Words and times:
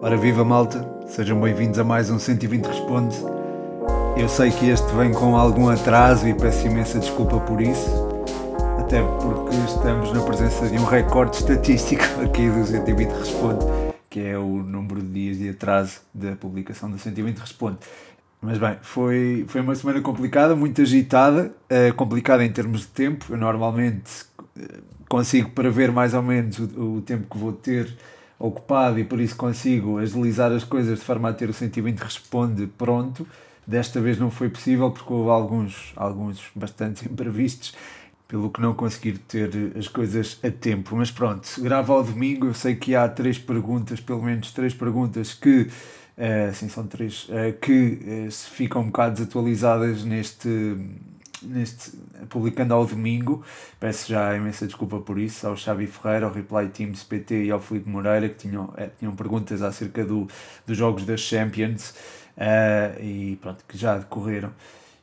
Ora 0.00 0.16
viva 0.16 0.42
malta, 0.42 0.88
sejam 1.06 1.38
bem-vindos 1.38 1.78
a 1.78 1.84
mais 1.84 2.08
um 2.08 2.18
120 2.18 2.64
Responde. 2.64 3.14
Eu 4.16 4.26
sei 4.26 4.50
que 4.50 4.70
este 4.70 4.90
vem 4.94 5.12
com 5.12 5.36
algum 5.36 5.68
atraso 5.68 6.26
e 6.26 6.32
peço 6.32 6.66
imensa 6.66 6.98
desculpa 6.98 7.38
por 7.40 7.60
isso, 7.60 7.90
até 8.80 9.02
porque 9.02 9.54
estamos 9.66 10.12
na 10.12 10.22
presença 10.22 10.66
de 10.66 10.78
um 10.78 10.84
recorde 10.84 11.36
estatístico 11.36 12.04
aqui 12.24 12.48
do 12.48 12.64
120 12.64 13.10
Responde, 13.10 13.66
que 14.08 14.20
é 14.20 14.38
o 14.38 14.62
número 14.62 15.02
de 15.02 15.08
dias 15.12 15.36
de 15.38 15.50
atraso 15.50 16.00
da 16.14 16.36
publicação 16.36 16.90
do 16.90 16.98
120 16.98 17.36
Responde. 17.36 17.78
Mas 18.40 18.56
bem, 18.58 18.76
foi, 18.80 19.44
foi 19.48 19.60
uma 19.60 19.74
semana 19.74 20.00
complicada, 20.00 20.54
muito 20.54 20.80
agitada, 20.80 21.52
uh, 21.70 21.92
complicada 21.94 22.44
em 22.44 22.52
termos 22.52 22.82
de 22.82 22.86
tempo. 22.88 23.26
Eu 23.30 23.36
normalmente 23.36 24.24
consigo 25.08 25.50
prever 25.50 25.92
mais 25.92 26.14
ou 26.14 26.22
menos 26.22 26.58
o, 26.58 26.96
o 26.96 27.02
tempo 27.02 27.26
que 27.30 27.38
vou 27.38 27.52
ter 27.52 27.96
ocupado 28.38 28.98
e 28.98 29.04
por 29.04 29.20
isso 29.20 29.36
consigo 29.36 29.98
agilizar 29.98 30.52
as 30.52 30.64
coisas 30.64 30.98
de 30.98 31.04
forma 31.04 31.30
a 31.30 31.32
ter 31.32 31.48
o 31.48 31.54
120 31.54 31.98
responde 31.98 32.66
pronto. 32.66 33.26
Desta 33.66 34.00
vez 34.00 34.18
não 34.18 34.30
foi 34.30 34.48
possível 34.48 34.90
porque 34.90 35.12
houve 35.12 35.30
alguns, 35.30 35.92
alguns 35.96 36.40
bastante 36.54 37.06
imprevistos, 37.10 37.74
pelo 38.28 38.50
que 38.50 38.60
não 38.60 38.74
consegui 38.74 39.18
ter 39.18 39.72
as 39.76 39.88
coisas 39.88 40.38
a 40.42 40.50
tempo. 40.50 40.94
Mas 40.96 41.10
pronto, 41.10 41.48
gravo 41.60 41.92
ao 41.92 42.04
domingo. 42.04 42.46
Eu 42.46 42.54
sei 42.54 42.76
que 42.76 42.94
há 42.94 43.08
três 43.08 43.38
perguntas, 43.38 44.00
pelo 44.00 44.22
menos 44.22 44.52
três 44.52 44.72
perguntas 44.72 45.34
que, 45.34 45.62
uh, 45.62 46.54
sim, 46.54 46.68
são 46.68 46.86
três, 46.86 47.28
uh, 47.28 47.58
que 47.60 48.28
uh, 48.28 48.32
ficam 48.32 48.82
um 48.82 48.86
bocado 48.86 49.14
desatualizadas 49.14 50.04
neste 50.04 50.76
neste, 51.46 51.92
publicando 52.28 52.74
ao 52.74 52.84
domingo. 52.84 53.44
Peço 53.80 54.08
já 54.08 54.36
imensa 54.36 54.66
desculpa 54.66 54.98
por 54.98 55.18
isso 55.18 55.46
ao 55.46 55.56
Xavi 55.56 55.86
Ferreira, 55.86 56.26
ao 56.26 56.32
Reply 56.32 56.68
Teams 56.68 57.02
PT 57.04 57.44
e 57.44 57.50
ao 57.50 57.60
Felipe 57.60 57.88
Moreira, 57.88 58.28
que 58.28 58.48
tinham, 58.48 58.72
é, 58.76 58.90
tinham 58.98 59.14
perguntas 59.14 59.62
acerca 59.62 60.04
do, 60.04 60.26
dos 60.66 60.76
jogos 60.76 61.04
das 61.04 61.20
Champions 61.20 61.90
uh, 62.36 63.02
e 63.02 63.36
pronto, 63.40 63.64
que 63.66 63.78
já 63.78 63.98
decorreram 63.98 64.52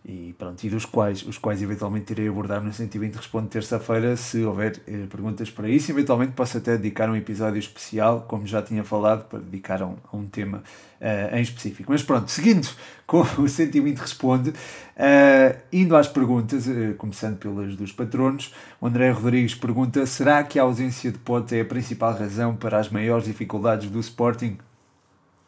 e 0.05 0.33
pronto, 0.37 0.61
e 0.61 0.69
dos 0.69 0.83
quais, 0.83 1.25
os 1.25 1.37
quais 1.37 1.61
eventualmente 1.61 2.11
irei 2.11 2.27
abordar 2.27 2.61
no 2.61 2.73
120 2.73 3.15
Responde 3.15 3.47
terça-feira, 3.47 4.17
se 4.17 4.43
houver 4.43 4.81
eh, 4.85 5.05
perguntas 5.09 5.49
para 5.49 5.69
isso, 5.69 5.91
eventualmente 5.91 6.33
posso 6.33 6.57
até 6.57 6.75
dedicar 6.75 7.09
um 7.09 7.15
episódio 7.15 7.57
especial, 7.57 8.25
como 8.27 8.45
já 8.45 8.61
tinha 8.61 8.83
falado, 8.83 9.29
para 9.29 9.39
dedicar 9.39 9.81
a 9.81 9.85
um, 9.85 9.95
a 10.11 10.17
um 10.17 10.27
tema 10.27 10.61
uh, 10.99 11.35
em 11.37 11.41
específico. 11.41 11.89
Mas 11.89 12.03
pronto, 12.03 12.29
seguindo 12.29 12.67
com 13.07 13.21
o 13.21 13.47
120 13.47 13.97
Responde, 13.97 14.49
uh, 14.49 15.57
indo 15.71 15.95
às 15.95 16.09
perguntas, 16.09 16.67
uh, 16.67 16.95
começando 16.97 17.37
pelas 17.37 17.73
dos 17.77 17.93
patronos, 17.93 18.53
o 18.81 18.87
André 18.87 19.09
Rodrigues 19.09 19.55
pergunta, 19.55 20.05
será 20.05 20.43
que 20.43 20.59
a 20.59 20.63
ausência 20.63 21.13
de 21.13 21.17
Pote 21.17 21.55
é 21.55 21.61
a 21.61 21.65
principal 21.65 22.13
razão 22.13 22.57
para 22.57 22.77
as 22.77 22.89
maiores 22.89 23.23
dificuldades 23.23 23.89
do 23.89 24.01
Sporting? 24.01 24.57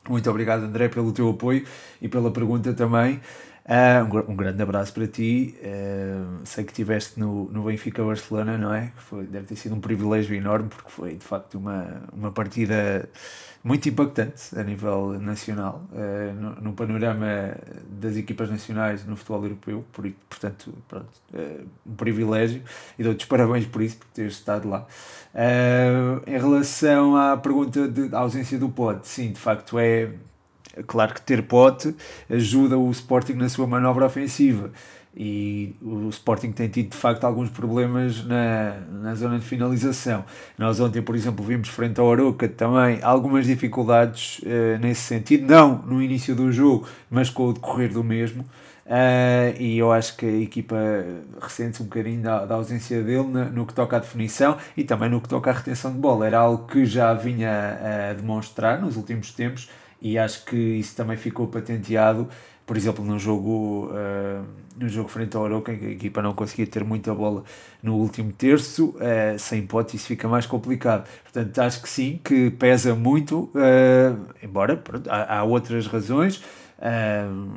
Muito 0.07 0.29
obrigado 0.29 0.63
André 0.63 0.87
pelo 0.87 1.11
teu 1.11 1.29
apoio 1.29 1.65
e 2.01 2.07
pela 2.07 2.31
pergunta 2.31 2.73
também. 2.73 3.19
Uh, 3.65 4.05
um, 4.05 4.33
um, 4.33 4.35
grande 4.35 4.61
abraço 4.61 4.93
para 4.93 5.07
ti. 5.07 5.55
Uh, 5.59 6.45
sei 6.45 6.63
que 6.63 6.71
estiveste 6.71 7.19
no, 7.19 7.45
no 7.51 7.63
Benfica 7.63 8.03
Barcelona, 8.03 8.59
não 8.59 8.71
é? 8.71 8.91
Foi, 8.95 9.25
deve 9.25 9.47
ter 9.47 9.55
sido 9.55 9.73
um 9.73 9.79
privilégio 9.79 10.35
enorme, 10.35 10.69
porque 10.69 10.91
foi 10.91 11.15
de 11.15 11.25
facto 11.25 11.57
uma, 11.57 12.03
uma 12.13 12.31
partida 12.31 13.09
muito 13.63 13.89
impactante 13.89 14.55
a 14.55 14.61
nível 14.61 15.19
nacional, 15.19 15.83
uh, 15.91 16.33
no, 16.39 16.61
no, 16.61 16.73
panorama 16.73 17.57
das 17.89 18.15
equipas 18.15 18.51
nacionais 18.51 19.03
no 19.03 19.15
futebol 19.15 19.43
europeu. 19.43 19.83
Por, 19.91 20.11
portanto, 20.29 20.71
pronto, 20.87 21.09
um 21.87 21.95
privilégio 21.95 22.61
e 22.99 23.03
dou-te 23.03 23.25
parabéns 23.25 23.65
por 23.65 23.81
isso, 23.81 23.97
por 23.97 24.05
teres 24.13 24.33
estado 24.33 24.69
lá. 24.69 24.85
em 26.27 26.37
relação 26.37 27.15
à 27.15 27.35
pergunta 27.35 27.87
da 27.87 28.19
ausência 28.19 28.59
do 28.59 28.69
pod, 28.69 29.07
sim, 29.07 29.31
de 29.31 29.39
facto 29.39 29.79
é 29.79 30.11
Claro 30.87 31.13
que 31.13 31.21
ter 31.21 31.43
pote 31.43 31.95
ajuda 32.29 32.77
o 32.77 32.89
Sporting 32.91 33.33
na 33.33 33.49
sua 33.49 33.67
manobra 33.67 34.05
ofensiva 34.05 34.71
e 35.17 35.73
o 35.81 36.09
Sporting 36.09 36.51
tem 36.51 36.67
tido 36.67 36.89
de 36.89 36.97
facto 36.97 37.23
alguns 37.23 37.49
problemas 37.49 38.25
na, 38.25 38.75
na 38.91 39.15
zona 39.15 39.39
de 39.39 39.45
finalização. 39.45 40.25
Nós 40.57 40.79
ontem, 40.79 41.01
por 41.01 41.15
exemplo, 41.15 41.43
vimos 41.45 41.69
frente 41.69 41.99
ao 41.99 42.11
Aroca 42.11 42.49
também 42.49 42.99
algumas 43.01 43.45
dificuldades 43.45 44.39
uh, 44.39 44.77
nesse 44.81 45.01
sentido, 45.01 45.49
não 45.49 45.77
no 45.83 46.01
início 46.01 46.35
do 46.35 46.51
jogo, 46.51 46.87
mas 47.09 47.29
com 47.29 47.47
o 47.47 47.53
decorrer 47.53 47.93
do 47.93 48.03
mesmo. 48.03 48.43
Uh, 48.85 49.55
e 49.57 49.77
eu 49.79 49.91
acho 49.91 50.15
que 50.17 50.25
a 50.25 50.37
equipa 50.41 50.75
ressente-se 51.41 51.81
um 51.81 51.85
bocadinho 51.85 52.21
da, 52.21 52.45
da 52.45 52.55
ausência 52.55 53.01
dele 53.01 53.23
no, 53.23 53.45
no, 53.45 53.65
que 53.65 53.73
toca 53.73 53.95
à 53.95 53.99
definição 53.99 54.57
e 54.75 54.83
também 54.83 55.09
no 55.09 55.21
que 55.21 55.29
toca 55.29 55.49
à 55.49 55.53
retenção 55.53 55.91
de 55.93 55.97
bola. 55.97 56.27
Era 56.27 56.39
algo 56.39 56.67
que 56.67 56.85
já 56.85 57.13
vinha 57.13 57.79
a 58.11 58.13
demonstrar 58.13 58.79
nos 58.81 58.97
últimos 58.97 59.31
tempos 59.31 59.69
e 60.05 60.19
acho 60.19 60.45
que 60.45 60.55
isso 60.55 60.95
também 60.95 61.17
ficou 61.17 61.47
patenteado, 61.47 62.29
por 62.63 62.77
exemplo, 62.77 63.03
no 63.03 63.17
jogo, 63.17 63.89
uh, 63.89 64.45
no 64.77 64.87
jogo 64.87 65.09
frente 65.09 65.35
ao 65.35 65.43
Aroca, 65.43 65.73
em 65.73 65.79
que 65.79 65.85
a 65.87 65.89
equipa 65.89 66.21
não 66.21 66.31
conseguia 66.31 66.67
ter 66.67 66.83
muita 66.83 67.11
bola 67.11 67.43
no 67.81 67.95
último 67.95 68.31
terço, 68.31 68.89
uh, 68.89 69.39
sem 69.39 69.61
hipótese 69.63 69.97
isso 69.97 70.05
fica 70.05 70.27
mais 70.27 70.45
complicado. 70.45 71.09
Portanto, 71.23 71.57
acho 71.57 71.81
que 71.81 71.89
sim, 71.89 72.19
que 72.23 72.51
pesa 72.51 72.93
muito, 72.93 73.49
uh, 73.55 74.27
embora 74.43 74.77
pronto, 74.77 75.09
há, 75.09 75.39
há 75.39 75.43
outras 75.43 75.87
razões, 75.87 76.43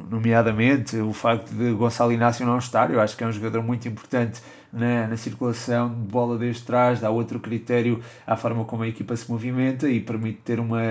nomeadamente 0.08 0.96
o 0.96 1.12
facto 1.12 1.50
de 1.50 1.72
Gonçalo 1.72 2.12
Inácio 2.12 2.46
não 2.46 2.56
estar, 2.56 2.90
eu 2.90 2.98
acho 2.98 3.14
que 3.14 3.22
é 3.22 3.26
um 3.26 3.32
jogador 3.32 3.62
muito 3.62 3.86
importante 3.86 4.40
na, 4.72 5.06
na 5.06 5.16
circulação 5.16 5.88
de 5.88 6.10
bola 6.10 6.36
desde 6.38 6.62
trás, 6.62 7.00
dá 7.00 7.10
outro 7.10 7.40
critério 7.40 8.00
à 8.26 8.36
forma 8.36 8.64
como 8.64 8.82
a 8.82 8.88
equipa 8.88 9.16
se 9.16 9.30
movimenta 9.30 9.88
e 9.88 10.00
permite 10.00 10.40
ter 10.44 10.60
uma, 10.60 10.82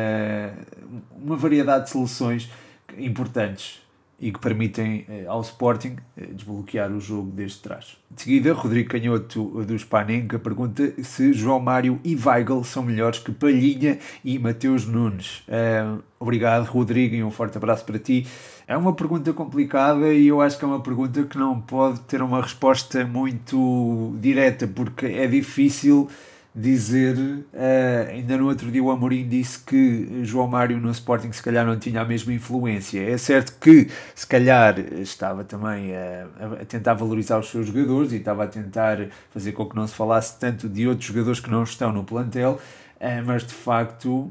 uma 1.15 1.35
variedade 1.35 1.85
de 1.85 1.91
soluções 1.91 2.51
importantes 2.97 3.81
e 4.19 4.31
que 4.31 4.39
permitem 4.39 5.05
eh, 5.07 5.25
ao 5.27 5.41
Sporting 5.41 5.97
eh, 6.17 6.25
desbloquear 6.33 6.91
o 6.91 6.99
jogo 6.99 7.29
desde 7.29 7.59
trás. 7.59 7.97
De 8.09 8.23
seguida, 8.23 8.51
Rodrigo 8.51 8.89
Canhoto 8.89 9.63
do 9.63 9.77
Spanenka 9.77 10.39
pergunta 10.39 10.91
se 11.03 11.33
João 11.33 11.59
Mário 11.59 11.99
e 12.03 12.15
Weigl 12.15 12.63
são 12.63 12.81
melhores 12.81 13.19
que 13.19 13.31
Palhinha 13.31 13.99
e 14.25 14.39
Mateus 14.39 14.87
Nunes. 14.87 15.43
Uh, 15.47 16.01
obrigado, 16.19 16.65
Rodrigo, 16.65 17.13
e 17.13 17.23
um 17.23 17.29
forte 17.29 17.57
abraço 17.57 17.85
para 17.85 17.99
ti. 17.99 18.25
É 18.67 18.75
uma 18.75 18.91
pergunta 18.91 19.31
complicada 19.31 20.13
e 20.13 20.27
eu 20.27 20.41
acho 20.41 20.57
que 20.57 20.65
é 20.65 20.67
uma 20.67 20.81
pergunta 20.81 21.23
que 21.23 21.37
não 21.37 21.61
pode 21.61 22.01
ter 22.01 22.21
uma 22.21 22.41
resposta 22.41 23.05
muito 23.05 24.13
direta, 24.19 24.67
porque 24.67 25.05
é 25.05 25.25
difícil 25.25 26.09
dizer, 26.53 27.15
uh, 27.17 28.09
ainda 28.09 28.37
no 28.37 28.47
outro 28.47 28.69
dia 28.69 28.83
o 28.83 28.91
Amorim 28.91 29.25
disse 29.25 29.59
que 29.59 30.19
João 30.25 30.47
Mário 30.47 30.81
no 30.81 30.91
Sporting 30.91 31.31
se 31.31 31.41
calhar 31.41 31.65
não 31.65 31.79
tinha 31.79 32.01
a 32.01 32.05
mesma 32.05 32.33
influência. 32.33 32.99
É 32.99 33.17
certo 33.17 33.57
que 33.57 33.87
se 34.13 34.27
calhar 34.27 34.77
estava 34.79 35.45
também 35.45 35.95
a, 35.95 36.27
a 36.61 36.65
tentar 36.65 36.95
valorizar 36.95 37.39
os 37.39 37.49
seus 37.49 37.67
jogadores 37.67 38.11
e 38.11 38.17
estava 38.17 38.43
a 38.43 38.47
tentar 38.47 38.97
fazer 39.31 39.53
com 39.53 39.65
que 39.65 39.77
não 39.77 39.87
se 39.87 39.95
falasse 39.95 40.37
tanto 40.37 40.67
de 40.67 40.85
outros 40.85 41.07
jogadores 41.07 41.39
que 41.39 41.49
não 41.49 41.63
estão 41.63 41.93
no 41.93 42.03
plantel, 42.03 42.59
uh, 42.99 43.25
mas 43.25 43.45
de 43.45 43.53
facto 43.53 44.29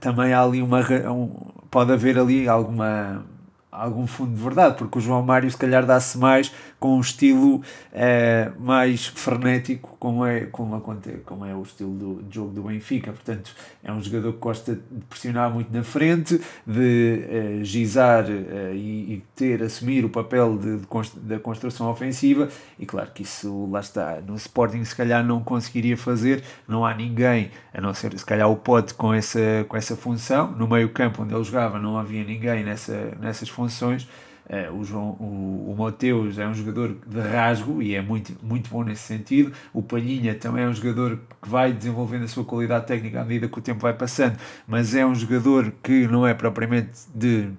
também 0.00 0.32
há 0.32 0.42
ali 0.42 0.60
uma 0.60 0.80
um, 1.10 1.28
pode 1.70 1.92
haver 1.92 2.18
ali 2.18 2.46
alguma 2.48 3.24
algum 3.72 4.06
fundo 4.06 4.34
de 4.34 4.42
verdade, 4.42 4.76
porque 4.76 4.98
o 4.98 5.00
João 5.00 5.22
Mário 5.22 5.50
se 5.50 5.56
calhar 5.56 5.86
dá-se 5.86 6.18
mais 6.18 6.52
com 6.78 6.98
um 6.98 7.00
estilo 7.00 7.62
é, 7.90 8.52
mais 8.58 9.06
frenético, 9.06 9.96
como 9.98 10.26
é, 10.26 10.40
como, 10.46 10.74
acontece, 10.74 11.18
como 11.18 11.46
é 11.46 11.54
o 11.54 11.62
estilo 11.62 11.94
do, 11.94 12.24
jogo 12.30 12.52
do 12.52 12.62
Benfica. 12.64 13.12
Portanto, 13.12 13.54
é 13.82 13.90
um 13.90 14.02
jogador 14.02 14.34
que 14.34 14.38
gosta 14.38 14.74
de 14.74 15.04
pressionar 15.08 15.50
muito 15.50 15.72
na 15.72 15.82
frente, 15.82 16.38
de 16.66 17.24
é, 17.30 17.64
gizar 17.64 18.26
é, 18.28 18.74
e, 18.74 19.14
e, 19.14 19.24
ter, 19.34 19.62
assumir 19.62 20.04
o 20.04 20.10
papel 20.10 20.58
de, 20.58 20.78
de 20.78 20.86
const, 20.86 21.18
da 21.18 21.38
construção 21.38 21.88
ofensiva, 21.90 22.48
e 22.78 22.84
claro 22.84 23.10
que 23.14 23.22
isso 23.22 23.70
lá 23.70 23.80
está. 23.80 24.20
No 24.20 24.34
Sporting 24.34 24.84
se 24.84 24.94
calhar 24.94 25.24
não 25.24 25.42
conseguiria 25.42 25.96
fazer, 25.96 26.42
não 26.68 26.84
há 26.84 26.94
ninguém, 26.94 27.50
a 27.72 27.80
não 27.80 27.94
ser 27.94 28.18
se 28.18 28.26
calhar 28.26 28.50
o 28.50 28.56
Pote 28.56 28.92
com 28.92 29.14
essa, 29.14 29.64
com 29.66 29.76
essa 29.76 29.96
função. 29.96 30.50
No 30.52 30.68
meio 30.68 30.90
campo 30.90 31.22
onde 31.22 31.32
ele 31.32 31.44
jogava 31.44 31.78
não 31.78 31.96
havia 31.96 32.22
ninguém 32.22 32.64
nessa, 32.64 33.16
nessas 33.18 33.48
funções 33.48 33.61
funções. 33.62 34.08
Uh, 34.44 34.74
o, 34.76 34.84
João, 34.84 35.10
o, 35.20 35.72
o 35.72 35.76
Mateus 35.78 36.36
é 36.36 36.46
um 36.46 36.52
jogador 36.52 36.96
de 37.06 37.20
rasgo 37.20 37.80
e 37.80 37.94
é 37.94 38.02
muito, 38.02 38.34
muito 38.42 38.68
bom 38.68 38.82
nesse 38.82 39.02
sentido. 39.02 39.52
O 39.72 39.82
Palhinha 39.82 40.34
também 40.34 40.64
é 40.64 40.68
um 40.68 40.74
jogador 40.74 41.18
que 41.40 41.48
vai 41.48 41.72
desenvolvendo 41.72 42.24
a 42.24 42.28
sua 42.28 42.44
qualidade 42.44 42.86
técnica 42.86 43.20
à 43.20 43.24
medida 43.24 43.48
que 43.48 43.58
o 43.58 43.62
tempo 43.62 43.80
vai 43.80 43.94
passando, 43.94 44.36
mas 44.66 44.94
é 44.94 45.06
um 45.06 45.14
jogador 45.14 45.72
que 45.82 46.08
não 46.08 46.26
é 46.26 46.34
propriamente 46.34 46.90
de 47.14 47.50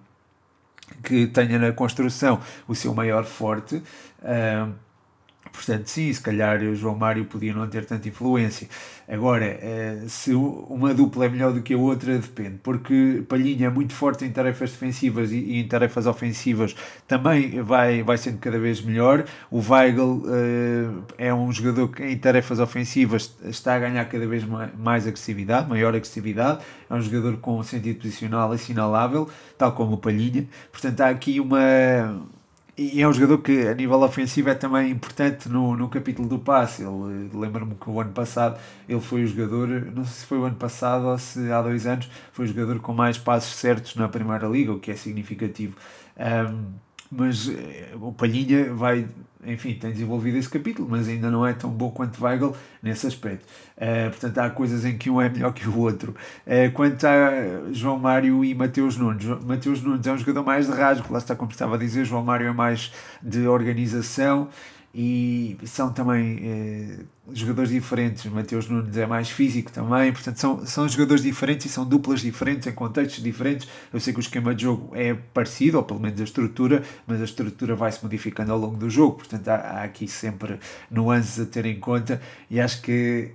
que 1.03 1.25
tenha 1.27 1.57
na 1.57 1.71
construção 1.71 2.39
o 2.67 2.75
seu 2.75 2.93
maior 2.93 3.23
forte. 3.23 3.81
Uh, 4.21 4.82
Portanto, 5.53 5.87
sim, 5.87 6.11
se 6.11 6.19
calhar 6.19 6.61
o 6.63 6.75
João 6.75 6.95
Mário 6.95 7.25
podia 7.25 7.53
não 7.53 7.67
ter 7.67 7.85
tanta 7.85 8.09
influência. 8.09 8.67
Agora, 9.07 9.45
eh, 9.45 10.03
se 10.07 10.33
uma 10.33 10.93
dupla 10.93 11.25
é 11.25 11.29
melhor 11.29 11.53
do 11.53 11.61
que 11.61 11.75
a 11.75 11.77
outra, 11.77 12.17
depende, 12.17 12.59
porque 12.63 13.23
Palhinha 13.29 13.67
é 13.67 13.69
muito 13.69 13.93
forte 13.93 14.25
em 14.25 14.31
tarefas 14.31 14.71
defensivas 14.71 15.31
e 15.31 15.59
em 15.59 15.67
tarefas 15.67 16.07
ofensivas 16.07 16.75
também 17.07 17.61
vai, 17.61 18.01
vai 18.01 18.17
sendo 18.17 18.39
cada 18.39 18.57
vez 18.57 18.81
melhor. 18.81 19.25
O 19.51 19.59
Weigl 19.59 20.23
é 21.17 21.33
um 21.33 21.51
jogador 21.51 21.89
que 21.89 22.03
em 22.03 22.17
tarefas 22.17 22.59
ofensivas 22.59 23.35
está 23.45 23.75
a 23.75 23.79
ganhar 23.79 24.05
cada 24.05 24.25
vez 24.25 24.43
mais 24.77 25.05
agressividade, 25.05 25.69
maior 25.69 25.89
agressividade. 25.89 26.63
É 26.89 26.93
um 26.93 27.01
jogador 27.01 27.37
com 27.37 27.59
um 27.59 27.63
sentido 27.63 27.99
posicional 27.99 28.51
assinalável, 28.51 29.29
tal 29.57 29.73
como 29.73 29.93
o 29.93 29.97
Palhinha. 29.97 30.47
Portanto, 30.71 31.01
há 31.01 31.09
aqui 31.09 31.39
uma 31.39 32.27
e 32.75 33.01
é 33.01 33.07
um 33.07 33.13
jogador 33.13 33.37
que 33.39 33.67
a 33.67 33.73
nível 33.75 34.01
ofensivo 34.01 34.49
é 34.49 34.55
também 34.55 34.89
importante 34.89 35.47
no, 35.47 35.75
no 35.77 35.89
capítulo 35.89 36.27
do 36.27 36.39
passe. 36.39 36.81
Ele 36.81 37.29
lembro-me 37.31 37.75
que 37.75 37.87
o 37.87 38.01
ano 38.01 38.11
passado 38.11 38.59
ele 38.89 38.99
foi 38.99 39.23
o 39.23 39.27
jogador, 39.27 39.67
não 39.93 40.03
sei 40.03 40.13
se 40.21 40.25
foi 40.25 40.39
o 40.39 40.43
ano 40.43 40.55
passado 40.55 41.05
ou 41.05 41.17
se 41.17 41.51
há 41.51 41.61
dois 41.61 41.85
anos, 41.85 42.09
foi 42.31 42.45
o 42.45 42.47
jogador 42.47 42.79
com 42.79 42.91
mais 42.93 43.17
passos 43.17 43.55
certos 43.55 43.95
na 43.95 44.09
primeira 44.09 44.47
liga, 44.47 44.71
o 44.71 44.79
que 44.79 44.89
é 44.89 44.95
significativo. 44.95 45.75
Um, 46.17 46.73
mas 47.15 47.49
eh, 47.49 47.91
o 47.99 48.11
Palhinha 48.11 48.73
vai, 48.73 49.07
enfim, 49.45 49.73
tem 49.73 49.91
desenvolvido 49.91 50.37
esse 50.37 50.49
capítulo, 50.49 50.87
mas 50.89 51.07
ainda 51.07 51.29
não 51.29 51.45
é 51.45 51.53
tão 51.53 51.69
bom 51.69 51.91
quanto 51.91 52.23
Weigl 52.23 52.55
nesse 52.81 53.07
aspecto. 53.07 53.45
Uh, 53.77 54.09
portanto, 54.09 54.37
há 54.39 54.49
coisas 54.49 54.85
em 54.85 54.97
que 54.97 55.09
um 55.09 55.21
é 55.21 55.29
melhor 55.29 55.53
que 55.53 55.67
o 55.67 55.77
outro. 55.77 56.15
Uh, 56.45 56.71
quanto 56.73 57.05
a 57.05 57.71
João 57.71 57.99
Mário 57.99 58.43
e 58.43 58.55
Mateus 58.55 58.97
Nunes, 58.97 59.25
Mateus 59.43 59.81
Nunes 59.81 60.05
é 60.05 60.11
um 60.11 60.17
jogador 60.17 60.43
mais 60.43 60.67
de 60.67 60.73
rasgo, 60.73 61.11
lá 61.11 61.19
está 61.19 61.35
como 61.35 61.51
estava 61.51 61.75
a 61.75 61.77
dizer, 61.77 62.05
João 62.05 62.23
Mário 62.23 62.47
é 62.47 62.53
mais 62.53 62.91
de 63.21 63.47
organização 63.47 64.49
e 64.93 65.57
são 65.65 65.91
também 65.91 66.39
eh, 66.43 66.99
jogadores 67.31 67.71
diferentes. 67.71 68.25
Mateus 68.25 68.69
Nunes 68.69 68.95
é 68.95 69.07
mais 69.07 69.29
físico 69.29 69.71
também, 69.71 70.13
portanto, 70.13 70.37
são, 70.37 70.65
são 70.67 70.87
jogadores 70.87 71.23
diferentes 71.23 71.65
e 71.65 71.69
são 71.69 71.83
duplas 71.83 72.21
diferentes, 72.21 72.67
em 72.67 72.71
contextos 72.73 73.23
diferentes. 73.23 73.67
Eu 73.91 73.99
sei 73.99 74.13
que 74.13 74.19
o 74.19 74.21
esquema 74.21 74.53
de 74.53 74.63
jogo 74.63 74.95
é 74.95 75.15
parecido, 75.33 75.77
ou 75.77 75.83
pelo 75.83 75.99
menos 75.99 76.21
a 76.21 76.23
estrutura, 76.23 76.83
mas 77.07 77.19
a 77.21 77.23
estrutura 77.23 77.75
vai 77.75 77.91
se 77.91 78.03
modificando 78.03 78.51
ao 78.51 78.59
longo 78.59 78.77
do 78.77 78.87
jogo, 78.89 79.17
portanto, 79.17 79.47
há, 79.47 79.55
há 79.55 79.83
aqui 79.83 80.07
sempre 80.07 80.59
nuances 80.91 81.39
a 81.39 81.45
ter 81.45 81.65
em 81.65 81.79
conta 81.79 82.21
e 82.49 82.59
acho 82.59 82.81
que. 82.81 83.31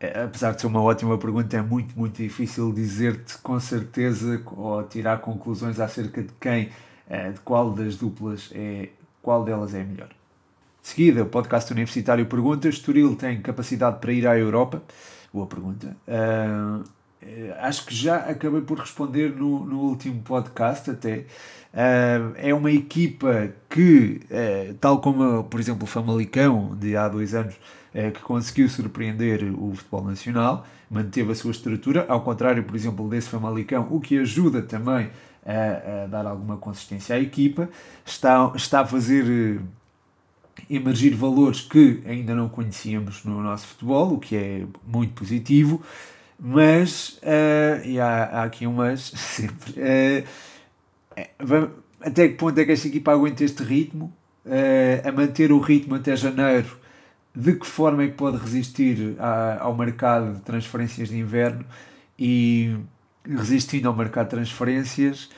Eh, 0.00 0.24
apesar 0.24 0.52
de 0.52 0.60
ser 0.60 0.66
uma 0.66 0.82
ótima 0.82 1.16
pergunta, 1.18 1.56
é 1.56 1.62
muito, 1.62 1.98
muito 1.98 2.22
difícil 2.22 2.72
dizer-te 2.72 3.38
com 3.38 3.58
certeza 3.60 4.42
ou 4.56 4.82
tirar 4.84 5.18
conclusões 5.20 5.80
acerca 5.80 6.22
de 6.22 6.32
quem, 6.40 6.70
eh, 7.08 7.30
de 7.30 7.40
qual 7.40 7.70
das 7.70 7.96
duplas 7.96 8.50
é, 8.54 8.90
qual 9.22 9.44
delas 9.44 9.74
é 9.74 9.82
melhor 9.84 10.10
seguida, 10.86 11.24
o 11.24 11.26
podcast 11.26 11.72
universitário 11.72 12.24
pergunta: 12.26 12.68
Estoril 12.68 13.16
tem 13.16 13.40
capacidade 13.40 13.98
para 13.98 14.12
ir 14.12 14.26
à 14.26 14.38
Europa? 14.38 14.82
Boa 15.32 15.46
pergunta. 15.46 15.96
Uh, 16.06 16.84
acho 17.58 17.84
que 17.86 17.94
já 17.94 18.16
acabei 18.16 18.60
por 18.60 18.78
responder 18.78 19.34
no, 19.34 19.66
no 19.66 19.80
último 19.80 20.22
podcast 20.22 20.90
até. 20.90 21.24
Uh, 21.74 22.32
é 22.36 22.54
uma 22.54 22.70
equipa 22.70 23.52
que, 23.68 24.20
uh, 24.30 24.74
tal 24.74 25.00
como, 25.00 25.44
por 25.44 25.58
exemplo, 25.58 25.84
o 25.84 25.86
Famalicão 25.86 26.76
de 26.76 26.96
há 26.96 27.08
dois 27.08 27.34
anos, 27.34 27.54
que 28.12 28.20
conseguiu 28.20 28.68
surpreender 28.68 29.42
o 29.58 29.74
futebol 29.74 30.04
nacional, 30.04 30.66
manteve 30.90 31.32
a 31.32 31.34
sua 31.34 31.50
estrutura, 31.50 32.04
ao 32.08 32.20
contrário, 32.20 32.62
por 32.62 32.76
exemplo, 32.76 33.08
desse 33.08 33.30
Famalicão, 33.30 33.88
o 33.90 33.98
que 33.98 34.18
ajuda 34.18 34.60
também 34.60 35.08
a, 35.46 36.02
a 36.04 36.06
dar 36.06 36.26
alguma 36.26 36.58
consistência 36.58 37.16
à 37.16 37.18
equipa, 37.18 37.70
está, 38.04 38.52
está 38.54 38.80
a 38.80 38.86
fazer 38.86 39.62
emergir 40.68 41.14
valores 41.14 41.60
que 41.60 42.02
ainda 42.06 42.34
não 42.34 42.48
conhecíamos 42.48 43.24
no 43.24 43.42
nosso 43.42 43.66
futebol, 43.68 44.14
o 44.14 44.18
que 44.18 44.36
é 44.36 44.66
muito 44.86 45.12
positivo, 45.14 45.82
mas, 46.38 47.20
uh, 47.22 47.86
e 47.86 47.98
há, 47.98 48.24
há, 48.24 48.44
aqui 48.44 48.66
um 48.66 48.72
mas, 48.72 49.12
sempre, 49.16 49.74
uh, 49.80 51.70
até 52.00 52.28
que 52.28 52.34
ponto 52.34 52.58
é 52.58 52.64
que 52.64 52.72
esta 52.72 52.88
equipa 52.88 53.12
aguenta 53.12 53.44
este 53.44 53.62
ritmo, 53.62 54.12
uh, 54.44 55.08
a 55.08 55.12
manter 55.12 55.52
o 55.52 55.58
ritmo 55.58 55.94
até 55.94 56.16
janeiro, 56.16 56.78
de 57.34 57.54
que 57.54 57.66
forma 57.66 58.02
é 58.02 58.08
que 58.08 58.14
pode 58.14 58.38
resistir 58.38 59.14
ao 59.60 59.76
mercado 59.76 60.36
de 60.36 60.40
transferências 60.40 61.10
de 61.10 61.18
inverno? 61.18 61.66
E 62.18 62.74
resistindo 63.28 63.88
ao 63.88 63.94
mercado 63.94 64.26
de 64.26 64.30
transferências, 64.30 65.28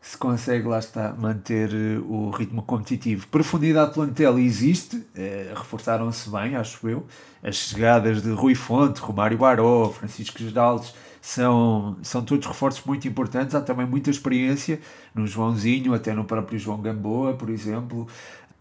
se 0.00 0.16
consegue, 0.16 0.68
lá 0.68 0.78
está, 0.78 1.12
manter 1.12 1.70
eh, 1.72 1.98
o 1.98 2.30
ritmo 2.30 2.62
competitivo. 2.62 3.26
Profundidade 3.28 3.88
de 3.88 3.94
plantel 3.94 4.38
existe, 4.38 5.04
eh, 5.16 5.52
reforçaram-se 5.54 6.30
bem, 6.30 6.54
acho 6.54 6.88
eu. 6.88 7.04
As 7.42 7.56
chegadas 7.56 8.22
de 8.22 8.30
Rui 8.30 8.54
Fonte, 8.54 9.00
Romário 9.00 9.36
Baró, 9.36 9.90
Francisco 9.90 10.38
Geraldes, 10.38 10.94
são, 11.20 11.96
são 12.02 12.24
todos 12.24 12.46
reforços 12.46 12.84
muito 12.84 13.08
importantes. 13.08 13.54
Há 13.54 13.60
também 13.60 13.84
muita 13.84 14.10
experiência 14.10 14.80
no 15.12 15.26
Joãozinho, 15.26 15.92
até 15.92 16.14
no 16.14 16.24
próprio 16.24 16.56
João 16.56 16.80
Gamboa, 16.80 17.34
por 17.34 17.50
exemplo. 17.50 18.06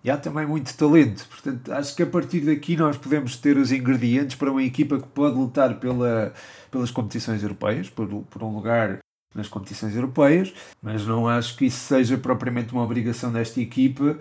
E 0.03 0.09
há 0.09 0.17
também 0.17 0.47
muito 0.47 0.75
talento. 0.75 1.27
Portanto, 1.29 1.71
acho 1.73 1.95
que 1.95 2.01
a 2.03 2.07
partir 2.07 2.41
daqui 2.41 2.75
nós 2.75 2.97
podemos 2.97 3.37
ter 3.37 3.57
os 3.57 3.71
ingredientes 3.71 4.35
para 4.35 4.51
uma 4.51 4.63
equipa 4.63 4.97
que 4.97 5.07
pode 5.07 5.35
lutar 5.35 5.79
pela, 5.79 6.33
pelas 6.71 6.89
competições 6.89 7.43
europeias, 7.43 7.89
por, 7.89 8.07
por 8.07 8.43
um 8.43 8.55
lugar 8.55 8.99
nas 9.35 9.47
competições 9.47 9.95
europeias, 9.95 10.53
mas 10.81 11.05
não 11.05 11.27
acho 11.27 11.57
que 11.57 11.65
isso 11.65 11.79
seja 11.79 12.17
propriamente 12.17 12.73
uma 12.73 12.83
obrigação 12.83 13.31
desta 13.31 13.59
equipa. 13.61 14.17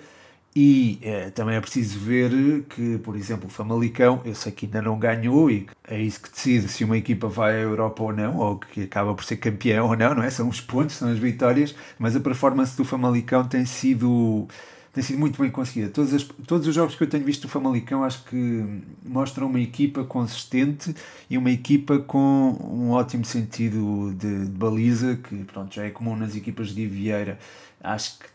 E 0.56 1.00
é, 1.02 1.30
também 1.30 1.56
é 1.56 1.60
preciso 1.60 1.98
ver 1.98 2.62
que, 2.68 2.98
por 2.98 3.16
exemplo, 3.16 3.48
o 3.48 3.50
Famalicão, 3.50 4.20
eu 4.24 4.36
sei 4.36 4.52
que 4.52 4.66
ainda 4.66 4.80
não 4.80 4.96
ganhou 4.96 5.50
e 5.50 5.66
é 5.82 6.00
isso 6.00 6.20
que 6.20 6.30
decide 6.30 6.68
se 6.68 6.84
uma 6.84 6.96
equipa 6.96 7.26
vai 7.28 7.56
à 7.56 7.58
Europa 7.58 8.04
ou 8.04 8.12
não, 8.12 8.36
ou 8.36 8.58
que 8.58 8.82
acaba 8.84 9.12
por 9.14 9.24
ser 9.24 9.38
campeão 9.38 9.88
ou 9.88 9.96
não, 9.96 10.14
não 10.14 10.22
é? 10.22 10.30
São 10.30 10.48
os 10.48 10.60
pontos, 10.60 10.94
são 10.94 11.10
as 11.10 11.18
vitórias, 11.18 11.74
mas 11.98 12.14
a 12.14 12.20
performance 12.20 12.76
do 12.76 12.84
Famalicão 12.84 13.44
tem 13.44 13.64
sido 13.64 14.46
tem 14.94 15.02
sido 15.02 15.18
muito 15.18 15.42
bem 15.42 15.50
conseguida. 15.50 15.90
Todos, 15.90 16.14
as, 16.14 16.22
todos 16.22 16.68
os 16.68 16.74
jogos 16.74 16.94
que 16.94 17.02
eu 17.02 17.08
tenho 17.08 17.24
visto 17.24 17.42
do 17.42 17.48
Famalicão 17.48 18.04
acho 18.04 18.24
que 18.24 18.64
mostram 19.04 19.48
uma 19.48 19.60
equipa 19.60 20.04
consistente 20.04 20.94
e 21.28 21.36
uma 21.36 21.50
equipa 21.50 21.98
com 21.98 22.56
um 22.62 22.90
ótimo 22.90 23.24
sentido 23.24 24.14
de, 24.16 24.44
de 24.44 24.50
baliza, 24.52 25.16
que 25.16 25.44
pronto, 25.44 25.74
já 25.74 25.84
é 25.84 25.90
comum 25.90 26.16
nas 26.16 26.36
equipas 26.36 26.68
de 26.68 26.86
Vieira. 26.86 27.40
Acho 27.82 28.20
que 28.20 28.26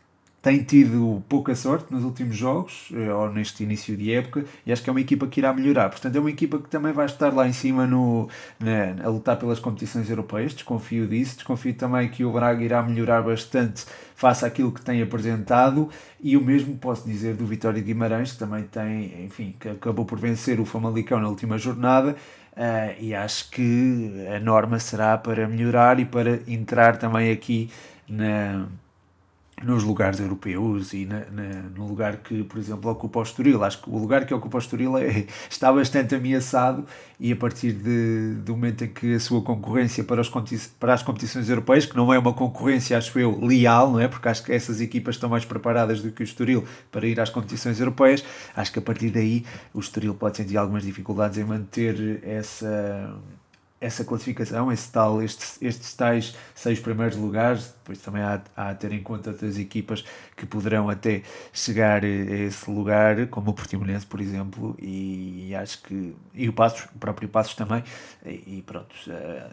tem 0.42 0.64
tido 0.64 1.22
pouca 1.28 1.54
sorte 1.54 1.92
nos 1.92 2.04
últimos 2.04 2.36
jogos, 2.36 2.90
eh, 2.94 3.14
ou 3.14 3.30
neste 3.30 3.64
início 3.64 3.96
de 3.98 4.14
época, 4.14 4.46
e 4.66 4.72
acho 4.72 4.82
que 4.82 4.90
é 4.90 4.92
uma 4.92 5.02
equipa 5.02 5.28
que 5.28 5.42
irá 5.42 5.54
melhorar. 5.54 5.90
Portanto, 5.90 6.16
é 6.16 6.20
uma 6.20 6.30
equipa 6.30 6.58
que 6.60 6.70
também 6.70 6.94
vai 6.94 7.06
estar 7.06 7.34
lá 7.34 7.46
em 7.46 7.52
cima 7.52 7.86
no, 7.86 8.30
na, 8.58 9.04
a 9.04 9.10
lutar 9.10 9.38
pelas 9.38 9.60
competições 9.60 10.10
europeias, 10.10 10.54
desconfio 10.54 11.08
disso. 11.08 11.36
Desconfio 11.36 11.74
também 11.74 12.08
que 12.10 12.24
o 12.24 12.32
Braga 12.32 12.64
irá 12.64 12.82
melhorar 12.82 13.22
bastante 13.22 13.86
face 14.16 14.46
àquilo 14.46 14.72
que 14.72 14.82
tem 14.82 15.02
apresentado, 15.02 15.90
e 16.22 16.38
o 16.38 16.42
mesmo 16.42 16.78
posso 16.78 17.06
dizer 17.06 17.36
do 17.36 17.46
Vitória 17.46 17.82
de 17.82 17.88
Guimarães, 17.88 18.32
que 18.32 18.40
também 18.40 18.64
tem, 18.64 19.26
enfim, 19.26 19.56
que 19.60 19.68
acabou 19.70 20.06
por 20.06 20.18
vencer 20.18 20.60
o 20.60 20.66
Famalicão 20.66 21.20
na 21.20 21.28
última 21.28 21.58
jornada. 21.58 22.16
Uh, 22.54 22.92
e 23.00 23.16
acho 23.16 23.50
que 23.52 24.12
a 24.36 24.40
norma 24.40 24.80
será 24.80 25.18
para 25.18 25.48
melhorar 25.48 25.98
e 26.00 26.06
para 26.06 26.42
entrar 26.46 26.98
também 26.98 27.32
aqui 27.32 27.70
na, 28.08 28.68
nos 29.64 29.84
lugares 29.84 30.20
europeus 30.20 30.94
e 30.94 31.06
na, 31.06 31.20
na, 31.32 31.70
no 31.76 31.88
lugar 31.88 32.18
que, 32.18 32.44
por 32.44 32.58
exemplo, 32.58 32.90
ocupa 32.90 33.20
o 33.20 33.24
Estoril. 33.24 33.64
Acho 33.64 33.82
que 33.82 33.90
o 33.90 33.98
lugar 33.98 34.26
que 34.26 34.34
ocupa 34.34 34.58
o 34.58 34.60
Estoril 34.60 34.98
é, 34.98 35.26
está 35.50 35.72
bastante 35.72 36.16
ameaçado 36.16 36.86
e 37.20 37.32
a 37.32 37.36
partir 37.36 37.74
de, 37.74 38.36
do 38.46 38.54
momento 38.54 38.86
em 38.86 38.88
que 38.88 39.16
a 39.16 39.20
sua 39.20 39.42
concorrência 39.42 40.04
para, 40.04 40.22
os, 40.22 40.30
para 40.80 40.94
as 40.94 41.04
competições 41.04 41.50
europeias, 41.50 41.86
que 41.86 41.96
não 41.96 42.14
é 42.14 42.18
uma 42.18 42.34
concorrência, 42.34 42.98
acho 42.98 43.20
eu, 43.20 43.40
leal, 43.44 43.92
não 43.92 44.00
é? 44.00 44.08
Porque 44.08 44.30
acho 44.30 44.44
que 44.44 44.54
essas 44.54 44.80
equipas 44.80 45.16
estão 45.16 45.30
mais 45.30 45.44
preparadas 45.44 46.02
do 46.02 46.12
que 46.12 46.22
o 46.22 46.24
Estoril 46.24 46.64
para 46.92 47.06
ir 47.06 47.20
às 47.20 47.30
competições 47.30 47.80
europeias, 47.80 48.24
acho 48.56 48.72
que 48.72 48.80
a 48.80 48.82
partir 48.82 49.10
daí 49.10 49.44
o 49.74 49.80
Estoril 49.80 50.14
pode 50.14 50.38
sentir 50.38 50.58
algumas 50.58 50.84
dificuldades 50.84 51.38
em 51.38 51.44
manter 51.44 52.22
essa 52.24 53.14
essa 53.82 54.04
classificação, 54.04 54.72
esse 54.72 54.92
tal, 54.92 55.22
estes, 55.22 55.62
estes 55.62 55.94
tais 55.94 56.36
seis 56.54 56.80
primeiros 56.80 57.18
lugares, 57.18 57.68
depois 57.68 58.00
também 58.00 58.22
há, 58.22 58.42
há 58.56 58.70
a 58.70 58.76
ter 58.76 58.92
em 58.92 59.02
conta 59.02 59.30
outras 59.30 59.58
equipas 59.58 60.04
que 60.36 60.46
poderão 60.46 60.90
até 60.90 61.24
chegar 61.54 62.04
a 62.04 62.08
esse 62.08 62.70
lugar, 62.70 63.28
como 63.28 63.52
o 63.52 63.54
Portimonense, 63.54 64.06
por 64.06 64.20
exemplo, 64.20 64.76
e, 64.80 65.50
e 65.50 65.56
acho 65.56 65.82
que, 65.84 66.16
e 66.34 66.50
o 66.50 66.54
Passos, 66.54 66.86
o 66.94 67.00
próprio 67.00 67.30
Passos 67.30 67.56
também, 67.56 67.84
e, 68.26 68.58
e 68.58 68.64
pronto, 68.66 68.94
uh, 69.08 69.50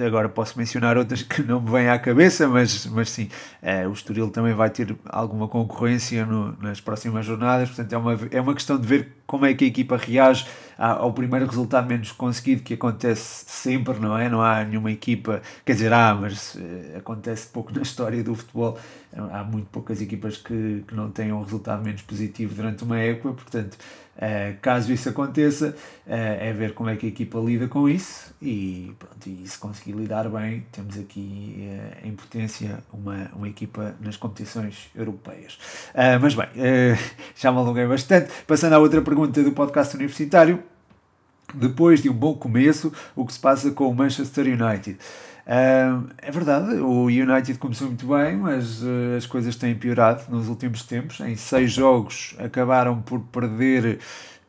agora 0.00 0.28
posso 0.28 0.58
mencionar 0.58 0.96
outras 0.96 1.22
que 1.22 1.42
não 1.42 1.60
me 1.60 1.70
vêm 1.70 1.88
à 1.88 1.98
cabeça, 1.98 2.48
mas, 2.48 2.86
mas 2.86 3.10
sim, 3.10 3.28
é, 3.60 3.86
o 3.86 3.92
Estoril 3.92 4.30
também 4.30 4.54
vai 4.54 4.70
ter 4.70 4.96
alguma 5.04 5.48
concorrência 5.48 6.24
no, 6.24 6.56
nas 6.60 6.80
próximas 6.80 7.26
jornadas, 7.26 7.68
portanto 7.68 7.92
é 7.92 7.98
uma, 7.98 8.18
é 8.30 8.40
uma 8.40 8.54
questão 8.54 8.78
de 8.78 8.86
ver 8.86 9.08
como 9.26 9.46
é 9.46 9.54
que 9.54 9.64
a 9.64 9.68
equipa 9.68 9.96
reage 9.96 10.46
ao 10.76 11.12
primeiro 11.12 11.46
resultado 11.46 11.86
menos 11.86 12.10
conseguido, 12.12 12.62
que 12.62 12.74
acontece 12.74 13.44
sempre, 13.46 13.98
não 14.00 14.18
é? 14.18 14.28
Não 14.28 14.42
há 14.42 14.64
nenhuma 14.64 14.90
equipa, 14.90 15.40
quer 15.64 15.74
dizer, 15.74 15.92
há, 15.92 16.14
mas 16.14 16.54
uh, 16.56 16.98
acontece 16.98 17.46
pouco 17.46 17.72
na 17.72 17.82
história 17.82 18.22
do 18.24 18.34
futebol. 18.34 18.78
Há 19.30 19.44
muito 19.44 19.66
poucas 19.66 20.00
equipas 20.00 20.38
que, 20.38 20.84
que 20.86 20.94
não 20.94 21.10
têm 21.10 21.32
um 21.32 21.42
resultado 21.42 21.84
menos 21.84 22.02
positivo 22.02 22.54
durante 22.54 22.82
uma 22.82 22.98
época, 22.98 23.34
portanto, 23.34 23.76
uh, 24.16 24.56
caso 24.60 24.92
isso 24.92 25.08
aconteça, 25.08 25.68
uh, 25.68 25.74
é 26.06 26.52
ver 26.52 26.74
como 26.74 26.90
é 26.90 26.96
que 26.96 27.06
a 27.06 27.08
equipa 27.08 27.38
lida 27.38 27.68
com 27.68 27.88
isso 27.88 28.34
e, 28.40 28.92
pronto, 28.98 29.28
e 29.28 29.46
se 29.46 29.58
conseguir 29.58 29.92
lidar 29.92 30.28
bem, 30.28 30.66
temos 30.72 30.98
aqui 30.98 31.68
em 32.02 32.12
potência 32.12 32.78
uma, 32.92 33.30
uma 33.34 33.48
equipa 33.48 33.94
nas 34.00 34.16
competições 34.16 34.90
europeias. 34.94 35.58
mas 36.20 36.34
bem, 36.34 36.48
já 37.36 37.52
me 37.52 37.58
alonguei 37.58 37.86
bastante. 37.86 38.30
Passando 38.46 38.72
à 38.72 38.78
outra 38.78 39.00
pergunta 39.00 39.42
do 39.42 39.52
podcast 39.52 39.94
universitário 39.94 40.62
depois 41.54 42.02
de 42.02 42.08
um 42.08 42.14
bom 42.14 42.34
começo, 42.34 42.92
o 43.14 43.26
que 43.26 43.32
se 43.32 43.38
passa 43.38 43.70
com 43.70 43.88
o 43.88 43.94
Manchester 43.94 44.46
United. 44.46 44.98
Uh, 45.44 46.08
é 46.18 46.30
verdade, 46.30 46.76
o 46.76 47.06
United 47.06 47.58
começou 47.58 47.88
muito 47.88 48.06
bem, 48.06 48.36
mas 48.36 48.80
uh, 48.82 49.16
as 49.16 49.26
coisas 49.26 49.56
têm 49.56 49.74
piorado 49.74 50.22
nos 50.30 50.48
últimos 50.48 50.84
tempos. 50.84 51.18
Em 51.20 51.34
seis 51.34 51.72
jogos 51.72 52.36
acabaram 52.38 53.02
por 53.02 53.20
perder, 53.20 53.98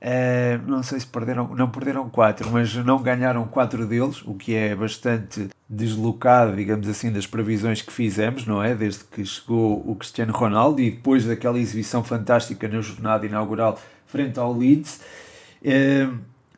uh, 0.02 0.70
não 0.70 0.84
sei 0.84 1.00
se 1.00 1.08
perderam, 1.08 1.48
não 1.56 1.70
perderam 1.70 2.08
quatro, 2.10 2.50
mas 2.52 2.76
não 2.76 3.02
ganharam 3.02 3.46
quatro 3.48 3.88
deles, 3.88 4.22
o 4.24 4.36
que 4.36 4.54
é 4.54 4.76
bastante 4.76 5.50
deslocado, 5.68 6.56
digamos 6.56 6.88
assim, 6.88 7.12
das 7.12 7.26
previsões 7.26 7.82
que 7.82 7.92
fizemos, 7.92 8.46
não 8.46 8.62
é? 8.62 8.76
Desde 8.76 9.04
que 9.06 9.26
chegou 9.26 9.84
o 9.90 9.96
Cristiano 9.96 10.32
Ronaldo 10.32 10.80
e 10.80 10.92
depois 10.92 11.26
daquela 11.26 11.58
exibição 11.58 12.04
fantástica 12.04 12.68
na 12.68 12.82
jornada 12.82 13.26
inaugural 13.26 13.80
frente 14.06 14.38
ao 14.38 14.56
Leeds. 14.56 15.02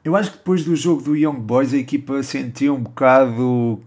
Eu 0.04 0.16
acho 0.16 0.32
que 0.32 0.38
depois 0.38 0.66
do 0.66 0.76
jogo 0.76 1.02
do 1.02 1.16
Young 1.16 1.40
Boys 1.40 1.74
a 1.74 1.78
equipa 1.78 2.22
sentiu 2.22 2.76
um 2.76 2.82
bocado 2.82 3.82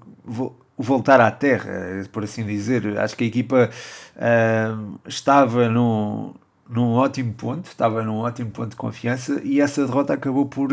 voltar 0.77 1.21
à 1.21 1.31
terra, 1.31 1.71
por 2.13 2.25
assim 2.25 2.45
dizer. 2.45 2.99
Acho 2.99 3.17
que 3.17 3.25
a 3.25 3.27
equipa 3.27 3.71
uh, 4.17 5.01
estava 5.07 5.69
num, 5.69 6.35
num 6.69 6.93
ótimo 6.93 7.33
ponto, 7.35 7.67
estava 7.67 8.03
num 8.03 8.19
ótimo 8.19 8.51
ponto 8.51 8.71
de 8.71 8.77
confiança 8.77 9.41
e 9.45 9.61
essa 9.61 9.85
derrota 9.87 10.15
acabou 10.15 10.47
por, 10.47 10.71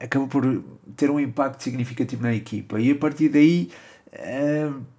acabou 0.00 0.28
por 0.28 0.62
ter 0.96 1.10
um 1.10 1.18
impacto 1.18 1.62
significativo 1.62 2.22
na 2.22 2.34
equipa. 2.34 2.80
E 2.80 2.90
a 2.92 2.96
partir 2.96 3.28
daí. 3.28 3.70
Uh, 4.12 4.98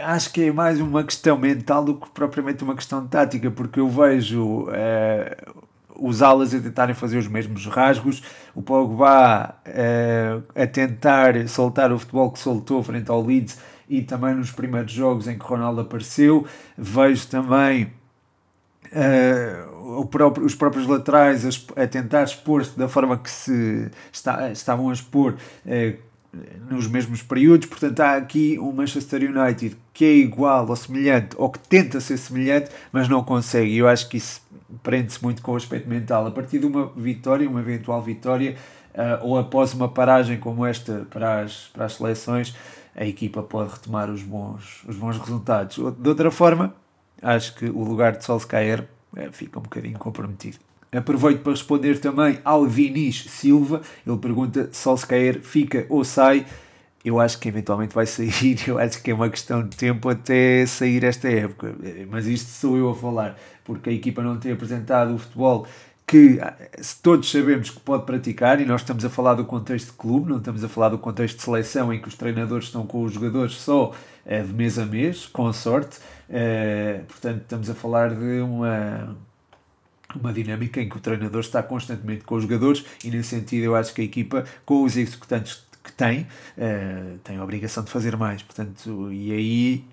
acho 0.00 0.32
que 0.32 0.44
é 0.44 0.52
mais 0.52 0.80
uma 0.80 1.04
questão 1.04 1.36
mental 1.36 1.84
do 1.84 1.94
que 1.96 2.08
propriamente 2.10 2.64
uma 2.64 2.74
questão 2.74 3.06
tática, 3.06 3.50
porque 3.50 3.78
eu 3.78 3.88
vejo 3.88 4.62
uh, 4.62 5.64
os 6.02 6.20
alas 6.20 6.52
a 6.52 6.60
tentarem 6.60 6.94
fazer 6.94 7.18
os 7.18 7.28
mesmos 7.28 7.66
rasgos, 7.66 8.22
o 8.54 8.60
Pogba 8.60 9.54
uh, 9.66 10.42
a 10.60 10.66
tentar 10.66 11.48
soltar 11.48 11.92
o 11.92 11.98
futebol 11.98 12.30
que 12.32 12.40
soltou 12.40 12.82
frente 12.82 13.10
ao 13.10 13.24
Leeds 13.24 13.58
e 13.88 14.02
também 14.02 14.34
nos 14.34 14.50
primeiros 14.50 14.92
jogos 14.92 15.28
em 15.28 15.38
que 15.38 15.44
Ronaldo 15.44 15.80
apareceu. 15.80 16.46
Vejo 16.76 17.26
também 17.28 17.92
uh, 18.92 20.04
próprio, 20.06 20.44
os 20.44 20.54
próprios 20.54 20.86
laterais 20.86 21.44
a, 21.46 21.82
a 21.82 21.86
tentar 21.86 22.24
expor-se 22.24 22.76
da 22.76 22.88
forma 22.88 23.16
que 23.16 23.30
se 23.30 23.90
está, 24.12 24.50
estavam 24.50 24.90
a 24.90 24.92
expor. 24.92 25.36
Uh, 25.64 26.12
nos 26.70 26.86
mesmos 26.86 27.20
períodos, 27.22 27.66
portanto 27.66 28.00
há 28.00 28.16
aqui 28.16 28.58
um 28.58 28.72
Manchester 28.72 29.20
United 29.20 29.76
que 29.92 30.04
é 30.04 30.14
igual 30.14 30.66
ou 30.66 30.74
semelhante, 30.74 31.36
ou 31.36 31.50
que 31.50 31.58
tenta 31.58 32.00
ser 32.00 32.16
semelhante, 32.16 32.70
mas 32.90 33.06
não 33.06 33.22
consegue. 33.22 33.76
Eu 33.76 33.86
acho 33.86 34.08
que 34.08 34.16
isso 34.16 34.40
prende-se 34.82 35.22
muito 35.22 35.42
com 35.42 35.52
o 35.52 35.56
aspecto 35.56 35.88
mental. 35.88 36.26
A 36.26 36.30
partir 36.30 36.58
de 36.58 36.66
uma 36.66 36.86
vitória, 36.96 37.48
uma 37.48 37.60
eventual 37.60 38.02
vitória, 38.02 38.56
uh, 38.94 39.26
ou 39.26 39.38
após 39.38 39.74
uma 39.74 39.88
paragem 39.88 40.38
como 40.38 40.64
esta 40.64 41.06
para 41.10 41.40
as, 41.40 41.68
para 41.72 41.84
as 41.84 41.94
seleções, 41.94 42.54
a 42.94 43.04
equipa 43.04 43.42
pode 43.42 43.72
retomar 43.72 44.10
os 44.10 44.22
bons, 44.22 44.84
os 44.86 44.96
bons 44.96 45.18
resultados. 45.18 45.78
De 45.98 46.08
outra 46.08 46.30
forma, 46.30 46.74
acho 47.20 47.54
que 47.54 47.66
o 47.66 47.82
lugar 47.82 48.16
de 48.16 48.24
Solskjaer 48.24 48.86
é, 49.16 49.30
fica 49.30 49.58
um 49.58 49.62
bocadinho 49.62 49.98
comprometido. 49.98 50.58
Aproveito 50.94 51.40
para 51.40 51.52
responder 51.52 51.98
também 52.00 52.38
ao 52.44 52.66
Vinícius 52.66 53.32
Silva. 53.32 53.80
Ele 54.06 54.18
pergunta: 54.18 54.68
Solskjaer 54.72 55.40
fica 55.40 55.86
ou 55.88 56.04
sai? 56.04 56.44
Eu 57.04 57.20
acho 57.20 57.38
que 57.38 57.48
eventualmente 57.48 57.94
vai 57.94 58.06
sair. 58.06 58.58
Eu 58.66 58.78
acho 58.78 59.02
que 59.02 59.10
é 59.10 59.14
uma 59.14 59.28
questão 59.28 59.66
de 59.66 59.76
tempo 59.76 60.08
até 60.08 60.64
sair 60.66 61.04
esta 61.04 61.28
época. 61.28 61.74
Mas 62.10 62.26
isto 62.26 62.48
sou 62.48 62.76
eu 62.76 62.90
a 62.90 62.94
falar, 62.94 63.38
porque 63.64 63.90
a 63.90 63.92
equipa 63.92 64.22
não 64.22 64.38
tem 64.38 64.52
apresentado 64.52 65.14
o 65.14 65.18
futebol 65.18 65.66
que 66.06 66.38
todos 67.02 67.30
sabemos 67.30 67.70
que 67.70 67.80
pode 67.80 68.04
praticar, 68.04 68.60
e 68.60 68.66
nós 68.66 68.82
estamos 68.82 69.02
a 69.02 69.08
falar 69.08 69.32
do 69.32 69.46
contexto 69.46 69.86
de 69.86 69.92
clube, 69.92 70.28
não 70.30 70.38
estamos 70.38 70.62
a 70.62 70.68
falar 70.68 70.90
do 70.90 70.98
contexto 70.98 71.36
de 71.36 71.42
seleção 71.42 71.90
em 71.90 72.02
que 72.02 72.08
os 72.08 72.14
treinadores 72.14 72.66
estão 72.66 72.86
com 72.86 73.02
os 73.02 73.14
jogadores 73.14 73.54
só 73.54 73.94
é, 74.26 74.42
de 74.42 74.52
mês 74.52 74.78
a 74.78 74.84
mês, 74.84 75.24
com 75.24 75.50
sorte. 75.54 76.00
É, 76.28 77.00
portanto, 77.08 77.42
estamos 77.42 77.70
a 77.70 77.74
falar 77.74 78.14
de 78.14 78.40
uma 78.40 79.16
uma 80.14 80.30
dinâmica 80.30 80.78
em 80.78 80.88
que 80.90 80.96
o 80.98 81.00
treinador 81.00 81.40
está 81.40 81.62
constantemente 81.62 82.24
com 82.24 82.34
os 82.34 82.42
jogadores 82.42 82.84
e 83.02 83.08
nesse 83.08 83.30
sentido 83.30 83.64
eu 83.64 83.74
acho 83.74 83.94
que 83.94 84.02
a 84.02 84.04
equipa 84.04 84.44
com 84.66 84.82
os 84.82 84.96
executantes 84.98 85.64
tem 86.02 86.26
uh, 86.58 87.18
tem 87.22 87.36
a 87.36 87.44
obrigação 87.44 87.84
de 87.84 87.90
fazer 87.90 88.16
mais 88.16 88.42
portanto 88.42 89.12
e 89.12 89.32
aí 89.32 89.84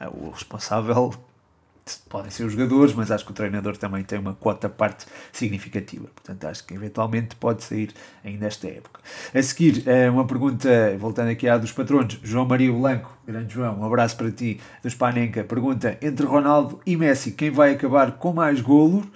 uh, 0.00 0.26
o 0.26 0.30
responsável 0.30 1.14
podem 2.08 2.30
ser 2.30 2.44
os 2.44 2.52
jogadores 2.52 2.94
mas 2.94 3.10
acho 3.10 3.24
que 3.24 3.30
o 3.30 3.34
treinador 3.34 3.76
também 3.76 4.02
tem 4.02 4.18
uma 4.18 4.34
quota 4.34 4.68
parte 4.68 5.06
significativa 5.32 6.08
portanto 6.14 6.44
acho 6.46 6.64
que 6.66 6.74
eventualmente 6.74 7.36
pode 7.36 7.62
sair 7.62 7.92
ainda 8.24 8.46
esta 8.46 8.68
época 8.68 9.00
a 9.34 9.42
seguir 9.42 9.84
uh, 9.86 10.12
uma 10.12 10.26
pergunta 10.26 10.68
voltando 10.98 11.30
aqui 11.30 11.48
à 11.48 11.56
dos 11.56 11.72
patronos 11.72 12.18
João 12.22 12.46
Maria 12.46 12.72
Blanco 12.72 13.16
grande 13.26 13.54
João 13.54 13.80
um 13.80 13.84
abraço 13.84 14.16
para 14.16 14.30
ti 14.30 14.60
do 14.82 14.90
Spanenka 14.90 15.44
pergunta 15.44 15.96
entre 16.02 16.26
Ronaldo 16.26 16.80
e 16.84 16.96
Messi 16.96 17.32
quem 17.32 17.50
vai 17.50 17.72
acabar 17.72 18.12
com 18.12 18.32
mais 18.32 18.60
golos 18.60 19.06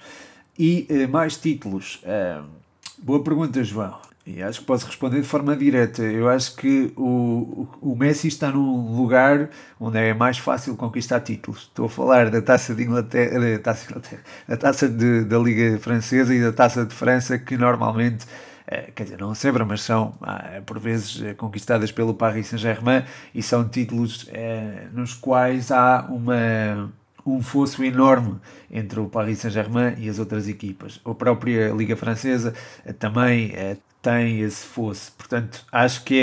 e 0.59 0.89
mais 1.11 1.37
títulos? 1.37 2.03
Boa 2.99 3.23
pergunta, 3.23 3.63
João. 3.63 3.95
E 4.27 4.43
acho 4.43 4.61
que 4.61 4.67
posso 4.67 4.87
responder 4.87 5.21
de 5.21 5.27
forma 5.27 5.55
direta. 5.57 6.03
Eu 6.03 6.29
acho 6.29 6.57
que 6.57 6.93
o, 6.97 7.69
o 7.81 7.95
Messi 7.95 8.27
está 8.27 8.51
num 8.51 8.97
lugar 8.97 9.51
onde 9.79 9.99
é 9.99 10.13
mais 10.13 10.37
fácil 10.37 10.77
conquistar 10.77 11.21
títulos. 11.21 11.63
Estou 11.63 11.87
a 11.87 11.89
falar 11.89 12.29
da 12.29 12.43
taça 12.43 12.75
de 12.75 12.83
Inglaterra, 12.83 13.39
da 13.39 13.59
taça, 13.61 13.87
de 13.87 13.91
Inglaterra, 13.93 14.23
da, 14.49 14.57
taça 14.57 14.89
de, 14.89 15.25
da 15.25 15.39
Liga 15.39 15.79
Francesa 15.79 16.35
e 16.35 16.43
da 16.43 16.53
taça 16.53 16.85
de 16.85 16.93
França, 16.93 17.39
que 17.39 17.57
normalmente, 17.57 18.27
eh, 18.67 18.91
quer 18.93 19.05
dizer, 19.05 19.21
não 19.21 19.33
sempre, 19.33 19.63
mas 19.65 19.83
são 19.83 20.13
ah, 20.21 20.61
por 20.67 20.81
vezes 20.81 21.23
conquistadas 21.37 21.93
pelo 21.93 22.13
Paris 22.13 22.49
Saint-Germain 22.49 23.05
e 23.33 23.41
são 23.45 23.69
títulos 23.69 24.29
nos 24.93 25.15
quais 25.15 25.71
há 25.71 26.05
uma 26.11 26.91
um 27.27 27.43
fosso 27.43 27.83
enorme 27.83 28.37
entre 28.71 29.01
o 29.01 29.09
Paris 29.09 29.41
Saint-Germain 29.41 29.95
e 29.99 30.09
as 30.09 30.19
outras 30.19 30.49
equipas. 30.49 31.01
A 31.05 31.13
própria 31.13 31.71
Liga 31.73 31.97
Francesa 31.97 32.55
eh, 32.85 32.93
também 32.93 33.51
é, 33.55 33.77
tem 34.07 34.41
esse 34.41 34.65
fosso. 34.65 35.11
Portanto, 35.19 35.65
acho 35.73 36.05
que 36.05 36.21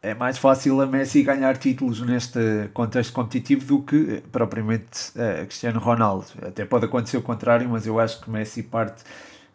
é, 0.00 0.10
é 0.10 0.14
mais 0.14 0.38
fácil 0.38 0.80
a 0.80 0.86
Messi 0.86 1.24
ganhar 1.24 1.56
títulos 1.56 2.00
neste 2.00 2.38
contexto 2.72 3.12
competitivo 3.12 3.66
do 3.66 3.82
que 3.82 4.14
eh, 4.14 4.22
propriamente 4.30 5.10
a 5.20 5.44
Cristiano 5.44 5.80
Ronaldo. 5.80 6.26
Até 6.40 6.64
pode 6.64 6.84
acontecer 6.84 7.16
o 7.16 7.22
contrário, 7.22 7.68
mas 7.68 7.84
eu 7.84 7.98
acho 7.98 8.20
que 8.20 8.30
Messi 8.30 8.62
parte 8.62 9.02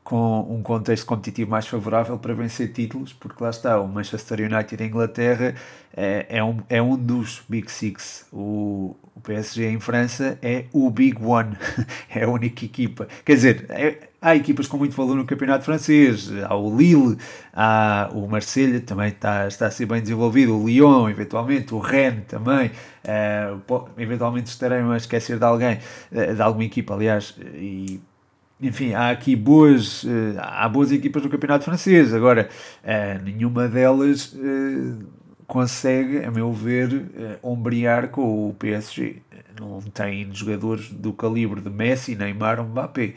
com 0.03 0.41
um 0.49 0.61
contexto 0.61 1.05
competitivo 1.05 1.49
mais 1.49 1.65
favorável 1.65 2.17
para 2.17 2.33
vencer 2.33 2.73
títulos, 2.73 3.13
porque 3.13 3.41
lá 3.41 3.49
está, 3.49 3.79
o 3.79 3.87
Manchester 3.87 4.41
United 4.41 4.83
em 4.83 4.87
Inglaterra 4.87 5.55
é, 5.95 6.25
é, 6.29 6.43
um, 6.43 6.57
é 6.69 6.81
um 6.81 6.97
dos 6.97 7.41
Big 7.47 7.71
Six. 7.71 8.25
O, 8.31 8.97
o 9.15 9.21
PSG 9.21 9.69
em 9.69 9.79
França 9.79 10.37
é 10.41 10.65
o 10.73 10.89
Big 10.89 11.23
One, 11.23 11.55
é 12.13 12.23
a 12.23 12.29
única 12.29 12.65
equipa. 12.65 13.07
Quer 13.23 13.35
dizer, 13.35 13.65
é, 13.69 14.09
há 14.21 14.35
equipas 14.35 14.67
com 14.67 14.77
muito 14.77 14.95
valor 14.95 15.15
no 15.15 15.25
campeonato 15.25 15.63
francês, 15.63 16.29
há 16.43 16.55
o 16.55 16.75
Lille, 16.75 17.17
há 17.53 18.09
o 18.13 18.27
Marselha 18.27 18.81
também 18.81 19.07
está, 19.07 19.47
está 19.47 19.67
a 19.67 19.71
ser 19.71 19.85
bem 19.85 20.01
desenvolvido, 20.01 20.57
o 20.57 20.67
Lyon, 20.67 21.09
eventualmente, 21.09 21.73
o 21.73 21.79
Rennes 21.79 22.25
também, 22.27 22.71
uh, 23.05 23.89
eventualmente 23.97 24.49
estarei 24.49 24.79
a 24.79 24.97
esquecer 24.97 25.37
de 25.37 25.45
alguém, 25.45 25.79
uh, 26.11 26.35
de 26.35 26.41
alguma 26.41 26.65
equipa, 26.65 26.93
aliás, 26.93 27.35
e 27.55 28.01
enfim, 28.63 28.93
há 28.93 29.09
aqui 29.09 29.35
boas, 29.35 30.03
uh, 30.03 30.37
há 30.39 30.67
boas 30.69 30.91
equipas 30.91 31.23
no 31.23 31.29
campeonato 31.29 31.65
francês, 31.65 32.13
agora 32.13 32.49
nenhuma 33.23 33.67
delas 33.67 34.35
consegue, 35.45 36.23
a 36.23 36.31
meu 36.31 36.51
ver, 36.51 37.07
ombrear 37.43 38.09
com 38.09 38.49
o 38.49 38.53
PSG. 38.53 39.17
Não 39.59 39.81
tem 39.81 40.33
jogadores 40.33 40.89
do 40.89 41.13
calibre 41.13 41.61
de 41.61 41.69
Messi, 41.69 42.15
Neymar 42.15 42.59
ou 42.59 42.65
Mbappé. 42.65 43.13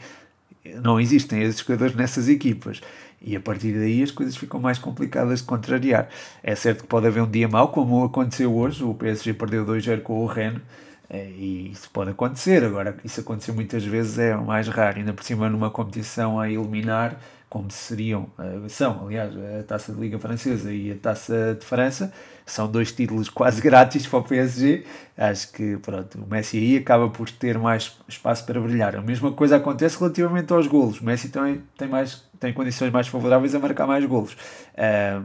Não 0.83 0.99
existem 0.99 1.41
esses 1.41 1.61
jogadores 1.61 1.95
nessas 1.95 2.29
equipas. 2.29 2.81
E 3.21 3.35
a 3.35 3.39
partir 3.39 3.73
daí 3.73 4.03
as 4.03 4.11
coisas 4.11 4.37
ficam 4.37 4.59
mais 4.59 4.77
complicadas 4.77 5.39
de 5.39 5.45
contrariar. 5.45 6.07
É 6.43 6.53
certo 6.55 6.83
que 6.83 6.87
pode 6.87 7.07
haver 7.07 7.23
um 7.23 7.29
dia 7.29 7.47
mau, 7.47 7.69
como 7.69 8.03
aconteceu 8.03 8.55
hoje. 8.55 8.83
O 8.83 8.93
PSG 8.93 9.33
perdeu 9.33 9.65
2-0 9.65 10.01
com 10.01 10.23
o 10.23 10.25
Rennes. 10.27 10.61
Eh, 11.09 11.29
e 11.31 11.71
isso 11.71 11.89
pode 11.91 12.11
acontecer. 12.11 12.63
Agora, 12.63 12.97
isso 13.03 13.21
acontecer 13.21 13.51
muitas 13.51 13.83
vezes 13.83 14.17
é 14.19 14.35
mais 14.35 14.67
raro. 14.67 14.97
Ainda 14.97 15.13
por 15.13 15.23
cima, 15.23 15.49
numa 15.49 15.69
competição 15.71 16.39
a 16.39 16.49
eliminar, 16.49 17.19
como 17.49 17.71
seriam, 17.71 18.29
são, 18.69 19.05
aliás, 19.07 19.33
a 19.59 19.63
Taça 19.63 19.93
de 19.93 19.99
Liga 19.99 20.19
Francesa 20.19 20.71
e 20.73 20.91
a 20.91 20.95
Taça 20.97 21.55
de 21.59 21.65
França, 21.65 22.11
são 22.47 22.69
dois 22.71 22.91
títulos 22.91 23.29
quase 23.29 23.61
grátis 23.61 24.07
para 24.07 24.19
o 24.19 24.23
PSG. 24.23 24.85
Acho 25.17 25.51
que 25.51 25.77
pronto, 25.77 26.17
o 26.17 26.27
Messi 26.27 26.57
aí 26.57 26.77
acaba 26.77 27.09
por 27.09 27.29
ter 27.29 27.57
mais 27.57 27.97
espaço 28.07 28.45
para 28.45 28.59
brilhar. 28.59 28.95
A 28.95 29.01
mesma 29.01 29.31
coisa 29.31 29.57
acontece 29.57 29.99
relativamente 29.99 30.51
aos 30.53 30.65
golos. 30.65 30.99
O 31.01 31.05
Messi 31.05 31.29
também 31.29 31.61
tem, 31.77 31.87
mais, 31.87 32.23
tem 32.39 32.53
condições 32.53 32.91
mais 32.91 33.07
favoráveis 33.07 33.53
a 33.53 33.59
marcar 33.59 33.85
mais 33.85 34.03
golos. 34.05 34.33
Uh, 34.33 35.23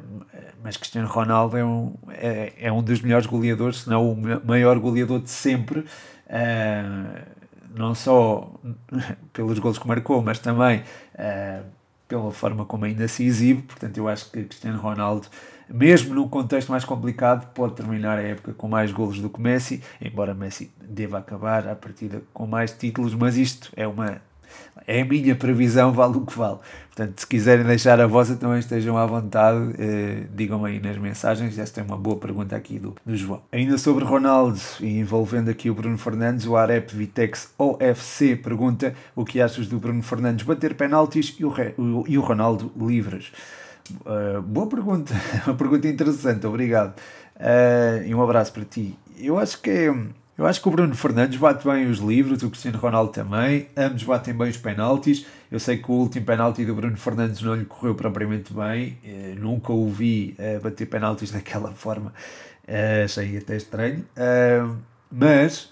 mas 0.63 0.77
Cristiano 0.77 1.09
Ronaldo 1.09 1.57
é 1.57 1.65
um, 1.65 1.95
é, 2.11 2.53
é 2.59 2.73
um 2.73 2.83
dos 2.83 3.01
melhores 3.01 3.27
goleadores, 3.27 3.83
se 3.83 3.89
não 3.89 4.13
o 4.13 4.47
maior 4.47 4.79
goleador 4.79 5.21
de 5.21 5.31
sempre. 5.31 5.81
Uh, 5.81 7.43
não 7.75 7.95
só 7.95 8.53
pelos 9.33 9.59
gols 9.59 9.79
que 9.79 9.87
marcou, 9.87 10.23
mas 10.23 10.39
também 10.39 10.83
uh, 11.15 11.65
pela 12.09 12.31
forma 12.33 12.65
como 12.65 12.85
ainda 12.85 13.09
se 13.09 13.25
exibe. 13.25 13.63
Portanto, 13.63 13.97
eu 13.97 14.09
acho 14.09 14.31
que 14.31 14.45
Cristiano 14.45 14.81
Ronaldo, 14.81 15.29
mesmo 15.73 16.15
num 16.15 16.29
contexto 16.29 16.71
mais 16.71 16.85
complicado, 16.85 17.53
pode 17.53 17.75
terminar 17.75 18.19
a 18.19 18.23
época 18.23 18.53
com 18.53 18.69
mais 18.69 18.93
golos 18.93 19.19
do 19.21 19.31
que 19.31 19.41
Messi, 19.41 19.83
embora 20.01 20.35
Messi 20.35 20.71
deva 20.81 21.19
acabar 21.19 21.67
a 21.69 21.75
partida 21.75 22.23
com 22.33 22.47
mais 22.47 22.73
títulos, 22.73 23.15
mas 23.15 23.37
isto 23.37 23.73
é 23.77 23.87
uma 23.87 24.21
é 24.87 25.01
a 25.01 25.05
minha 25.05 25.35
previsão, 25.35 25.93
vale 25.95 26.17
o 26.17 26.27
que 26.27 26.37
vale. 26.37 26.59
Portanto, 26.95 27.19
se 27.19 27.27
quiserem 27.27 27.65
deixar 27.65 28.01
a 28.01 28.07
vossa, 28.07 28.37
também 28.37 28.59
estejam 28.59 28.99
à 28.99 29.07
vontade. 29.07 29.75
Eh, 29.79 30.25
digam 30.35 30.65
aí 30.65 30.79
nas 30.79 30.99
mensagens. 30.99 31.59
Esta 31.59 31.81
é 31.81 31.85
uma 31.85 31.97
boa 31.97 32.17
pergunta 32.17 32.55
aqui 32.55 32.79
do, 32.79 32.95
do 33.05 33.17
João. 33.17 33.41
Ainda 33.51 33.79
sobre 33.79 34.05
Ronaldo 34.05 34.61
e 34.81 34.99
envolvendo 34.99 35.51
aqui 35.51 35.71
o 35.71 35.75
Bruno 35.75 35.97
Fernandes, 35.97 36.47
o 36.47 36.57
Arep 36.57 36.95
Vitex 36.95 37.53
OFC 37.57 38.37
pergunta 38.37 38.95
o 39.17 39.25
que 39.25 39.41
achas 39.41 39.67
do 39.67 39.79
Bruno 39.79 40.03
Fernandes 40.03 40.45
bater 40.45 40.75
penaltis 40.75 41.35
e 41.39 41.45
o, 41.45 41.55
e 42.07 42.19
o 42.19 42.21
Ronaldo 42.21 42.71
livres. 42.77 43.33
Uh, 44.07 44.41
boa 44.43 44.67
pergunta, 44.67 45.15
uma 45.47 45.57
pergunta 45.57 45.89
interessante, 45.89 46.47
obrigado. 46.47 46.99
Uh, 47.37 48.07
e 48.07 48.15
um 48.15 48.23
abraço 48.23 48.53
para 48.53 48.65
ti. 48.65 48.97
Eu 49.19 49.39
acho 49.39 49.61
que 49.61 49.91
eu 50.43 50.47
acho 50.47 50.63
que 50.63 50.69
o 50.69 50.71
Bruno 50.71 50.95
Fernandes 50.95 51.39
bate 51.39 51.69
bem 51.69 51.87
os 51.87 51.99
livros, 51.99 52.43
o 52.43 52.49
Cristiano 52.49 52.79
Ronaldo 52.79 53.13
também, 53.13 53.69
ambos 53.77 54.03
batem 54.03 54.33
bem 54.33 54.49
os 54.49 54.57
penaltis. 54.57 55.27
Eu 55.51 55.61
sei 55.61 55.77
que 55.77 55.91
o 55.91 55.95
último 55.95 56.25
penalti 56.25 56.65
do 56.65 56.75
Bruno 56.75 56.97
Fernandes 56.97 57.43
não 57.43 57.55
lhe 57.55 57.67
correu 57.67 57.95
propriamente 57.95 58.53
bem, 58.53 58.99
eh, 59.05 59.35
nunca 59.39 59.73
o 59.73 59.89
vi 59.89 60.35
eh, 60.39 60.59
bater 60.59 60.87
penaltis 60.87 61.31
daquela 61.31 61.71
forma, 61.73 62.15
eh, 62.67 63.03
achei 63.05 63.37
até 63.37 63.57
estranho, 63.57 64.07
mas 65.11 65.69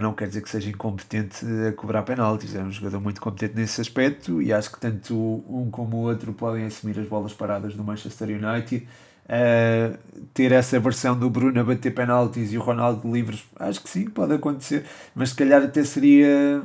não 0.00 0.14
quer 0.14 0.28
dizer 0.28 0.40
que 0.40 0.48
seja 0.48 0.70
incompetente 0.70 1.44
a 1.68 1.72
cobrar 1.72 2.02
penaltis, 2.02 2.54
é 2.54 2.62
um 2.62 2.70
jogador 2.70 3.00
muito 3.00 3.20
competente 3.20 3.54
nesse 3.56 3.80
aspecto 3.80 4.40
e 4.40 4.52
acho 4.52 4.72
que 4.72 4.80
tanto 4.80 5.14
um 5.48 5.68
como 5.70 5.98
o 5.98 6.00
outro 6.00 6.32
podem 6.32 6.64
assumir 6.64 6.98
as 6.98 7.06
bolas 7.06 7.34
paradas 7.34 7.74
do 7.74 7.84
Manchester 7.84 8.28
United. 8.28 8.86
Uh, 9.26 9.96
ter 10.34 10.50
essa 10.50 10.80
versão 10.80 11.16
do 11.16 11.30
Bruno 11.30 11.60
a 11.60 11.62
bater 11.62 11.94
penaltis 11.94 12.52
e 12.52 12.58
o 12.58 12.60
Ronaldo 12.60 13.12
livres, 13.12 13.44
acho 13.60 13.80
que 13.80 13.88
sim, 13.88 14.06
pode 14.06 14.32
acontecer, 14.32 14.84
mas 15.14 15.28
se 15.28 15.36
calhar 15.36 15.62
até 15.62 15.84
seria 15.84 16.60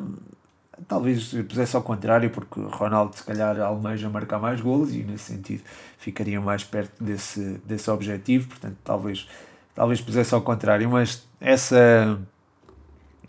talvez 0.87 1.33
pusesse 1.47 1.75
ao 1.75 1.81
contrário, 1.81 2.29
porque 2.29 2.59
Ronaldo 2.59 3.15
se 3.15 3.23
calhar 3.23 3.59
almeja 3.59 4.09
marcar 4.09 4.39
mais 4.39 4.61
golos 4.61 4.93
e 4.93 5.03
nesse 5.03 5.25
sentido 5.25 5.63
ficaria 5.97 6.39
mais 6.41 6.63
perto 6.63 7.03
desse, 7.03 7.61
desse 7.65 7.89
objetivo, 7.89 8.47
portanto 8.47 8.77
talvez, 8.83 9.27
talvez 9.73 10.01
pusesse 10.01 10.33
ao 10.33 10.41
contrário, 10.41 10.89
mas 10.89 11.25
essa 11.39 12.19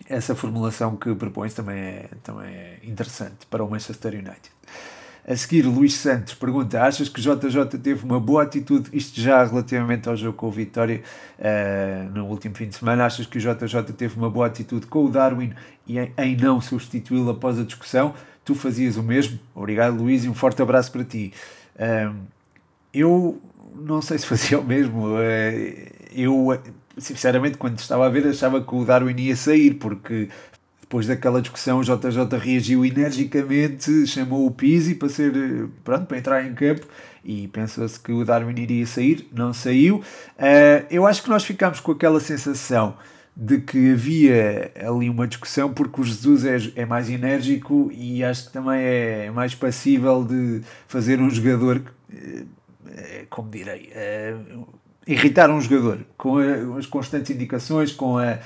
essa 0.08 0.34
formulação 0.34 0.96
que 0.96 1.14
propõe 1.14 1.48
também 1.50 1.78
é, 1.78 2.08
também 2.22 2.48
é 2.48 2.78
interessante 2.84 3.46
para 3.50 3.64
o 3.64 3.70
Manchester 3.70 4.14
United. 4.14 4.50
A 5.28 5.34
seguir, 5.34 5.62
Luís 5.62 5.94
Santos 5.94 6.34
pergunta: 6.34 6.80
Achas 6.80 7.08
que 7.08 7.20
JJ 7.20 7.78
teve 7.82 8.04
uma 8.04 8.20
boa 8.20 8.44
atitude, 8.44 8.88
isto 8.92 9.20
já 9.20 9.42
relativamente 9.44 10.08
ao 10.08 10.16
jogo 10.16 10.36
com 10.36 10.46
o 10.46 10.50
Vitória 10.52 11.02
uh, 11.38 12.14
no 12.14 12.26
último 12.26 12.54
fim 12.54 12.68
de 12.68 12.76
semana? 12.76 13.06
Achas 13.06 13.26
que 13.26 13.36
o 13.36 13.40
JJ 13.40 13.82
teve 13.96 14.16
uma 14.16 14.30
boa 14.30 14.46
atitude 14.46 14.86
com 14.86 15.04
o 15.04 15.10
Darwin 15.10 15.52
e 15.84 15.98
em, 15.98 16.12
em 16.16 16.36
não 16.36 16.60
substituí-lo 16.60 17.30
após 17.30 17.58
a 17.58 17.64
discussão? 17.64 18.14
Tu 18.44 18.54
fazias 18.54 18.96
o 18.96 19.02
mesmo? 19.02 19.40
Obrigado, 19.52 19.96
Luís, 19.96 20.24
e 20.24 20.28
um 20.28 20.34
forte 20.34 20.62
abraço 20.62 20.92
para 20.92 21.02
ti. 21.02 21.32
Uh, 21.74 22.14
eu 22.94 23.40
não 23.74 24.00
sei 24.00 24.18
se 24.18 24.26
fazia 24.26 24.60
o 24.60 24.64
mesmo. 24.64 25.08
Uh, 25.08 25.18
eu, 26.14 26.56
sinceramente, 26.98 27.58
quando 27.58 27.78
estava 27.78 28.06
a 28.06 28.08
ver, 28.08 28.26
achava 28.26 28.62
que 28.62 28.74
o 28.74 28.84
Darwin 28.84 29.16
ia 29.18 29.36
sair, 29.36 29.74
porque 29.74 30.28
depois 30.80 31.06
daquela 31.06 31.42
discussão, 31.42 31.80
o 31.80 31.82
JJ 31.82 32.38
reagiu 32.38 32.84
energicamente, 32.84 34.06
chamou 34.06 34.46
o 34.46 34.50
Pizzi 34.52 34.94
para 34.94 35.08
ser, 35.08 35.32
pronto, 35.82 36.06
para 36.06 36.18
entrar 36.18 36.46
em 36.46 36.54
campo 36.54 36.86
e 37.24 37.48
pensou-se 37.48 37.98
que 37.98 38.12
o 38.12 38.24
Darwin 38.24 38.54
iria 38.56 38.86
sair, 38.86 39.28
não 39.32 39.52
saiu. 39.52 39.96
Uh, 39.96 40.86
eu 40.88 41.04
acho 41.04 41.24
que 41.24 41.28
nós 41.28 41.44
ficámos 41.44 41.80
com 41.80 41.90
aquela 41.90 42.20
sensação 42.20 42.96
de 43.36 43.58
que 43.58 43.92
havia 43.92 44.70
ali 44.76 45.10
uma 45.10 45.26
discussão 45.26 45.72
porque 45.72 46.00
o 46.00 46.04
Jesus 46.04 46.44
é, 46.44 46.56
é 46.82 46.86
mais 46.86 47.10
enérgico 47.10 47.90
e 47.92 48.22
acho 48.22 48.46
que 48.46 48.52
também 48.52 48.80
é 48.80 49.30
mais 49.30 49.54
passível 49.54 50.24
de 50.24 50.62
fazer 50.86 51.20
um 51.20 51.28
jogador, 51.28 51.82
uh, 52.12 52.46
como 53.28 53.50
direi, 53.50 53.90
uh, 53.90 54.68
irritar 55.06 55.50
um 55.50 55.60
jogador 55.60 56.00
com 56.16 56.38
as 56.76 56.86
constantes 56.86 57.30
indicações, 57.30 57.92
com 57.92 58.18
a 58.18 58.38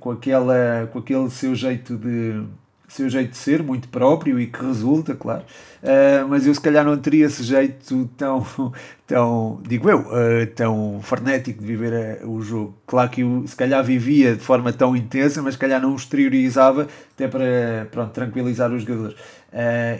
com, 0.00 0.10
aquela, 0.10 0.86
com 0.92 0.98
aquele 0.98 1.30
seu 1.30 1.54
jeito 1.54 1.96
de 1.96 2.44
seu 2.92 3.08
jeito 3.08 3.30
de 3.30 3.38
ser, 3.38 3.62
muito 3.62 3.88
próprio 3.88 4.38
e 4.38 4.46
que 4.46 4.62
resulta, 4.62 5.14
claro, 5.14 5.42
uh, 5.82 6.28
mas 6.28 6.46
eu 6.46 6.54
se 6.54 6.60
calhar 6.60 6.84
não 6.84 6.94
teria 6.98 7.24
esse 7.24 7.42
jeito 7.42 8.04
tão, 8.18 8.46
tão 9.06 9.60
digo 9.66 9.88
eu, 9.88 10.00
uh, 10.00 10.46
tão 10.54 11.00
frenético 11.02 11.60
de 11.60 11.66
viver 11.66 12.22
uh, 12.22 12.30
o 12.30 12.42
jogo. 12.42 12.74
Claro 12.86 13.08
que 13.08 13.22
eu 13.22 13.44
se 13.46 13.56
calhar 13.56 13.82
vivia 13.82 14.34
de 14.34 14.42
forma 14.42 14.74
tão 14.74 14.94
intensa, 14.94 15.40
mas 15.40 15.54
se 15.54 15.58
calhar 15.58 15.80
não 15.80 15.96
exteriorizava 15.96 16.86
até 17.14 17.26
para 17.26 17.88
pronto, 17.90 18.12
tranquilizar 18.12 18.70
os 18.70 18.82
jogadores. 18.82 19.16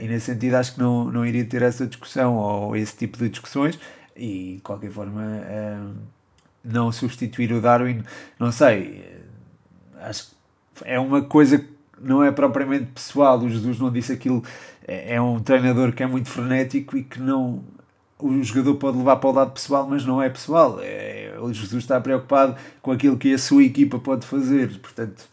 e 0.03 0.07
nesse 0.07 0.27
sentido 0.27 0.57
acho 0.57 0.75
que 0.75 0.81
não, 0.81 1.07
não 1.07 1.25
iria 1.25 1.47
ter 1.47 1.63
essa 1.63 1.87
discussão 1.87 2.37
ou 2.37 2.77
esse 2.77 2.95
tipo 2.95 3.17
de 3.17 3.31
discussões 3.31 3.79
e 4.17 4.57
de 4.57 4.61
qualquer 4.63 4.91
forma 4.91 5.23
não 6.65 6.93
substituir 6.93 7.53
o 7.53 7.61
Darwin, 7.61 8.03
não 8.39 8.53
sei 8.53 9.23
acho 10.03 10.27
que 10.27 10.85
é 10.85 10.99
uma 10.99 11.23
coisa 11.23 11.59
que 11.59 11.69
não 12.01 12.23
é 12.23 12.31
propriamente 12.31 12.87
pessoal. 12.87 13.39
O 13.39 13.49
Jesus 13.49 13.79
não 13.79 13.91
disse 13.91 14.13
aquilo. 14.13 14.43
É, 14.87 15.15
é 15.15 15.21
um 15.21 15.41
treinador 15.41 15.93
que 15.93 16.03
é 16.03 16.07
muito 16.07 16.29
frenético 16.29 16.97
e 16.97 17.05
que 17.05 17.21
não. 17.21 17.63
O 18.19 18.43
jogador 18.43 18.77
pode 18.77 18.99
levar 18.99 19.17
para 19.17 19.31
o 19.31 19.33
lado 19.33 19.51
pessoal, 19.53 19.87
mas 19.89 20.05
não 20.05 20.23
é 20.23 20.29
pessoal. 20.29 20.79
É, 20.81 21.37
o 21.41 21.53
Jesus 21.53 21.83
está 21.83 22.01
preocupado 22.01 22.57
com 22.81 22.93
aquilo 22.93 23.17
que 23.17 23.35
a 23.35 23.39
sua 23.39 23.65
equipa 23.65 23.99
pode 23.99 24.25
fazer. 24.25 24.79
Portanto, 24.79 25.29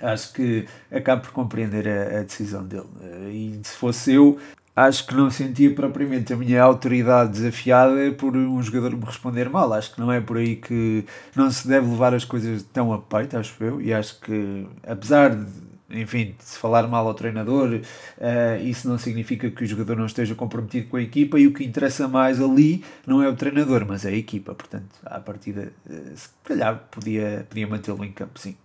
acho 0.00 0.32
que 0.32 0.66
acabo 0.90 1.22
por 1.22 1.32
compreender 1.32 1.86
a, 1.86 2.20
a 2.20 2.22
decisão 2.22 2.64
dele. 2.64 2.88
E 3.30 3.60
se 3.62 3.76
fosse 3.76 4.14
eu, 4.14 4.38
acho 4.76 5.06
que 5.06 5.14
não 5.14 5.30
sentia 5.30 5.72
propriamente 5.74 6.32
a 6.32 6.36
minha 6.36 6.62
autoridade 6.62 7.32
desafiada 7.32 8.12
por 8.12 8.36
um 8.36 8.62
jogador 8.62 8.96
me 8.96 9.04
responder 9.04 9.48
mal. 9.48 9.72
Acho 9.72 9.94
que 9.94 10.00
não 10.00 10.10
é 10.10 10.20
por 10.20 10.36
aí 10.36 10.56
que 10.56 11.04
não 11.34 11.50
se 11.50 11.66
deve 11.68 11.88
levar 11.88 12.14
as 12.14 12.24
coisas 12.24 12.62
tão 12.62 12.92
a 12.92 12.98
peito, 12.98 13.36
acho 13.36 13.62
eu, 13.62 13.80
e 13.80 13.92
acho 13.92 14.20
que, 14.20 14.66
apesar 14.86 15.34
de, 15.34 15.46
enfim, 15.90 16.34
se 16.38 16.58
falar 16.58 16.88
mal 16.88 17.06
ao 17.06 17.14
treinador, 17.14 17.80
uh, 18.18 18.64
isso 18.64 18.88
não 18.88 18.98
significa 18.98 19.50
que 19.50 19.64
o 19.64 19.66
jogador 19.66 19.96
não 19.96 20.06
esteja 20.06 20.34
comprometido 20.34 20.88
com 20.88 20.96
a 20.96 21.02
equipa 21.02 21.38
e 21.38 21.46
o 21.46 21.52
que 21.52 21.64
interessa 21.64 22.08
mais 22.08 22.40
ali 22.40 22.84
não 23.06 23.22
é 23.22 23.28
o 23.28 23.36
treinador, 23.36 23.84
mas 23.86 24.04
é 24.04 24.08
a 24.08 24.16
equipa. 24.16 24.54
Portanto, 24.54 24.96
à 25.04 25.20
partida, 25.20 25.72
uh, 25.88 26.16
se 26.16 26.28
calhar 26.42 26.84
podia, 26.90 27.46
podia 27.48 27.66
mantê-lo 27.66 28.04
em 28.04 28.12
campo, 28.12 28.38
sim. 28.38 28.56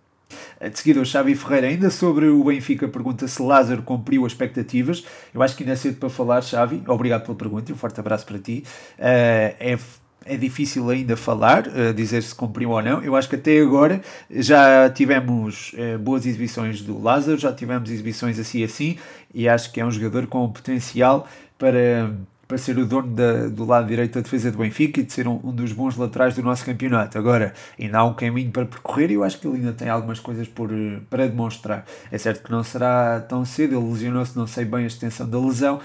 De 0.62 0.78
seguida, 0.78 1.02
o 1.02 1.06
Xavi 1.06 1.36
Ferreira, 1.36 1.68
ainda 1.68 1.90
sobre 1.90 2.28
o 2.28 2.44
Benfica, 2.44 2.88
pergunta 2.88 3.28
se 3.28 3.42
Lázaro 3.42 3.82
cumpriu 3.82 4.26
as 4.26 4.34
expectativas. 4.34 5.04
Eu 5.34 5.42
acho 5.42 5.56
que 5.56 5.64
ainda 5.64 5.74
é 5.74 5.76
cedo 5.76 5.98
para 5.98 6.10
falar, 6.10 6.42
Xavi. 6.42 6.84
Obrigado 6.88 7.24
pela 7.24 7.38
pergunta 7.38 7.72
e 7.72 7.74
um 7.74 7.78
forte 7.78 8.00
abraço 8.00 8.26
para 8.26 8.38
ti. 8.38 8.64
Uh, 8.98 9.56
é 9.60 9.78
é 10.26 10.38
difícil 10.38 10.88
ainda 10.90 11.18
falar, 11.18 11.68
uh, 11.68 11.94
dizer 11.94 12.22
se 12.22 12.36
cumpriu 12.36 12.70
ou 12.70 12.82
não. 12.82 13.02
Eu 13.02 13.16
acho 13.16 13.28
que 13.28 13.36
até 13.36 13.60
agora 13.60 14.02
já 14.30 14.90
tivemos 14.90 15.74
uh, 15.74 15.98
boas 15.98 16.26
exibições 16.26 16.82
do 16.82 17.02
Lázaro, 17.02 17.38
já 17.38 17.52
tivemos 17.52 17.90
exibições 17.90 18.38
assim 18.38 18.64
assim, 18.64 18.98
e 19.34 19.50
acho 19.50 19.72
que 19.72 19.82
é 19.82 19.86
um 19.86 19.92
jogador 19.92 20.28
com 20.28 20.48
potencial 20.52 21.28
para 21.58 22.12
para 22.50 22.58
ser 22.58 22.80
o 22.80 22.86
dono 22.88 23.14
da, 23.14 23.48
do 23.48 23.64
lado 23.64 23.88
direito 23.88 24.16
da 24.16 24.22
defesa 24.22 24.52
do 24.52 24.58
Benfica 24.58 25.00
e 25.00 25.04
de 25.04 25.14
ser 25.14 25.28
um, 25.28 25.40
um, 25.44 25.52
dos 25.54 25.72
bons 25.72 25.96
laterais 25.96 26.34
do 26.34 26.42
nosso 26.42 26.66
campeonato. 26.66 27.16
Agora, 27.16 27.54
ainda 27.80 28.00
há 28.00 28.04
um 28.04 28.16
caminho 28.16 28.50
para 28.50 28.66
percorrer 28.66 29.12
e 29.12 29.14
eu 29.14 29.24
acho 29.24 29.40
que 29.40 29.48
ele 29.48 29.58
ainda 29.58 29.72
tem 29.72 29.88
algumas 29.88 30.20
coisas 30.20 30.48
por, 30.48 30.72
para 31.12 31.28
demonstrar. 31.28 31.86
É 32.12 32.18
certo 32.18 32.44
que 32.44 32.52
não 32.52 32.64
será 32.64 33.20
tão 33.22 33.46
cedo, 33.46 33.78
ele 33.78 33.92
lesionou-se, 33.92 34.36
não 34.36 34.48
sei 34.48 34.66
bem 34.66 34.86
a 34.86 34.88
extensão 34.88 35.30
da 35.30 35.40
lesão, 35.40 35.80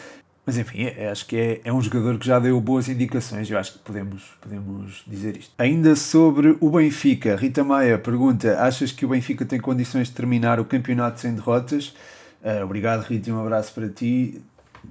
mas 0.46 0.57
enfim, 0.57 0.85
é, 0.85 1.11
acho 1.11 1.27
que 1.27 1.37
é, 1.37 1.61
é 1.64 1.70
um 1.70 1.83
jogador 1.83 2.18
que 2.18 2.27
já 2.27 2.38
deu 2.38 2.59
boas 2.62 2.88
indicações, 2.88 3.50
eu 3.50 3.59
acho 3.59 3.74
que 3.74 3.81
podemos, 3.81 4.22
podemos 4.40 5.05
dizer 5.07 5.37
isto. 5.37 5.53
Ainda 5.59 5.94
sobre 5.94 6.57
o 6.61 6.70
Benfica, 6.70 7.37
Rita 7.37 7.62
Maia 7.62 7.98
pergunta: 7.98 8.59
achas 8.59 8.90
que 8.90 9.05
o 9.05 9.11
Benfica 9.11 9.44
tem 9.44 9.61
condições 9.61 10.09
de 10.09 10.14
terminar 10.14 10.59
o 10.59 10.64
campeonato 10.64 11.20
sem 11.20 11.35
derrotas? 11.35 11.94
Uh, 12.42 12.64
obrigado, 12.64 13.03
Rita, 13.03 13.29
e 13.29 13.33
um 13.35 13.40
abraço 13.40 13.74
para 13.74 13.87
ti 13.87 14.42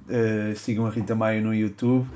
Uh, 0.08 0.56
sigam 0.56 0.86
a 0.86 0.90
Rita 0.90 1.14
Maia 1.14 1.40
no 1.40 1.54
YouTube. 1.54 2.06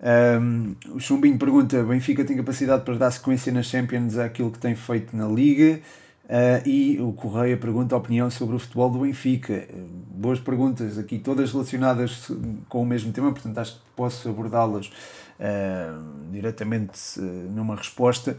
Um, 0.00 0.74
o 0.90 1.00
Chumbinho 1.00 1.38
pergunta: 1.38 1.82
Benfica 1.82 2.24
tem 2.24 2.36
capacidade 2.36 2.84
para 2.84 2.94
dar 2.94 3.10
sequência 3.10 3.52
nas 3.52 3.66
Champions 3.66 4.16
àquilo 4.16 4.50
que 4.50 4.58
tem 4.58 4.74
feito 4.74 5.16
na 5.16 5.26
Liga? 5.26 5.80
Uh, 6.24 6.68
e 6.68 7.00
o 7.00 7.10
Correia 7.12 7.56
pergunta 7.56 7.94
a 7.94 7.98
opinião 7.98 8.30
sobre 8.30 8.54
o 8.54 8.58
futebol 8.58 8.90
do 8.90 8.98
Benfica. 8.98 9.66
Uh, 9.70 9.88
boas 10.10 10.38
perguntas 10.38 10.98
aqui, 10.98 11.18
todas 11.18 11.52
relacionadas 11.52 12.30
com 12.68 12.82
o 12.82 12.86
mesmo 12.86 13.12
tema, 13.12 13.32
portanto 13.32 13.58
acho 13.58 13.74
que 13.76 13.80
posso 13.96 14.28
abordá-las 14.28 14.86
uh, 14.86 16.30
diretamente 16.30 16.98
numa 17.18 17.74
resposta. 17.74 18.36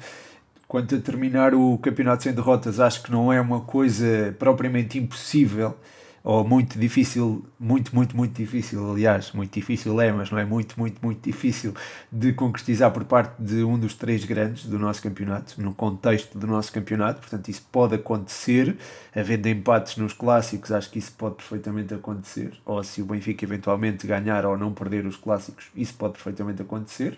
Quanto 0.67 0.93
a 0.93 0.99
terminar 0.99 1.55
o 1.55 1.79
campeonato 1.79 2.23
sem 2.23 2.31
derrotas, 2.31 2.79
acho 2.79 3.01
que 3.01 3.11
não 3.11 3.33
é 3.33 3.41
uma 3.41 3.61
coisa 3.61 4.35
propriamente 4.37 4.99
impossível 4.99 5.75
ou 6.23 6.43
muito 6.43 6.77
difícil, 6.77 7.45
muito, 7.59 7.95
muito, 7.95 8.15
muito 8.15 8.35
difícil, 8.35 8.91
aliás, 8.91 9.31
muito 9.31 9.53
difícil 9.53 9.99
é, 10.01 10.11
mas 10.11 10.29
não 10.31 10.37
é 10.37 10.45
muito, 10.45 10.79
muito, 10.79 10.99
muito 11.01 11.21
difícil 11.23 11.73
de 12.11 12.33
concretizar 12.33 12.91
por 12.91 13.03
parte 13.05 13.41
de 13.41 13.63
um 13.63 13.77
dos 13.77 13.93
três 13.93 14.25
grandes 14.25 14.65
do 14.65 14.77
nosso 14.77 15.01
campeonato, 15.01 15.61
no 15.61 15.73
contexto 15.73 16.37
do 16.37 16.47
nosso 16.47 16.71
campeonato, 16.71 17.21
portanto 17.21 17.49
isso 17.49 17.65
pode 17.71 17.95
acontecer, 17.95 18.77
havendo 19.15 19.47
empates 19.47 19.97
nos 19.97 20.13
clássicos, 20.13 20.71
acho 20.71 20.89
que 20.89 20.99
isso 20.99 21.13
pode 21.13 21.35
perfeitamente 21.35 21.93
acontecer, 21.93 22.53
ou 22.65 22.83
se 22.83 23.01
o 23.01 23.05
Benfica 23.05 23.45
eventualmente 23.45 24.05
ganhar 24.05 24.45
ou 24.45 24.57
não 24.57 24.73
perder 24.73 25.05
os 25.05 25.15
clássicos, 25.15 25.67
isso 25.75 25.93
pode 25.93 26.13
perfeitamente 26.13 26.61
acontecer 26.61 27.17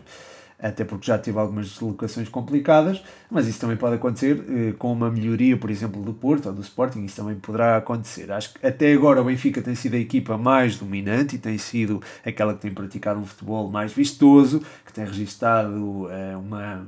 até 0.62 0.86
porque 0.86 1.08
já 1.08 1.17
teve 1.17 1.39
algumas 1.39 1.69
deslocações 1.69 2.30
complicadas, 2.30 3.02
mas 3.30 3.47
isso 3.47 3.60
também 3.60 3.76
pode 3.76 3.95
acontecer 3.95 4.43
eh, 4.47 4.74
com 4.78 4.93
uma 4.93 5.10
melhoria, 5.10 5.58
por 5.58 5.69
exemplo, 5.69 6.02
do 6.02 6.13
Porto 6.13 6.47
ou 6.47 6.54
do 6.54 6.62
Sporting, 6.62 7.04
isso 7.04 7.15
também 7.15 7.36
poderá 7.36 7.78
acontecer. 7.78 8.32
Acho 8.32 8.54
que 8.54 8.65
até 8.65 8.93
agora 8.93 9.21
o 9.21 9.26
Benfica 9.26 9.62
tem 9.62 9.74
sido 9.74 9.95
a 9.95 10.00
equipa 10.00 10.38
mais 10.38 10.76
dominante 10.78 11.36
e 11.36 11.39
tem 11.39 11.58
sido 11.58 12.02
aquela 12.26 12.54
que 12.54 12.62
tem 12.62 12.74
praticado 12.74 13.19
um 13.19 13.26
futebol 13.26 13.69
mais 13.69 13.91
vistoso, 13.91 14.62
que 14.86 14.93
tem 14.93 15.06
registado 15.06 16.08
eh, 16.12 16.36
uma 16.36 16.86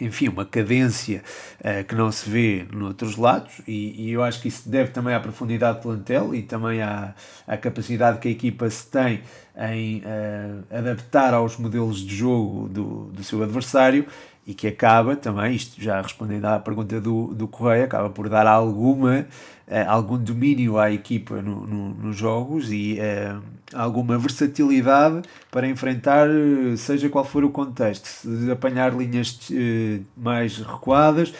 enfim, 0.00 0.28
uma 0.28 0.44
cadência 0.44 1.22
uh, 1.60 1.84
que 1.84 1.94
não 1.94 2.10
se 2.10 2.28
vê 2.28 2.66
noutros 2.72 3.16
lados, 3.16 3.60
e, 3.66 4.06
e, 4.06 4.12
eu 4.12 4.22
acho 4.22 4.40
que 4.40 4.48
isso 4.48 4.68
deve 4.68 4.90
também 4.90 5.14
à 5.14 5.20
profundidade 5.20 5.78
do 5.78 5.82
plantel 5.82 6.34
e 6.34 6.42
também 6.42 6.82
à, 6.82 7.14
à 7.46 7.56
capacidade 7.56 8.18
que 8.18 8.28
a 8.28 8.30
equipa 8.30 8.68
se 8.68 8.86
tem 8.90 9.22
em 9.56 9.98
uh, 9.98 10.64
adaptar 10.70 11.32
aos 11.32 11.56
modelos 11.56 12.00
de 12.00 12.14
jogo 12.14 12.68
do, 12.68 13.04
do 13.12 13.22
seu 13.22 13.42
adversário 13.42 14.06
e 14.46 14.52
que 14.52 14.66
acaba 14.66 15.16
também, 15.16 15.54
isto 15.54 15.80
já 15.82 16.00
respondendo 16.00 16.44
à 16.44 16.58
pergunta 16.58 17.00
do, 17.00 17.28
do 17.28 17.48
Correia, 17.48 17.84
acaba 17.84 18.10
por 18.10 18.28
dar 18.28 18.46
alguma, 18.46 19.26
uh, 19.66 19.88
algum 19.88 20.18
domínio 20.18 20.78
à 20.78 20.90
equipa 20.90 21.40
no, 21.40 21.66
no, 21.66 21.94
nos 21.94 22.16
jogos 22.16 22.70
e 22.70 22.98
uh, 22.98 23.42
alguma 23.72 24.18
versatilidade 24.18 25.22
para 25.50 25.66
enfrentar, 25.66 26.28
seja 26.76 27.08
qual 27.08 27.24
for 27.24 27.42
o 27.42 27.50
contexto. 27.50 28.06
Se 28.06 28.50
apanhar 28.50 28.94
linhas 28.94 29.38
uh, 29.50 30.04
mais 30.16 30.58
recuadas, 30.58 31.32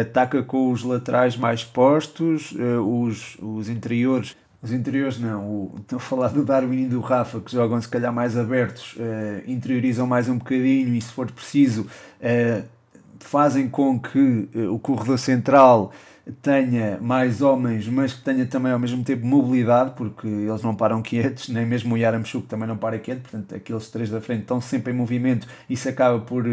ataca 0.00 0.42
com 0.44 0.70
os 0.70 0.84
laterais 0.84 1.36
mais 1.36 1.64
postos, 1.64 2.54
os, 2.86 3.36
os 3.40 3.68
interiores 3.68 4.36
os 4.62 4.72
interiores 4.72 5.18
não, 5.18 5.44
o, 5.44 5.74
estou 5.80 5.96
a 5.96 6.00
falar 6.00 6.28
do 6.28 6.44
Darwin 6.44 6.84
e 6.84 6.86
do 6.86 7.00
Rafa, 7.00 7.40
que 7.40 7.50
jogam 7.50 7.80
se 7.80 7.88
calhar 7.88 8.12
mais 8.12 8.36
abertos, 8.36 8.94
uh, 8.94 9.50
interiorizam 9.50 10.06
mais 10.06 10.28
um 10.28 10.38
bocadinho 10.38 10.94
e 10.94 11.00
se 11.00 11.12
for 11.12 11.30
preciso 11.30 11.82
uh, 11.82 12.64
fazem 13.18 13.68
com 13.68 13.98
que 13.98 14.48
uh, 14.54 14.72
o 14.72 14.78
corredor 14.78 15.18
central 15.18 15.92
tenha 16.40 16.96
mais 17.00 17.42
homens, 17.42 17.88
mas 17.88 18.12
que 18.12 18.22
tenha 18.22 18.46
também 18.46 18.70
ao 18.70 18.78
mesmo 18.78 19.02
tempo 19.02 19.26
mobilidade, 19.26 19.94
porque 19.96 20.28
eles 20.28 20.62
não 20.62 20.76
param 20.76 21.02
quietos, 21.02 21.48
nem 21.48 21.66
mesmo 21.66 21.96
o 21.96 21.98
Yaramchuk 21.98 22.46
também 22.46 22.68
não 22.68 22.76
para 22.76 22.96
quieto, 23.00 23.22
portanto 23.22 23.56
aqueles 23.56 23.88
três 23.88 24.08
da 24.08 24.20
frente 24.20 24.42
estão 24.42 24.60
sempre 24.60 24.92
em 24.92 24.96
movimento 24.96 25.48
isso 25.68 25.88
acaba 25.88 26.20
por 26.20 26.44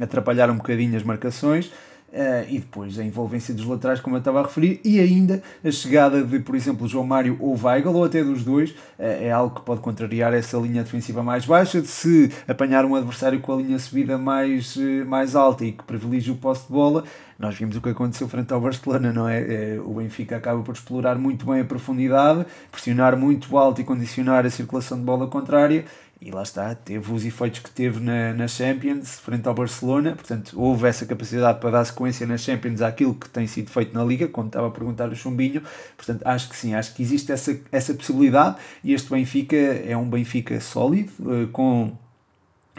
atrapalhar 0.00 0.48
um 0.48 0.56
bocadinho 0.58 0.96
as 0.96 1.02
marcações. 1.02 1.72
Uh, 2.10 2.48
e 2.48 2.58
depois 2.58 2.98
a 2.98 3.04
envolvência 3.04 3.52
dos 3.52 3.66
laterais, 3.66 4.00
como 4.00 4.16
eu 4.16 4.18
estava 4.18 4.40
a 4.40 4.42
referir, 4.42 4.80
e 4.82 4.98
ainda 4.98 5.42
a 5.62 5.70
chegada 5.70 6.24
de, 6.24 6.38
por 6.38 6.54
exemplo, 6.54 6.88
João 6.88 7.06
Mário 7.06 7.36
ou 7.38 7.54
Weigl, 7.54 7.94
ou 7.94 8.02
até 8.02 8.24
dos 8.24 8.42
dois, 8.42 8.70
uh, 8.70 8.74
é 8.98 9.30
algo 9.30 9.56
que 9.56 9.60
pode 9.60 9.82
contrariar 9.82 10.32
essa 10.32 10.56
linha 10.56 10.82
defensiva 10.82 11.22
mais 11.22 11.44
baixa, 11.44 11.82
de 11.82 11.88
se 11.88 12.32
apanhar 12.48 12.86
um 12.86 12.94
adversário 12.94 13.38
com 13.40 13.52
a 13.52 13.56
linha 13.56 13.78
subida 13.78 14.16
mais, 14.16 14.74
uh, 14.76 15.04
mais 15.06 15.36
alta 15.36 15.66
e 15.66 15.72
que 15.72 15.84
privilegie 15.84 16.30
o 16.30 16.36
posse 16.36 16.66
de 16.66 16.72
bola. 16.72 17.04
Nós 17.38 17.54
vimos 17.54 17.76
o 17.76 17.80
que 17.80 17.90
aconteceu 17.90 18.26
frente 18.26 18.52
ao 18.52 18.60
Barcelona, 18.60 19.12
não 19.12 19.28
é? 19.28 19.40
é? 19.74 19.80
O 19.80 19.94
Benfica 19.94 20.36
acaba 20.36 20.60
por 20.62 20.74
explorar 20.74 21.16
muito 21.16 21.46
bem 21.46 21.60
a 21.60 21.64
profundidade, 21.64 22.44
pressionar 22.72 23.16
muito 23.16 23.56
alto 23.56 23.80
e 23.80 23.84
condicionar 23.84 24.44
a 24.44 24.50
circulação 24.50 24.98
de 24.98 25.04
bola 25.04 25.28
contrária 25.28 25.84
e 26.20 26.32
lá 26.32 26.42
está, 26.42 26.74
teve 26.74 27.12
os 27.12 27.24
efeitos 27.24 27.60
que 27.60 27.70
teve 27.70 28.00
na, 28.00 28.32
na 28.32 28.48
Champions, 28.48 29.20
frente 29.20 29.46
ao 29.46 29.54
Barcelona, 29.54 30.12
portanto 30.16 30.60
houve 30.60 30.88
essa 30.88 31.06
capacidade 31.06 31.60
para 31.60 31.70
dar 31.70 31.84
sequência 31.84 32.26
na 32.26 32.36
Champions 32.36 32.80
àquilo 32.82 33.14
que 33.14 33.28
tem 33.28 33.46
sido 33.46 33.70
feito 33.70 33.94
na 33.94 34.04
Liga, 34.04 34.26
como 34.26 34.48
estava 34.48 34.66
a 34.66 34.70
perguntar 34.70 35.08
o 35.08 35.14
Chumbinho, 35.14 35.62
portanto 35.96 36.26
acho 36.26 36.48
que 36.48 36.56
sim, 36.56 36.74
acho 36.74 36.92
que 36.94 37.02
existe 37.02 37.30
essa, 37.30 37.56
essa 37.70 37.94
possibilidade 37.94 38.56
e 38.82 38.92
este 38.92 39.08
Benfica 39.10 39.56
é 39.56 39.96
um 39.96 40.08
Benfica 40.10 40.60
sólido, 40.60 41.12
eh, 41.20 41.48
com 41.52 41.92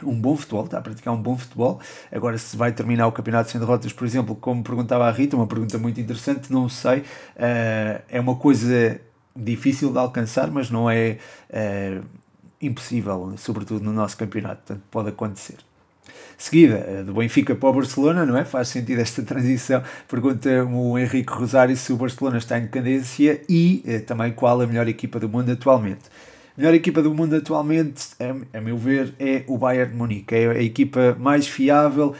um 0.03 0.19
bom 0.19 0.35
futebol, 0.35 0.65
está 0.65 0.77
a 0.77 0.81
praticar 0.81 1.13
um 1.13 1.21
bom 1.21 1.37
futebol. 1.37 1.79
Agora, 2.09 2.37
se 2.37 2.55
vai 2.55 2.71
terminar 2.71 3.07
o 3.07 3.11
campeonato 3.11 3.51
sem 3.51 3.59
derrotas, 3.59 3.91
por 3.91 4.05
exemplo, 4.05 4.33
como 4.33 4.63
perguntava 4.63 5.05
a 5.05 5.11
Rita, 5.11 5.35
uma 5.35 5.47
pergunta 5.47 5.77
muito 5.77 5.99
interessante, 5.99 6.51
não 6.51 6.69
sei, 6.69 6.99
uh, 6.99 8.01
é 8.07 8.19
uma 8.19 8.35
coisa 8.35 8.99
difícil 9.35 9.91
de 9.91 9.97
alcançar, 9.97 10.49
mas 10.51 10.69
não 10.69 10.89
é. 10.89 11.17
Impossível, 12.61 13.33
sobretudo 13.37 13.83
no 13.83 13.93
nosso 13.93 14.17
campeonato, 14.17 14.61
portanto 14.65 14.83
pode 14.91 15.09
acontecer. 15.09 15.57
Seguida, 16.37 17.03
do 17.03 17.13
Benfica 17.13 17.53
para 17.53 17.69
o 17.69 17.73
Barcelona, 17.73 18.25
não 18.25 18.37
é? 18.37 18.45
Faz 18.45 18.69
sentido 18.69 18.99
esta 18.99 19.21
transição. 19.21 19.83
Pergunta-me 20.07 20.73
o 20.73 20.97
Henrique 20.97 21.33
Rosário 21.33 21.75
se 21.75 21.91
o 21.91 21.97
Barcelona 21.97 22.37
está 22.37 22.57
em 22.57 22.61
decadência 22.61 23.41
e 23.49 23.83
eh, 23.85 23.99
também 23.99 24.31
qual 24.31 24.61
a 24.61 24.65
melhor 24.65 24.87
equipa 24.87 25.19
do 25.19 25.27
mundo 25.27 25.51
atualmente. 25.51 26.03
A 26.57 26.61
melhor 26.61 26.73
equipa 26.73 27.01
do 27.01 27.13
mundo 27.13 27.35
atualmente, 27.35 28.07
a, 28.19 28.57
a 28.57 28.61
meu 28.61 28.77
ver, 28.77 29.13
é 29.19 29.43
o 29.47 29.57
Bayern 29.57 29.91
de 29.91 29.97
Munique. 29.97 30.33
É 30.33 30.49
a 30.49 30.61
equipa 30.61 31.15
mais 31.19 31.45
fiável, 31.45 32.15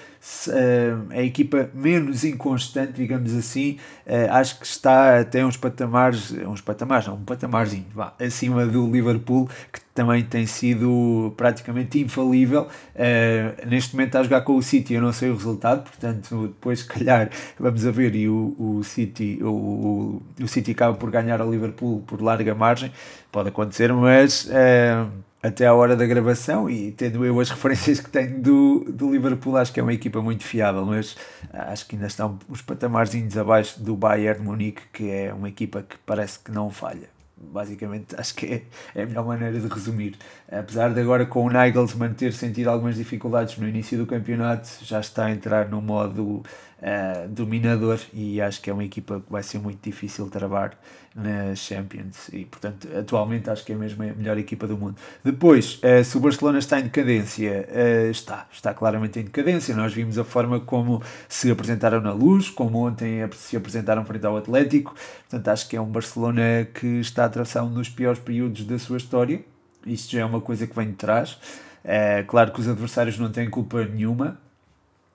a 1.12 1.22
equipa 1.22 1.70
menos 1.74 2.24
inconstante, 2.24 2.94
digamos 2.94 3.34
assim. 3.34 3.78
Eh, 4.06 4.28
acho 4.30 4.60
que 4.60 4.66
está 4.66 5.20
até 5.20 5.46
uns 5.46 5.56
patamares, 5.56 6.32
uns 6.32 6.62
patamares, 6.62 7.08
não, 7.08 7.16
um 7.16 7.24
patamarzinho, 7.24 7.86
vá, 7.94 8.14
acima 8.20 8.66
do 8.66 8.90
Liverpool, 8.92 9.50
que 9.72 9.80
também 9.94 10.24
tem 10.24 10.46
sido 10.46 11.34
praticamente 11.38 12.00
infalível. 12.00 12.68
Uh, 12.96 13.68
neste 13.68 13.94
momento 13.94 14.08
está 14.10 14.20
a 14.22 14.24
jogar 14.24 14.42
com 14.42 14.56
o 14.56 14.64
City, 14.64 14.94
eu 14.94 15.02
não 15.02 15.12
sei 15.12 15.30
o 15.30 15.34
resultado, 15.34 15.84
portanto, 15.84 16.48
depois, 16.48 16.80
se 16.82 16.86
calhar, 16.86 17.30
vamos 17.60 17.86
a 17.86 17.92
ver. 17.92 18.16
E 18.16 18.28
o, 18.30 18.56
o, 18.58 18.84
City, 18.84 19.40
o, 19.42 20.22
o 20.42 20.48
City 20.48 20.72
acaba 20.72 20.96
por 20.96 21.12
ganhar 21.12 21.42
ao 21.42 21.52
Liverpool 21.52 22.02
por 22.08 22.22
larga 22.22 22.56
margem, 22.56 22.92
pode 23.32 23.50
acontecer, 23.50 23.94
mas. 23.94 24.46
Uh, 24.46 25.29
até 25.41 25.65
à 25.65 25.73
hora 25.73 25.95
da 25.95 26.06
gravação 26.06 26.69
e 26.69 26.91
tendo 26.91 27.25
eu 27.25 27.39
as 27.39 27.49
referências 27.52 27.99
que 27.99 28.10
tenho 28.10 28.41
do, 28.41 28.86
do 28.89 29.12
Liverpool, 29.12 29.58
acho 29.58 29.73
que 29.73 29.80
é 29.80 29.84
uma 29.84 29.93
equipa 29.93 30.21
muito 30.21 30.43
fiável, 30.43 30.86
mas 30.86 31.15
acho 31.52 31.88
que 31.88 31.95
ainda 31.95 32.08
estão 32.08 32.38
os 32.47 32.62
patamarzinhos 32.62 33.38
abaixo 33.38 33.82
do 33.82 33.95
Bayern 33.95 34.39
de 34.39 34.45
Munique, 34.45 34.82
que 34.93 35.10
é 35.10 35.34
uma 35.34 35.49
equipa 35.49 35.84
que 35.84 35.97
parece 36.06 36.39
que 36.39 36.52
não 36.52 36.69
falha 36.69 37.19
basicamente 37.41 38.15
acho 38.17 38.36
que 38.36 38.45
é, 38.45 38.63
é, 38.95 39.04
a 39.04 39.06
melhor 39.06 39.25
maneira 39.25 39.60
de 39.60 39.67
resumir. 39.67 40.17
Apesar 40.52 40.93
de 40.93 40.99
agora 40.99 41.25
com 41.25 41.45
o 41.45 41.49
Nagelsmann 41.49 42.13
ter 42.13 42.34
sentido 42.34 42.69
algumas 42.69 42.95
dificuldades 42.95 43.58
no 43.58 43.67
início 43.67 43.97
do 43.97 44.06
campeonato, 44.06 44.69
já 44.82 44.99
está 44.99 45.25
a 45.25 45.32
entrar 45.32 45.69
no 45.69 45.82
modo 45.82 46.43
uh, 46.82 47.28
dominador 47.30 47.99
e 48.13 48.41
acho 48.41 48.62
que 48.62 48.69
é 48.69 48.73
uma 48.73 48.84
equipa 48.84 49.21
que 49.21 49.32
vai 49.32 49.43
ser 49.43 49.60
muito 49.60 49.80
difícil 49.82 50.30
travar 50.30 50.78
na 51.15 51.56
Champions 51.56 52.30
e 52.32 52.45
portanto 52.45 52.88
atualmente 52.95 53.49
acho 53.49 53.65
que 53.65 53.73
é 53.73 53.75
mesmo 53.75 54.04
a 54.04 54.08
melhor 54.08 54.38
equipa 54.38 54.67
do 54.67 54.78
mundo. 54.78 54.95
Depois, 55.23 55.80
uh, 55.84 56.04
se 56.04 56.17
o 56.17 56.19
Barcelona 56.19 56.60
está 56.60 56.80
em 56.80 56.84
decadência, 56.84 57.67
uh, 57.69 58.12
está, 58.12 58.47
está 58.52 58.73
claramente 58.73 59.19
em 59.19 59.23
decadência. 59.23 59.75
Nós 59.75 59.93
vimos 59.93 60.17
a 60.17 60.23
forma 60.23 60.60
como 60.60 61.02
se 61.28 61.49
apresentaram 61.52 62.02
na 62.02 62.12
luz, 62.12 62.49
como 62.49 62.86
ontem 62.86 63.19
se 63.34 63.56
apresentaram 63.56 64.06
frente 64.06 64.25
ao 64.25 64.38
Atlético. 64.38 64.95
Portanto, 65.30 65.47
acho 65.47 65.69
que 65.69 65.75
é 65.75 65.82
um 65.82 65.89
Barcelona 65.89 66.67
que 66.73 66.99
está 66.99 67.29
a 67.30 67.32
atravessar 67.32 67.63
um 67.63 67.74
dos 67.74 67.89
piores 67.89 68.20
períodos 68.20 68.65
da 68.65 68.78
sua 68.80 68.98
história. 68.98 69.42
Isto 69.86 70.12
já 70.12 70.22
é 70.22 70.26
uma 70.26 70.42
coisa 70.42 70.68
que 70.68 70.76
vem 70.76 70.89
de 70.89 70.96
trás. 70.96 71.38
É 71.84 72.24
claro 72.24 72.52
que 72.52 72.60
os 72.60 72.68
adversários 72.68 73.18
não 73.18 73.32
têm 73.32 73.50
culpa 73.50 73.86
nenhuma, 73.86 74.38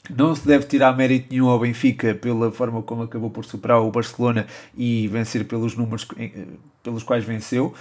não 0.09 0.35
se 0.35 0.47
deve 0.47 0.67
tirar 0.67 0.97
mérito 0.97 1.29
nenhum 1.31 1.49
ao 1.49 1.59
Benfica 1.59 2.15
pela 2.15 2.51
forma 2.51 2.83
como 2.83 3.03
acabou 3.03 3.31
por 3.31 3.45
superar 3.45 3.81
o 3.81 3.91
Barcelona 3.91 4.47
e 4.77 5.09
vencer 5.09 5.47
pelos 5.47 5.77
números 5.77 6.07
eh, 6.19 6.47
pelos 6.83 7.03
quais 7.03 7.25
venceu. 7.25 7.75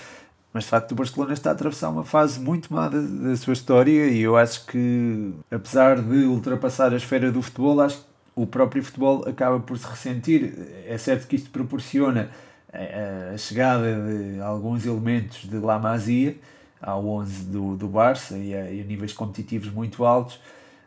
Mas 0.53 0.65
de 0.65 0.69
facto 0.69 0.91
o 0.91 0.95
Barcelona 0.95 1.33
está 1.33 1.49
a 1.49 1.53
atravessar 1.53 1.89
uma 1.89 2.03
fase 2.03 2.39
muito 2.39 2.73
má 2.73 2.87
da, 2.87 2.99
da 2.99 3.35
sua 3.35 3.53
história 3.53 4.07
e 4.07 4.21
eu 4.21 4.37
acho 4.37 4.65
que, 4.67 5.33
apesar 5.49 5.99
de 5.99 6.25
ultrapassar 6.25 6.93
a 6.93 6.95
esfera 6.95 7.31
do 7.31 7.41
futebol, 7.41 7.81
acho 7.81 7.97
que 7.97 8.05
o 8.35 8.45
próprio 8.45 8.83
futebol 8.83 9.27
acaba 9.27 9.59
por 9.59 9.77
se 9.77 9.87
ressentir. 9.87 10.53
É 10.87 10.97
certo 10.97 11.27
que 11.27 11.35
isto 11.35 11.49
proporciona 11.49 12.29
a, 12.73 13.33
a 13.33 13.37
chegada 13.37 13.95
de 14.01 14.41
alguns 14.41 14.85
elementos 14.85 15.45
de 15.45 15.57
La 15.59 15.77
Masia 15.77 16.35
ao 16.81 17.05
11 17.05 17.45
do, 17.45 17.77
do 17.77 17.87
Barça 17.87 18.37
e 18.37 18.53
a, 18.53 18.69
e 18.69 18.81
a 18.81 18.83
níveis 18.83 19.13
competitivos 19.13 19.69
muito 19.69 20.03
altos, 20.03 20.39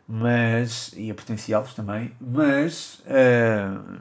mas 0.07 0.93
e 0.95 1.09
a 1.09 1.15
potenciá-los 1.15 1.73
também, 1.73 2.11
mas 2.21 3.01
uh, 3.05 3.99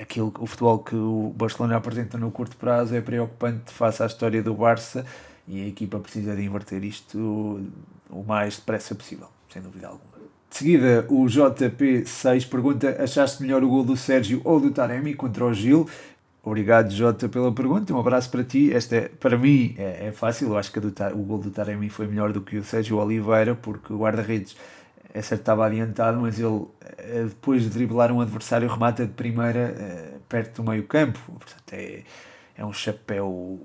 aquilo, 0.00 0.32
o 0.38 0.46
futebol 0.46 0.78
que 0.78 0.96
o 0.96 1.32
Barcelona 1.36 1.76
apresenta 1.76 2.16
no 2.16 2.30
curto 2.30 2.56
prazo 2.56 2.94
é 2.94 3.00
preocupante 3.00 3.72
face 3.72 4.02
à 4.02 4.06
história 4.06 4.42
do 4.42 4.54
Barça 4.54 5.04
e 5.46 5.62
a 5.62 5.66
equipa 5.66 5.98
precisa 5.98 6.34
de 6.34 6.42
inverter 6.42 6.82
isto 6.82 7.60
o 8.10 8.24
mais 8.24 8.56
depressa 8.56 8.94
possível, 8.94 9.28
sem 9.52 9.60
dúvida 9.60 9.88
alguma. 9.88 10.16
De 10.48 10.56
seguida, 10.56 11.06
o 11.08 11.24
JP6 11.24 12.48
pergunta: 12.48 12.96
achaste 13.02 13.42
melhor 13.42 13.62
o 13.62 13.68
gol 13.68 13.84
do 13.84 13.96
Sérgio 13.96 14.40
ou 14.44 14.60
do 14.60 14.70
Taremi 14.70 15.14
contra 15.14 15.44
o 15.44 15.52
Gil? 15.52 15.88
Obrigado, 16.46 16.92
Jota, 16.92 17.28
pela 17.28 17.52
pergunta. 17.52 17.92
Um 17.92 17.98
abraço 17.98 18.30
para 18.30 18.44
ti. 18.44 18.72
Esta, 18.72 18.94
é, 18.94 19.08
para 19.08 19.36
mim, 19.36 19.74
é, 19.76 20.06
é 20.06 20.12
fácil. 20.12 20.50
Eu 20.50 20.56
acho 20.56 20.70
que 20.70 20.78
o 20.78 21.16
gol 21.24 21.38
do 21.38 21.50
Taremi 21.50 21.90
foi 21.90 22.06
melhor 22.06 22.32
do 22.32 22.40
que 22.40 22.56
o 22.56 22.62
Sérgio 22.62 22.98
Oliveira, 22.98 23.56
porque 23.56 23.92
o 23.92 23.98
guarda-redes 23.98 24.56
é 25.12 25.20
certo 25.20 25.40
estava 25.40 25.66
adiantado, 25.66 26.20
mas 26.20 26.38
ele, 26.38 26.64
eh, 26.98 27.24
depois 27.24 27.64
de 27.64 27.70
driblar 27.70 28.12
um 28.12 28.20
adversário, 28.20 28.68
remata 28.68 29.04
de 29.04 29.12
primeira 29.12 29.74
eh, 29.76 30.18
perto 30.28 30.62
do 30.62 30.70
meio 30.70 30.84
campo. 30.84 31.18
Portanto, 31.26 31.72
é, 31.72 32.04
é 32.56 32.64
um 32.64 32.72
chapéu 32.72 33.58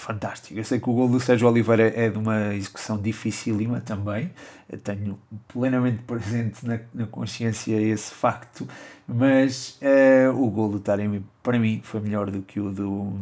fantástico. 0.00 0.58
Eu 0.58 0.64
sei 0.64 0.80
que 0.80 0.88
o 0.88 0.92
gol 0.92 1.08
do 1.08 1.20
Sérgio 1.20 1.48
Oliveira 1.48 1.92
é 1.94 2.08
de 2.08 2.18
uma 2.18 2.54
execução 2.54 2.98
dificílima 3.00 3.80
também, 3.80 4.30
Eu 4.68 4.78
tenho 4.78 5.18
plenamente 5.46 6.02
presente 6.02 6.66
na, 6.66 6.80
na 6.92 7.06
consciência 7.06 7.74
esse 7.80 8.12
facto, 8.12 8.66
mas 9.06 9.78
uh, 9.80 10.42
o 10.42 10.50
gol 10.50 10.70
do 10.70 10.80
Taremi 10.80 11.24
para 11.42 11.58
mim 11.58 11.80
foi 11.84 12.00
melhor 12.00 12.30
do 12.30 12.42
que 12.42 12.58
o 12.58 12.70
do, 12.70 13.12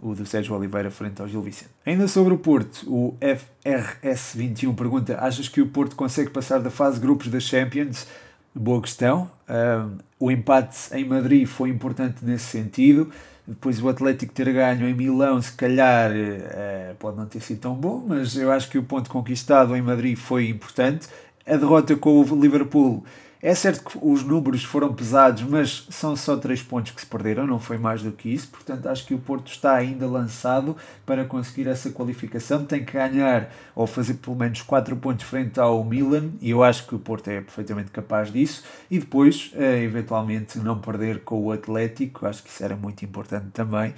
o 0.00 0.14
do 0.14 0.24
Sérgio 0.24 0.54
Oliveira 0.54 0.90
frente 0.90 1.20
ao 1.20 1.28
Gil 1.28 1.42
Vicente. 1.42 1.70
Ainda 1.84 2.08
sobre 2.08 2.34
o 2.34 2.38
Porto, 2.38 2.84
o 2.86 3.16
FRS21 3.20 4.74
pergunta: 4.74 5.18
achas 5.20 5.48
que 5.48 5.60
o 5.60 5.68
Porto 5.68 5.94
consegue 5.94 6.30
passar 6.30 6.60
da 6.60 6.70
fase 6.70 6.98
grupos 6.98 7.28
da 7.28 7.40
Champions? 7.40 8.06
Boa 8.54 8.80
questão. 8.80 9.30
Uh, 9.48 9.98
o 10.18 10.30
empate 10.30 10.76
em 10.92 11.04
Madrid 11.04 11.46
foi 11.46 11.68
importante 11.68 12.24
nesse 12.24 12.46
sentido 12.46 13.12
depois 13.46 13.80
o 13.80 13.88
Atlético 13.88 14.32
ter 14.32 14.52
ganho 14.52 14.88
em 14.88 14.94
Milão, 14.94 15.40
se 15.40 15.52
calhar 15.52 16.10
é, 16.12 16.94
pode 16.98 17.16
não 17.16 17.26
ter 17.26 17.40
sido 17.40 17.60
tão 17.60 17.74
bom, 17.74 18.04
mas 18.06 18.36
eu 18.36 18.50
acho 18.50 18.68
que 18.68 18.76
o 18.76 18.82
ponto 18.82 19.08
conquistado 19.08 19.76
em 19.76 19.82
Madrid 19.82 20.16
foi 20.16 20.48
importante. 20.48 21.08
A 21.46 21.56
derrota 21.56 21.94
com 21.94 22.20
o 22.20 22.40
Liverpool 22.40 23.04
é 23.46 23.54
certo 23.54 23.84
que 23.84 23.96
os 24.02 24.24
números 24.24 24.64
foram 24.64 24.92
pesados, 24.92 25.44
mas 25.44 25.86
são 25.88 26.16
só 26.16 26.36
três 26.36 26.60
pontos 26.64 26.90
que 26.90 27.00
se 27.00 27.06
perderam, 27.06 27.46
não 27.46 27.60
foi 27.60 27.78
mais 27.78 28.02
do 28.02 28.10
que 28.10 28.28
isso. 28.28 28.48
Portanto, 28.48 28.88
acho 28.88 29.06
que 29.06 29.14
o 29.14 29.20
Porto 29.20 29.52
está 29.52 29.72
ainda 29.76 30.04
lançado 30.04 30.76
para 31.06 31.24
conseguir 31.24 31.68
essa 31.68 31.88
qualificação. 31.90 32.64
Tem 32.64 32.84
que 32.84 32.94
ganhar 32.94 33.48
ou 33.72 33.86
fazer 33.86 34.14
pelo 34.14 34.34
menos 34.34 34.62
quatro 34.62 34.96
pontos 34.96 35.24
frente 35.24 35.60
ao 35.60 35.84
Milan, 35.84 36.30
e 36.40 36.50
eu 36.50 36.64
acho 36.64 36.88
que 36.88 36.96
o 36.96 36.98
Porto 36.98 37.28
é 37.28 37.40
perfeitamente 37.40 37.92
capaz 37.92 38.32
disso. 38.32 38.64
E 38.90 38.98
depois, 38.98 39.52
eh, 39.54 39.80
eventualmente, 39.84 40.58
não 40.58 40.80
perder 40.80 41.20
com 41.20 41.40
o 41.44 41.52
Atlético, 41.52 42.26
acho 42.26 42.42
que 42.42 42.50
isso 42.50 42.64
era 42.64 42.74
muito 42.74 43.04
importante 43.04 43.46
também. 43.52 43.94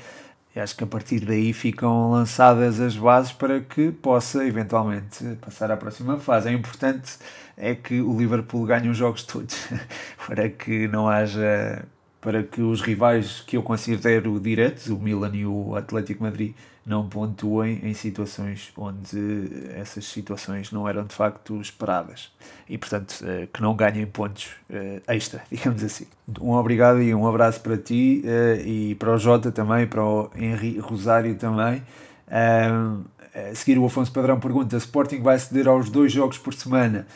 E 0.54 0.61
acho 0.61 0.76
que 0.76 0.84
a 0.84 0.87
partir 0.87 1.20
daí 1.20 1.52
ficam 1.52 2.11
lançadas 2.11 2.80
as 2.80 2.96
bases 2.96 3.32
para 3.32 3.61
que 3.61 3.92
possa 3.92 4.44
eventualmente 4.46 5.24
passar 5.40 5.70
à 5.70 5.76
próxima 5.76 6.18
fase. 6.18 6.48
É 6.48 6.52
importante 6.52 7.16
é 7.56 7.74
que 7.74 8.00
o 8.00 8.16
Liverpool 8.16 8.64
ganhe 8.64 8.88
os 8.88 8.96
jogos 8.96 9.24
todos 9.24 9.68
para 10.26 10.48
que 10.48 10.88
não 10.88 11.08
haja 11.08 11.84
para 12.20 12.42
que 12.42 12.61
os 12.61 12.81
rivais 12.81 13.40
que 13.40 13.57
eu 13.57 13.62
considero 13.62 14.38
diretos, 14.40 14.88
o 14.88 14.98
Milan 14.98 15.35
e 15.35 15.46
o 15.46 15.76
Atlético 15.76 16.22
Madrid, 16.22 16.54
não 16.88 17.07
pontuem 17.07 17.81
em 17.83 17.92
situações 17.92 18.72
onde 18.74 19.50
essas 19.76 20.07
situações 20.07 20.72
não 20.72 20.88
eram 20.88 21.04
de 21.04 21.14
facto 21.14 21.61
esperadas 21.61 22.33
e, 22.66 22.78
portanto, 22.78 23.22
eh, 23.22 23.46
que 23.52 23.61
não 23.61 23.76
ganhem 23.76 24.07
pontos 24.07 24.52
eh, 24.70 25.02
extra, 25.07 25.42
digamos 25.52 25.85
assim. 25.85 26.07
Um 26.40 26.52
obrigado 26.52 27.02
e 27.02 27.14
um 27.14 27.26
abraço 27.26 27.61
para 27.61 27.76
ti 27.76 28.22
eh, 28.24 28.62
e 28.64 28.94
para 28.94 29.12
o 29.12 29.18
Jota 29.18 29.52
também, 29.52 29.87
para 29.87 30.02
o 30.02 30.31
Henri 30.35 30.78
Rosário 30.78 31.35
também. 31.35 31.83
A 32.31 33.54
seguir, 33.54 33.78
o 33.78 33.85
Afonso 33.85 34.11
Padrão 34.11 34.40
pergunta: 34.40 34.76
Sporting 34.76 35.20
vai 35.20 35.38
ceder 35.38 35.68
aos 35.68 35.90
dois 35.90 36.11
jogos 36.11 36.38
por 36.38 36.54
semana? 36.54 37.07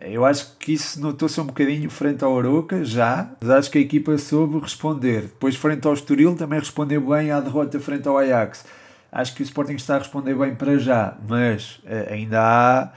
Eu 0.00 0.24
acho 0.24 0.56
que 0.58 0.72
isso 0.72 1.00
notou-se 1.00 1.38
um 1.40 1.46
bocadinho 1.46 1.90
frente 1.90 2.24
ao 2.24 2.38
Aroca, 2.38 2.82
já, 2.84 3.30
mas 3.40 3.50
acho 3.50 3.70
que 3.70 3.78
a 3.78 3.80
equipa 3.82 4.16
soube 4.16 4.58
responder. 4.58 5.22
Depois, 5.22 5.56
frente 5.56 5.86
ao 5.86 5.92
Estoril, 5.92 6.34
também 6.34 6.58
respondeu 6.58 7.00
bem 7.02 7.30
à 7.30 7.40
derrota 7.40 7.78
frente 7.78 8.08
ao 8.08 8.16
Ajax. 8.16 8.64
Acho 9.12 9.34
que 9.34 9.42
o 9.42 9.44
Sporting 9.44 9.74
está 9.74 9.96
a 9.96 9.98
responder 9.98 10.34
bem 10.34 10.54
para 10.54 10.78
já, 10.78 11.16
mas 11.28 11.80
uh, 11.84 12.12
ainda 12.12 12.40
há 12.40 12.92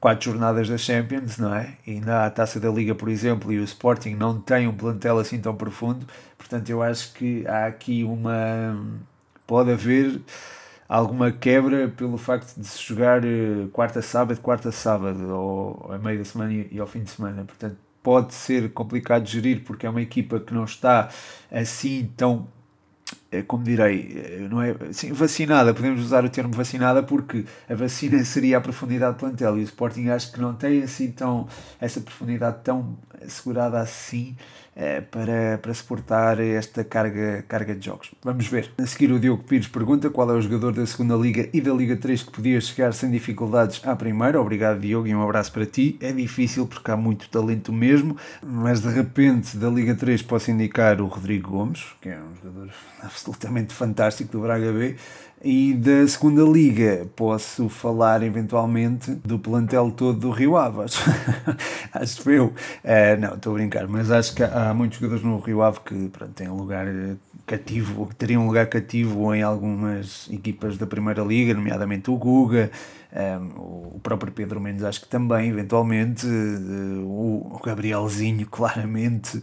quatro 0.00 0.32
jornadas 0.32 0.68
da 0.68 0.76
Champions, 0.76 1.38
não 1.38 1.54
é? 1.54 1.74
Ainda 1.86 2.18
há 2.18 2.26
a 2.26 2.30
Taça 2.30 2.58
da 2.58 2.68
Liga, 2.68 2.94
por 2.94 3.08
exemplo, 3.08 3.52
e 3.52 3.58
o 3.58 3.64
Sporting 3.64 4.14
não 4.14 4.38
tem 4.40 4.66
um 4.66 4.74
plantel 4.74 5.18
assim 5.18 5.40
tão 5.40 5.54
profundo, 5.54 6.04
portanto 6.36 6.68
eu 6.68 6.82
acho 6.82 7.14
que 7.14 7.46
há 7.46 7.66
aqui 7.66 8.02
uma... 8.02 8.76
pode 9.46 9.70
haver 9.70 10.20
alguma 10.92 11.32
quebra 11.32 11.88
pelo 11.88 12.18
facto 12.18 12.54
de 12.54 12.66
se 12.66 12.82
jogar 12.82 13.24
uh, 13.24 13.66
quarta 13.72 14.02
sábado, 14.02 14.38
quarta 14.42 14.70
sábado, 14.70 15.26
ou, 15.34 15.90
a 15.90 15.96
meio 15.96 16.18
da 16.18 16.24
semana 16.26 16.52
e, 16.52 16.78
ao 16.78 16.86
fim 16.86 17.02
de 17.02 17.08
semana, 17.08 17.44
portanto 17.44 17.76
pode 18.02 18.34
ser 18.34 18.70
complicado 18.72 19.22
de 19.22 19.32
gerir 19.32 19.62
porque 19.64 19.86
é 19.86 19.90
uma 19.90 20.02
equipa 20.02 20.38
que 20.38 20.52
não 20.52 20.64
está 20.64 21.08
assim 21.50 22.10
tão 22.14 22.46
como 23.40 23.64
direi, 23.64 24.12
é, 24.16 24.48
não 24.50 24.60
é 24.60 24.74
sim, 24.92 25.12
vacinada, 25.12 25.72
podemos 25.72 26.02
usar 26.02 26.24
o 26.24 26.28
termo 26.28 26.52
vacinada 26.52 27.02
porque 27.02 27.46
a 27.68 27.74
vacina 27.74 28.22
seria 28.26 28.58
a 28.58 28.60
profundidade 28.60 29.14
de 29.14 29.20
plantel 29.20 29.56
e 29.56 29.60
o 29.60 29.64
Sporting 29.64 30.08
acho 30.08 30.32
que 30.32 30.40
não 30.40 30.54
tem 30.54 30.82
assim 30.82 31.10
tão 31.10 31.48
essa 31.80 32.00
profundidade 32.00 32.58
tão 32.62 32.98
assegurada 33.24 33.80
assim 33.80 34.36
é, 34.74 35.00
para, 35.00 35.58
para 35.58 35.74
suportar 35.74 36.40
esta 36.40 36.82
carga, 36.82 37.44
carga 37.46 37.74
de 37.74 37.86
jogos. 37.86 38.10
Vamos 38.22 38.46
ver. 38.46 38.72
A 38.78 38.86
seguir 38.86 39.12
o 39.12 39.20
Diogo 39.20 39.44
Pires 39.44 39.68
pergunta 39.68 40.08
qual 40.08 40.30
é 40.30 40.32
o 40.32 40.40
jogador 40.40 40.72
da 40.72 40.86
segunda 40.86 41.14
Liga 41.14 41.48
e 41.52 41.60
da 41.60 41.72
Liga 41.72 41.96
3 41.96 42.22
que 42.22 42.32
podia 42.32 42.60
chegar 42.60 42.92
sem 42.94 43.10
dificuldades 43.10 43.82
à 43.86 43.94
primeira. 43.94 44.40
Obrigado 44.40 44.80
Diogo 44.80 45.06
e 45.06 45.14
um 45.14 45.22
abraço 45.22 45.52
para 45.52 45.66
ti. 45.66 45.98
É 46.00 46.10
difícil 46.12 46.66
porque 46.66 46.90
há 46.90 46.96
muito 46.96 47.28
talento 47.28 47.72
mesmo, 47.72 48.16
mas 48.42 48.80
de 48.80 48.88
repente 48.88 49.56
da 49.56 49.68
Liga 49.68 49.94
3 49.94 50.22
posso 50.22 50.50
indicar 50.50 51.00
o 51.00 51.06
Rodrigo 51.06 51.50
Gomes, 51.50 51.84
que 52.00 52.08
é 52.08 52.18
um 52.18 52.34
jogador 52.36 52.70
absolutamente 53.22 53.72
fantástico 53.72 54.32
do 54.32 54.40
Braga 54.40 54.72
B. 54.72 54.96
E 55.44 55.74
da 55.74 56.06
segunda 56.06 56.42
liga 56.44 57.08
posso 57.16 57.68
falar 57.68 58.22
eventualmente 58.22 59.10
do 59.12 59.40
plantel 59.40 59.90
todo 59.90 60.16
do 60.16 60.30
Rio 60.30 60.56
Ave. 60.56 60.82
acho 61.92 62.30
eu. 62.30 62.46
Uh, 62.46 63.20
não, 63.20 63.34
estou 63.34 63.52
a 63.52 63.54
brincar, 63.54 63.88
mas 63.88 64.10
acho 64.12 64.36
que 64.36 64.44
há 64.44 64.72
muitos 64.72 64.98
jogadores 64.98 65.24
no 65.24 65.38
Rio 65.40 65.62
Ave 65.62 65.80
que 65.80 66.08
pronto, 66.10 66.32
têm 66.32 66.48
lugar 66.48 66.86
cativo, 67.44 68.06
que 68.06 68.14
teriam 68.14 68.42
um 68.42 68.46
lugar 68.46 68.66
cativo 68.66 69.34
em 69.34 69.42
algumas 69.42 70.28
equipas 70.30 70.78
da 70.78 70.86
Primeira 70.86 71.22
Liga, 71.24 71.54
nomeadamente 71.54 72.08
o 72.08 72.16
Guga, 72.16 72.70
um, 73.12 73.96
o 73.96 74.00
próprio 74.02 74.32
Pedro 74.32 74.60
Mendes, 74.60 74.84
acho 74.84 75.02
que 75.02 75.08
também, 75.08 75.50
eventualmente, 75.50 76.26
uh, 76.26 77.04
o 77.04 77.60
Gabrielzinho, 77.62 78.46
claramente, 78.50 79.40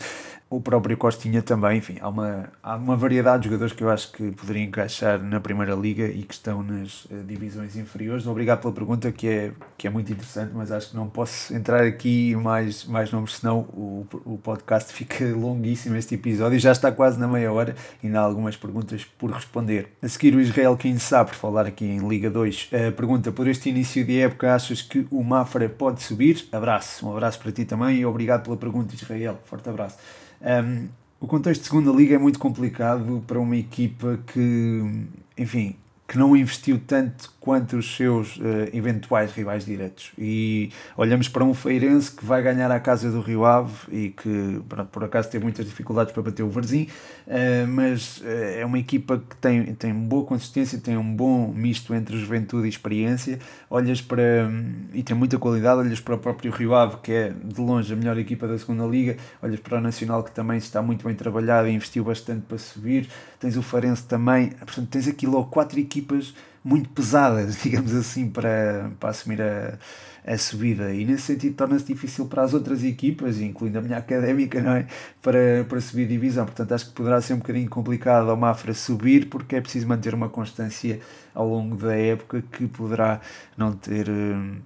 o 0.50 0.60
próprio 0.60 0.98
Costinha 0.98 1.44
também, 1.44 1.78
enfim, 1.78 1.98
há 2.02 2.10
uma, 2.10 2.50
há 2.64 2.76
uma 2.76 2.98
variedade 2.98 3.44
de 3.44 3.50
jogadores 3.50 3.72
que 3.72 3.84
eu 3.84 3.90
acho 3.90 4.12
que 4.12 4.32
poderiam 4.32 4.66
encaixar 4.66 5.22
na 5.22 5.40
Primeira 5.40 5.76
Liga 5.76 6.08
e 6.08 6.24
que 6.24 6.34
estão 6.34 6.64
nas 6.64 7.06
uh, 7.06 7.24
divisões 7.24 7.76
inferiores. 7.76 8.26
Obrigado 8.26 8.62
pela 8.62 8.74
pergunta, 8.74 9.12
que 9.12 9.28
é, 9.28 9.52
que 9.78 9.86
é 9.86 9.92
muito 9.92 10.12
interessante, 10.12 10.52
mas 10.56 10.72
acho 10.72 10.90
que 10.90 10.96
não 10.96 11.08
posso 11.08 11.54
entrar 11.54 11.84
aqui 11.84 12.36
mais, 12.36 12.84
mais 12.86 13.12
nomes, 13.12 13.36
senão 13.36 13.60
o, 13.60 14.08
o 14.26 14.40
podcast 14.40 14.92
fica 14.92 15.24
longuíssimo 15.38 15.96
este 15.96 16.16
episódio 16.16 16.58
já 16.58 16.72
está 16.72 16.92
quase 16.92 17.20
na 17.20 17.28
meia 17.28 17.52
hora 17.54 17.76
e 18.02 18.08
ainda 18.08 18.20
há 18.20 18.24
algumas 18.24 18.58
perguntas 18.58 19.06
por 19.06 19.30
responder. 19.30 19.90
A 20.02 20.08
seguir, 20.08 20.36
o 20.36 20.42
Israel 20.42 20.76
Kinsá, 20.78 21.24
por 21.24 21.36
falar 21.36 21.68
aqui 21.68 21.86
em 21.86 22.00
Liga 22.08 22.30
2, 22.30 22.72
uh, 22.72 22.92
pergunta: 22.94 23.32
por 23.32 23.48
este 23.48 23.59
início 23.68 24.06
de 24.06 24.20
época, 24.20 24.54
achas 24.54 24.82
que 24.82 25.08
o 25.12 25.24
Mafra 25.24 25.68
pode 25.68 26.02
subir? 26.02 26.48
Abraço, 26.52 27.06
um 27.08 27.12
abraço 27.12 27.40
para 27.40 27.52
ti 27.52 27.66
também 27.66 27.98
e 27.98 28.06
obrigado 28.06 28.44
pela 28.44 28.56
pergunta, 28.56 28.96
Israel. 28.96 29.40
Forte 29.46 29.68
abraço. 29.68 29.98
Um, 30.42 30.88
o 31.20 31.28
contexto 31.28 31.62
de 31.62 31.68
segunda 31.68 31.92
liga 31.92 32.16
é 32.16 32.18
muito 32.18 32.40
complicado 32.40 33.24
para 33.28 33.40
uma 33.40 33.58
equipa 33.58 34.20
que, 34.28 35.06
enfim, 35.38 35.76
que 36.10 36.18
não 36.18 36.36
investiu 36.36 36.82
tanto 36.88 37.32
quanto 37.40 37.78
os 37.78 37.96
seus 37.96 38.38
uh, 38.38 38.42
eventuais 38.74 39.32
rivais 39.32 39.64
diretos. 39.64 40.12
E 40.18 40.72
olhamos 40.98 41.30
para 41.30 41.44
um 41.44 41.54
Feirense 41.54 42.12
que 42.12 42.26
vai 42.26 42.42
ganhar 42.42 42.72
a 42.72 42.80
casa 42.80 43.12
do 43.12 43.22
Rio 43.22 43.46
Ave 43.46 43.76
e 43.92 44.10
que 44.10 44.60
por 44.92 45.04
acaso 45.04 45.30
teve 45.30 45.44
muitas 45.44 45.68
dificuldades 45.68 46.12
para 46.12 46.24
bater 46.24 46.42
o 46.42 46.50
Varzim, 46.50 46.88
uh, 47.28 47.68
mas 47.68 48.18
uh, 48.22 48.26
é 48.58 48.66
uma 48.66 48.80
equipa 48.80 49.22
que 49.30 49.36
tem, 49.38 49.64
tem 49.76 49.94
boa 49.94 50.26
consistência, 50.26 50.80
tem 50.80 50.98
um 50.98 51.16
bom 51.16 51.54
misto 51.54 51.94
entre 51.94 52.18
juventude 52.18 52.66
e 52.66 52.70
experiência. 52.70 53.38
Olhas 53.70 54.02
para. 54.02 54.50
Um, 54.50 54.86
e 54.94 55.04
tem 55.04 55.16
muita 55.16 55.38
qualidade, 55.38 55.82
olhas 55.82 56.00
para 56.00 56.16
o 56.16 56.18
próprio 56.18 56.52
Rio 56.52 56.74
Ave, 56.74 56.98
que 57.04 57.12
é 57.12 57.34
de 57.44 57.62
longe 57.62 57.94
a 57.94 57.96
melhor 57.96 58.18
equipa 58.18 58.48
da 58.48 58.58
segunda 58.58 58.84
Liga, 58.86 59.16
olhas 59.44 59.60
para 59.60 59.78
o 59.78 59.82
Nacional, 59.82 60.24
que 60.24 60.32
também 60.32 60.58
está 60.58 60.82
muito 60.82 61.06
bem 61.06 61.14
trabalhado 61.14 61.68
e 61.68 61.72
investiu 61.72 62.04
bastante 62.04 62.42
para 62.48 62.58
subir, 62.58 63.08
tens 63.40 63.58
o 63.58 63.62
Farense 63.62 64.04
também, 64.04 64.50
portanto 64.50 64.88
tens 64.90 65.08
aqui 65.08 65.26
logo 65.26 65.50
quatro 65.50 65.80
equipas 65.80 66.34
muito 66.64 66.90
pesadas, 66.90 67.58
digamos 67.64 67.94
assim, 67.94 68.30
para, 68.30 68.92
para 69.00 69.10
assumir 69.10 69.42
a, 69.42 69.78
a 70.26 70.38
subida. 70.38 70.94
E 70.94 71.06
nesse 71.06 71.24
sentido 71.24 71.56
torna-se 71.56 71.86
difícil 71.86 72.28
para 72.28 72.44
as 72.44 72.54
outras 72.54 72.84
equipas, 72.84 73.40
incluindo 73.40 73.80
a 73.80 73.82
minha 73.82 73.98
académica, 73.98 74.62
não 74.62 74.74
é? 74.74 74.88
para, 75.22 75.66
para 75.68 75.82
subir 75.82 76.08
divisão. 76.08 76.46
Portanto, 76.46 76.74
acho 76.74 76.88
que 76.88 76.94
poderá 76.94 77.22
ser 77.22 77.34
um 77.34 77.38
bocadinho 77.38 77.70
complicado 77.70 78.30
ao 78.30 78.38
Mafra 78.38 78.74
subir, 78.74 79.28
porque 79.30 79.56
é 79.56 79.62
preciso 79.62 79.88
manter 79.88 80.14
uma 80.14 80.30
constância 80.30 81.00
ao 81.34 81.48
longo 81.48 81.76
da 81.76 81.96
época 81.96 82.44
que 82.52 82.68
poderá 82.68 83.22
não 83.58 83.74
ter. 83.74 84.10
Hum, 84.10 84.58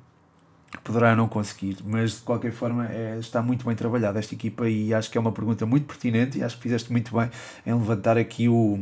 poderá 0.83 1.15
não 1.15 1.27
conseguir, 1.27 1.77
mas 1.85 2.17
de 2.17 2.21
qualquer 2.21 2.51
forma 2.51 2.87
é, 2.87 3.17
está 3.19 3.41
muito 3.41 3.65
bem 3.65 3.75
trabalhada 3.75 4.19
esta 4.19 4.33
equipa 4.33 4.67
e 4.67 4.93
acho 4.93 5.09
que 5.09 5.17
é 5.17 5.21
uma 5.21 5.31
pergunta 5.31 5.65
muito 5.65 5.85
pertinente 5.85 6.37
e 6.37 6.43
acho 6.43 6.55
que 6.57 6.63
fizeste 6.63 6.91
muito 6.91 7.15
bem 7.15 7.29
em 7.65 7.73
levantar 7.73 8.17
aqui 8.17 8.49
o, 8.49 8.79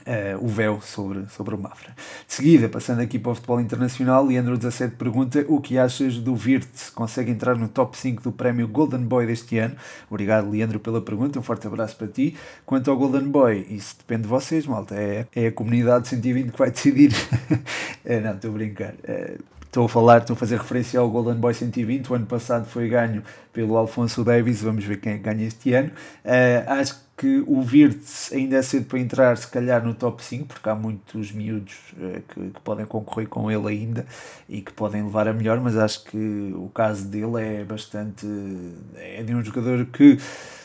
Uh, 0.00 0.44
o 0.44 0.48
véu 0.48 0.80
sobre, 0.80 1.24
sobre 1.28 1.54
o 1.54 1.58
Mafra. 1.58 1.94
De 2.26 2.34
seguida, 2.34 2.68
passando 2.68 3.00
aqui 3.00 3.16
para 3.16 3.30
o 3.30 3.34
futebol 3.34 3.60
internacional, 3.60 4.26
Leandro17 4.26 4.96
pergunta 4.96 5.44
o 5.48 5.60
que 5.60 5.78
achas 5.78 6.18
do 6.18 6.34
Virtus? 6.34 6.90
Consegue 6.90 7.30
entrar 7.30 7.54
no 7.54 7.68
top 7.68 7.96
5 7.96 8.20
do 8.20 8.32
prémio 8.32 8.66
Golden 8.66 9.02
Boy 9.04 9.24
deste 9.24 9.56
ano? 9.56 9.76
Obrigado, 10.10 10.50
Leandro, 10.50 10.80
pela 10.80 11.00
pergunta. 11.00 11.38
Um 11.38 11.42
forte 11.42 11.68
abraço 11.68 11.96
para 11.96 12.08
ti. 12.08 12.36
Quanto 12.66 12.90
ao 12.90 12.96
Golden 12.96 13.28
Boy, 13.28 13.64
isso 13.70 13.96
depende 13.96 14.22
de 14.22 14.28
vocês, 14.28 14.66
malta. 14.66 14.96
É, 14.96 15.28
é 15.32 15.46
a 15.46 15.52
comunidade 15.52 16.08
120 16.08 16.50
que 16.50 16.58
vai 16.58 16.72
decidir. 16.72 17.12
é, 18.04 18.18
não, 18.20 18.34
estou 18.34 18.50
a 18.50 18.54
brincar. 18.54 18.94
É, 19.04 19.38
estou 19.74 19.86
a 19.86 19.88
falar, 19.88 20.18
estou 20.18 20.34
a 20.34 20.36
fazer 20.36 20.56
referência 20.56 21.00
ao 21.00 21.10
Golden 21.10 21.34
Boy 21.34 21.52
120. 21.52 22.08
O 22.08 22.14
ano 22.14 22.26
passado 22.26 22.64
foi 22.64 22.88
ganho 22.88 23.24
pelo 23.52 23.76
Alfonso 23.76 24.22
Davis. 24.22 24.62
Vamos 24.62 24.84
ver 24.84 25.00
quem 25.00 25.14
é 25.14 25.18
ganha 25.18 25.44
este 25.44 25.72
ano. 25.72 25.90
Uh, 26.24 26.70
acho 26.70 27.02
que 27.16 27.42
o 27.44 27.60
Virtus 27.60 28.32
ainda 28.32 28.56
é 28.56 28.62
cedo 28.62 28.86
para 28.86 29.00
entrar, 29.00 29.36
se 29.36 29.48
calhar, 29.48 29.84
no 29.84 29.92
top 29.92 30.22
5, 30.22 30.46
porque 30.46 30.68
há 30.68 30.76
muitos 30.76 31.32
miúdos 31.32 31.74
uh, 31.94 32.22
que, 32.22 32.50
que, 32.50 32.60
podem 32.62 32.86
concorrer 32.86 33.28
com 33.28 33.50
ele 33.50 33.66
ainda 33.66 34.06
e 34.48 34.60
que 34.60 34.72
podem 34.72 35.02
levar 35.02 35.26
a 35.26 35.32
melhor, 35.32 35.60
mas 35.60 35.76
acho 35.76 36.04
que 36.04 36.52
o 36.54 36.70
caso 36.72 37.08
dele 37.08 37.42
é 37.42 37.64
bastante. 37.64 38.26
é 38.96 39.24
de 39.24 39.34
um 39.34 39.42
jogador 39.42 39.86
que. 39.86 40.18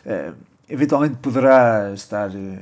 Uh, 0.06 0.49
eventualmente 0.70 1.16
poderá 1.18 1.92
estar, 1.94 2.30
eh, 2.30 2.60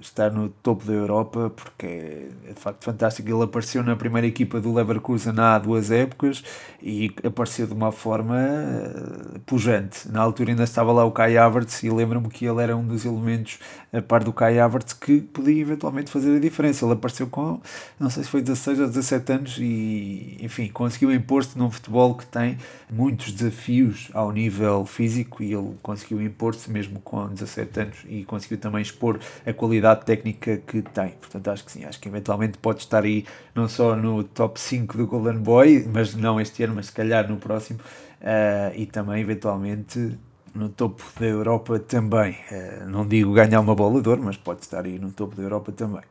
estar 0.00 0.30
no 0.32 0.48
topo 0.48 0.84
da 0.86 0.94
Europa, 0.94 1.52
porque 1.54 1.86
é, 1.86 2.28
é 2.46 2.52
de 2.54 2.60
facto 2.60 2.84
fantástico. 2.84 3.28
Ele 3.28 3.42
apareceu 3.42 3.84
na 3.84 3.94
primeira 3.94 4.26
equipa 4.26 4.58
do 4.60 4.72
Leverkusen 4.72 5.34
há 5.38 5.58
duas 5.58 5.90
épocas 5.90 6.42
e 6.82 7.12
apareceu 7.22 7.66
de 7.66 7.74
uma 7.74 7.92
forma 7.92 8.38
eh, 8.38 9.38
pujante. 9.44 10.10
Na 10.10 10.22
altura 10.22 10.50
ainda 10.50 10.64
estava 10.64 10.90
lá 10.90 11.04
o 11.04 11.12
Kai 11.12 11.36
Havertz 11.36 11.82
e 11.82 11.90
lembro-me 11.90 12.28
que 12.30 12.46
ele 12.46 12.62
era 12.62 12.74
um 12.74 12.86
dos 12.86 13.04
elementos, 13.04 13.58
a 13.92 14.00
par 14.00 14.24
do 14.24 14.32
Kai 14.32 14.58
Havertz, 14.58 14.94
que 14.94 15.20
podia 15.20 15.60
eventualmente 15.60 16.10
fazer 16.10 16.34
a 16.36 16.40
diferença. 16.40 16.86
Ele 16.86 16.94
apareceu 16.94 17.26
com, 17.26 17.60
não 17.98 18.08
sei 18.08 18.24
se 18.24 18.30
foi 18.30 18.40
16 18.40 18.80
ou 18.80 18.86
17 18.86 19.32
anos 19.32 19.58
e, 19.60 20.38
enfim, 20.40 20.68
conseguiu 20.68 21.12
impor-se 21.12 21.58
num 21.58 21.70
futebol 21.70 22.14
que 22.14 22.24
tem 22.26 22.56
muitos 22.90 23.32
desafios 23.32 24.08
ao 24.14 24.32
nível 24.32 24.86
físico 24.86 25.42
e 25.42 25.52
ele 25.52 25.74
conseguiu 25.82 26.22
impor-se 26.22 26.70
mesmo 26.70 27.00
com 27.00 27.28
17 27.28 27.49
17 27.54 27.80
anos 27.80 27.98
e 28.08 28.24
conseguiu 28.24 28.58
também 28.58 28.82
expor 28.82 29.18
a 29.46 29.52
qualidade 29.52 30.04
técnica 30.04 30.58
que 30.58 30.82
tem. 30.82 31.10
Portanto, 31.20 31.48
acho 31.48 31.64
que 31.64 31.72
sim, 31.72 31.84
acho 31.84 32.00
que 32.00 32.08
eventualmente 32.08 32.58
pode 32.58 32.80
estar 32.80 33.04
aí 33.04 33.24
não 33.54 33.68
só 33.68 33.96
no 33.96 34.24
top 34.24 34.60
5 34.60 34.96
do 34.96 35.06
Golden 35.06 35.38
Boy, 35.38 35.88
mas 35.92 36.14
não 36.14 36.40
este 36.40 36.62
ano, 36.62 36.74
mas 36.74 36.86
se 36.86 36.92
calhar 36.92 37.28
no 37.28 37.36
próximo, 37.36 37.80
uh, 38.20 38.74
e 38.74 38.86
também 38.86 39.20
eventualmente 39.20 40.18
no 40.54 40.68
topo 40.68 41.02
da 41.18 41.26
Europa 41.26 41.78
também. 41.78 42.36
Uh, 42.50 42.88
não 42.88 43.06
digo 43.06 43.32
ganhar 43.32 43.60
uma 43.60 43.74
bola 43.74 44.00
de 44.00 44.08
ouro, 44.08 44.22
mas 44.22 44.36
pode 44.36 44.60
estar 44.60 44.84
aí 44.84 44.98
no 44.98 45.10
topo 45.10 45.36
da 45.36 45.42
Europa 45.42 45.72
também 45.72 46.02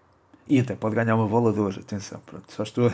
e 0.49 0.59
até 0.59 0.75
pode 0.75 0.95
ganhar 0.95 1.15
uma 1.15 1.27
bola 1.27 1.53
de 1.53 1.59
ouro, 1.59 1.79
atenção, 1.79 2.19
pronto, 2.25 2.51
só 2.51 2.63
estou, 2.63 2.91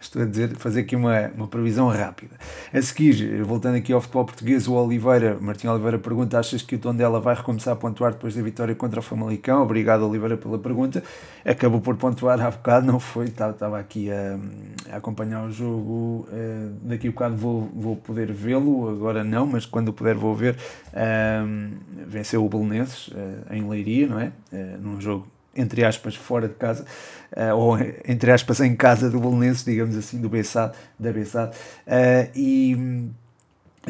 estou 0.00 0.22
a 0.22 0.24
dizer, 0.24 0.56
fazer 0.56 0.80
aqui 0.80 0.96
uma, 0.96 1.28
uma 1.36 1.46
previsão 1.46 1.88
rápida. 1.88 2.36
A 2.72 2.80
seguir, 2.80 3.42
voltando 3.42 3.76
aqui 3.76 3.92
ao 3.92 4.00
futebol 4.00 4.24
português, 4.24 4.68
o 4.68 4.74
Oliveira, 4.74 5.36
Martim 5.40 5.66
Oliveira 5.66 5.98
pergunta, 5.98 6.38
achas 6.38 6.62
que 6.62 6.76
o 6.76 6.78
Tondela 6.78 7.20
vai 7.20 7.34
recomeçar 7.34 7.74
a 7.74 7.76
pontuar 7.76 8.12
depois 8.12 8.34
da 8.34 8.42
vitória 8.42 8.74
contra 8.74 9.00
o 9.00 9.02
Famalicão? 9.02 9.62
Obrigado 9.62 10.02
Oliveira 10.06 10.36
pela 10.36 10.58
pergunta, 10.58 11.02
acabou 11.44 11.80
por 11.80 11.96
pontuar 11.96 12.40
há 12.40 12.50
bocado, 12.50 12.86
não 12.86 13.00
foi, 13.00 13.26
estava, 13.26 13.52
estava 13.52 13.78
aqui 13.78 14.10
a, 14.10 14.38
a 14.92 14.96
acompanhar 14.96 15.44
o 15.44 15.50
jogo, 15.50 16.28
uh, 16.30 16.72
daqui 16.82 17.08
a 17.08 17.10
bocado 17.10 17.36
vou, 17.36 17.70
vou 17.74 17.96
poder 17.96 18.32
vê-lo, 18.32 18.88
agora 18.88 19.24
não, 19.24 19.46
mas 19.46 19.66
quando 19.66 19.92
puder 19.92 20.14
vou 20.14 20.34
ver, 20.34 20.56
venceu 22.06 22.44
o 22.44 22.48
Belenenses 22.48 23.08
uh, 23.08 23.52
em 23.52 23.68
Leiria, 23.68 24.06
não 24.06 24.20
é? 24.20 24.32
num 24.80 25.00
jogo 25.00 25.26
entre 25.58 25.84
aspas, 25.84 26.14
fora 26.14 26.48
de 26.48 26.54
casa, 26.54 26.84
uh, 27.36 27.54
ou 27.54 27.76
entre 28.06 28.30
aspas, 28.30 28.60
em 28.60 28.74
casa 28.74 29.10
do 29.10 29.20
Bolonenses, 29.20 29.64
digamos 29.64 29.96
assim, 29.96 30.20
do 30.20 30.28
Bessado, 30.28 30.74
da 30.98 31.12
Bessado, 31.12 31.54
uh, 31.86 32.30
e 32.34 33.10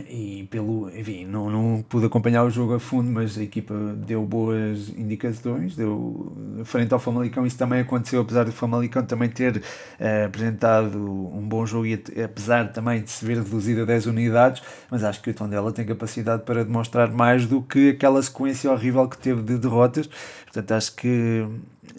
e 0.09 0.47
pelo, 0.51 0.89
enfim, 0.91 1.25
não, 1.25 1.51
não 1.51 1.83
pude 1.89 2.07
acompanhar 2.07 2.45
o 2.45 2.51
jogo 2.51 2.75
a 2.75 2.81
fundo, 2.81 3.11
mas 3.11 3.39
a 3.39 3.43
equipa 3.43 3.75
deu 3.97 4.25
boas 4.25 4.89
indicações, 4.91 5.75
deu 5.75 6.33
frente 6.65 6.93
ao 6.93 7.01
Famalicão, 7.01 7.47
isso 7.47 7.57
também 7.57 7.81
aconteceu, 7.81 8.21
apesar 8.21 8.45
do 8.45 8.53
Famalicão 8.53 9.05
também 9.05 9.29
ter 9.29 9.57
uh, 9.57 10.27
apresentado 10.27 10.99
um 10.99 11.47
bom 11.49 11.65
jogo 11.67 11.87
e 11.87 12.03
apesar 12.23 12.73
também 12.73 13.03
de 13.03 13.11
se 13.11 13.25
ver 13.25 13.39
reduzido 13.39 13.83
a 13.83 13.85
10 13.85 14.07
unidades, 14.07 14.63
mas 14.91 15.05
acho 15.05 15.21
que 15.23 15.31
o 15.31 15.35
Tondela 15.35 15.73
tem 15.73 15.85
capacidade 15.85 16.43
para 16.43 16.65
demonstrar 16.65 17.11
mais 17.11 17.47
do 17.47 17.63
que 17.63 17.91
aquela 17.91 18.23
sequência 18.23 18.71
horrível 18.71 19.09
que 19.09 19.19
teve 19.19 19.43
de 19.43 19.59
derrotas, 19.59 20.09
portanto 20.45 20.73
acho 20.73 20.95
que 20.95 21.47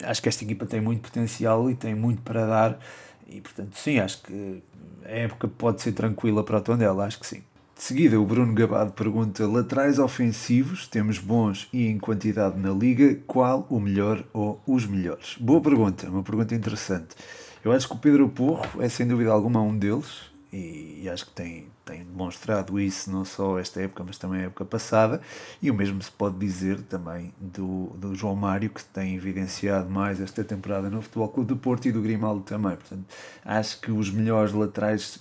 acho 0.04 0.22
que 0.22 0.30
esta 0.30 0.44
equipa 0.44 0.66
tem 0.66 0.80
muito 0.80 1.02
potencial 1.02 1.70
e 1.70 1.76
tem 1.76 1.96
muito 1.96 2.22
para 2.22 2.46
dar 2.46 2.80
e 3.28 3.42
portanto 3.42 3.76
sim, 3.76 4.00
acho 4.00 4.22
que 4.22 4.64
a 5.06 5.12
época 5.12 5.48
pode 5.48 5.82
ser 5.82 5.92
tranquila 5.92 6.44
para 6.44 6.58
o 6.58 6.62
Tondela, 6.62 7.06
acho 7.06 7.20
que 7.20 7.28
sim. 7.28 7.42
De 7.80 7.86
seguida, 7.86 8.20
o 8.20 8.26
Bruno 8.26 8.54
Gabado 8.54 8.92
pergunta: 8.92 9.48
laterais 9.48 10.00
ofensivos, 10.00 10.86
temos 10.86 11.18
bons 11.18 11.70
e 11.72 11.88
em 11.88 11.98
quantidade 11.98 12.60
na 12.60 12.72
liga, 12.72 13.18
qual 13.26 13.66
o 13.70 13.80
melhor 13.80 14.22
ou 14.34 14.62
os 14.68 14.86
melhores? 14.86 15.38
Boa 15.40 15.62
pergunta, 15.62 16.10
uma 16.10 16.22
pergunta 16.22 16.54
interessante. 16.54 17.16
Eu 17.64 17.72
acho 17.72 17.88
que 17.88 17.96
o 17.96 17.98
Pedro 17.98 18.28
Porro 18.28 18.66
é 18.82 18.90
sem 18.90 19.08
dúvida 19.08 19.32
alguma 19.32 19.62
um 19.62 19.78
deles 19.78 20.29
e, 20.52 21.02
e 21.04 21.10
acho 21.10 21.26
que 21.28 21.32
tem, 21.32 21.68
tem 21.86 22.04
demonstrado 22.04 22.80
isso 22.80 23.12
não 23.12 23.24
só 23.24 23.60
esta 23.60 23.82
época, 23.82 24.04
mas 24.06 24.18
também 24.18 24.42
a 24.42 24.44
época 24.46 24.66
passada, 24.66 25.22
e 25.62 25.70
o 25.70 25.74
mesmo 25.74 26.02
se 26.02 26.12
pode 26.12 26.38
dizer 26.38 26.82
também 26.82 27.34
do, 27.40 27.88
do 27.98 28.16
João 28.16 28.36
Mário, 28.36 28.70
que 28.70 28.84
tem 28.84 29.16
evidenciado 29.16 29.90
mais 29.90 30.20
esta 30.20 30.44
temporada 30.44 30.90
no 30.90 31.02
Futebol 31.02 31.30
Clube 31.30 31.50
do 31.50 31.58
Porto 31.58 31.88
e 31.88 31.92
do 31.92 32.02
Grimaldo 32.02 32.42
também. 32.42 32.76
Portanto, 32.76 33.06
acho 33.46 33.80
que 33.80 33.92
os 33.92 34.10
melhores 34.10 34.54
laterais 34.54 35.20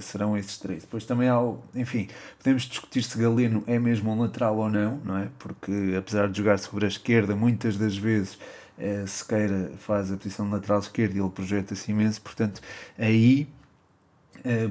serão 0.00 0.36
esses 0.36 0.58
três. 0.58 0.82
Depois 0.82 1.04
também 1.04 1.28
há, 1.28 1.40
enfim, 1.74 2.08
podemos 2.38 2.64
discutir 2.64 3.02
se 3.02 3.18
Galeno 3.18 3.64
é 3.66 3.78
mesmo 3.78 4.12
um 4.12 4.20
lateral 4.20 4.58
ou 4.58 4.68
não, 4.68 5.00
não 5.04 5.16
é? 5.18 5.28
Porque 5.38 5.94
apesar 5.98 6.28
de 6.28 6.38
jogar 6.38 6.58
sobre 6.58 6.84
a 6.84 6.88
esquerda, 6.88 7.34
muitas 7.34 7.76
das 7.76 7.96
vezes 7.96 8.38
eh, 8.78 9.04
Sequeira 9.06 9.72
faz 9.78 10.12
a 10.12 10.16
posição 10.16 10.46
de 10.46 10.52
lateral 10.52 10.80
esquerda 10.80 11.16
e 11.16 11.20
ele 11.20 11.30
projeta-se 11.30 11.90
imenso, 11.90 12.20
portanto, 12.20 12.60
aí 12.98 13.48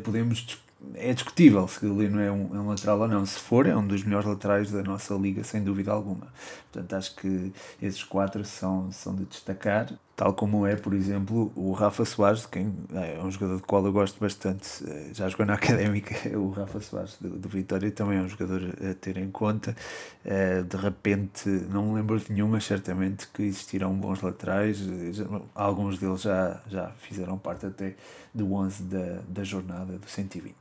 podemos 0.04 0.38
discutir 0.40 0.66
é 0.94 1.14
discutível 1.14 1.68
se 1.68 1.80
Galeno 1.80 2.20
é 2.20 2.32
um, 2.32 2.56
é 2.56 2.60
um 2.60 2.68
lateral 2.68 3.00
ou 3.00 3.08
não. 3.08 3.26
Se 3.26 3.40
for, 3.40 3.66
é 3.66 3.76
um 3.76 3.86
dos 3.86 4.04
melhores 4.04 4.28
laterais 4.28 4.72
da 4.72 4.84
nossa 4.84 5.14
liga, 5.16 5.44
sem 5.44 5.64
dúvida 5.64 5.92
alguma. 5.92 6.28
Portanto, 6.72 6.94
acho 6.96 7.16
que 7.16 7.54
esses 7.82 8.04
quatro 8.04 8.44
são, 8.46 8.92
são 8.92 9.16
de 9.16 9.26
destacar, 9.26 9.92
tal 10.16 10.34
como 10.34 10.66
é, 10.66 10.76
por 10.76 10.94
exemplo, 10.94 11.52
o 11.56 11.74
Rafa 11.74 12.06
Soares, 12.06 12.46
quem 12.46 12.74
é 12.94 13.22
um 13.22 13.30
jogador 13.30 13.58
do 13.58 13.64
qual 13.64 13.86
eu 13.86 13.92
gosto 13.92 14.18
bastante, 14.20 14.84
eh, 14.88 15.10
já 15.14 15.28
jogou 15.28 15.46
na 15.46 15.56
Académica, 15.56 16.16
o 16.38 16.52
Rafa 16.52 16.80
Soares 16.80 17.18
do, 17.20 17.30
do 17.38 17.50
Vitória 17.50 17.92
também 17.92 18.20
é 18.20 18.22
um 18.22 18.28
jogador 18.28 18.62
a 18.90 18.94
ter 18.94 19.18
em 19.18 19.30
conta. 19.30 19.76
Eh, 20.24 20.64
de 20.64 20.78
repente, 20.78 21.50
não 21.70 21.88
me 21.88 21.96
lembro 21.96 22.18
de 22.18 22.32
nenhuma, 22.32 22.62
certamente 22.62 23.28
que 23.28 23.44
existirão 23.44 23.94
bons 23.94 24.22
laterais, 24.22 24.80
alguns 25.54 26.00
deles 26.00 26.22
já, 26.22 26.62
já 26.68 26.92
fizeram 26.98 27.38
parte 27.38 27.66
até 27.66 27.96
do 28.34 28.54
11 28.54 28.84
da, 28.84 29.20
da 29.28 29.44
jornada 29.44 29.98
do 29.98 30.10
120. 30.10 30.56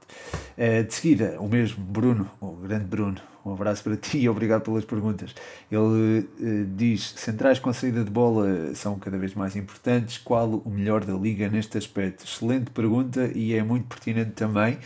Eh, 0.56 0.82
de 0.82 0.94
seguida, 0.94 1.36
o 1.38 1.48
mesmo 1.48 1.84
Bruno, 1.84 2.28
o 2.40 2.56
grande 2.56 2.86
Bruno, 2.86 3.20
um 3.44 3.52
abraço 3.52 3.83
para 3.83 3.96
ti 3.96 4.18
e 4.18 4.28
obrigado 4.28 4.62
pelas 4.62 4.85
perguntas. 4.85 5.35
Ele 5.70 6.20
uh, 6.40 6.64
diz: 6.74 7.12
centrais 7.16 7.59
com 7.59 7.72
saída 7.72 8.02
de 8.02 8.11
bola 8.11 8.74
são 8.74 8.98
cada 8.98 9.18
vez 9.18 9.35
mais 9.35 9.54
importantes. 9.54 10.18
Qual 10.18 10.62
o 10.64 10.70
melhor 10.70 11.04
da 11.04 11.12
liga 11.12 11.48
neste 11.48 11.76
aspecto? 11.76 12.24
Excelente 12.24 12.70
pergunta 12.70 13.30
e 13.35 13.54
é 13.54 13.62
muito 13.62 13.87
pertinente 13.87 14.33
também. 14.33 14.78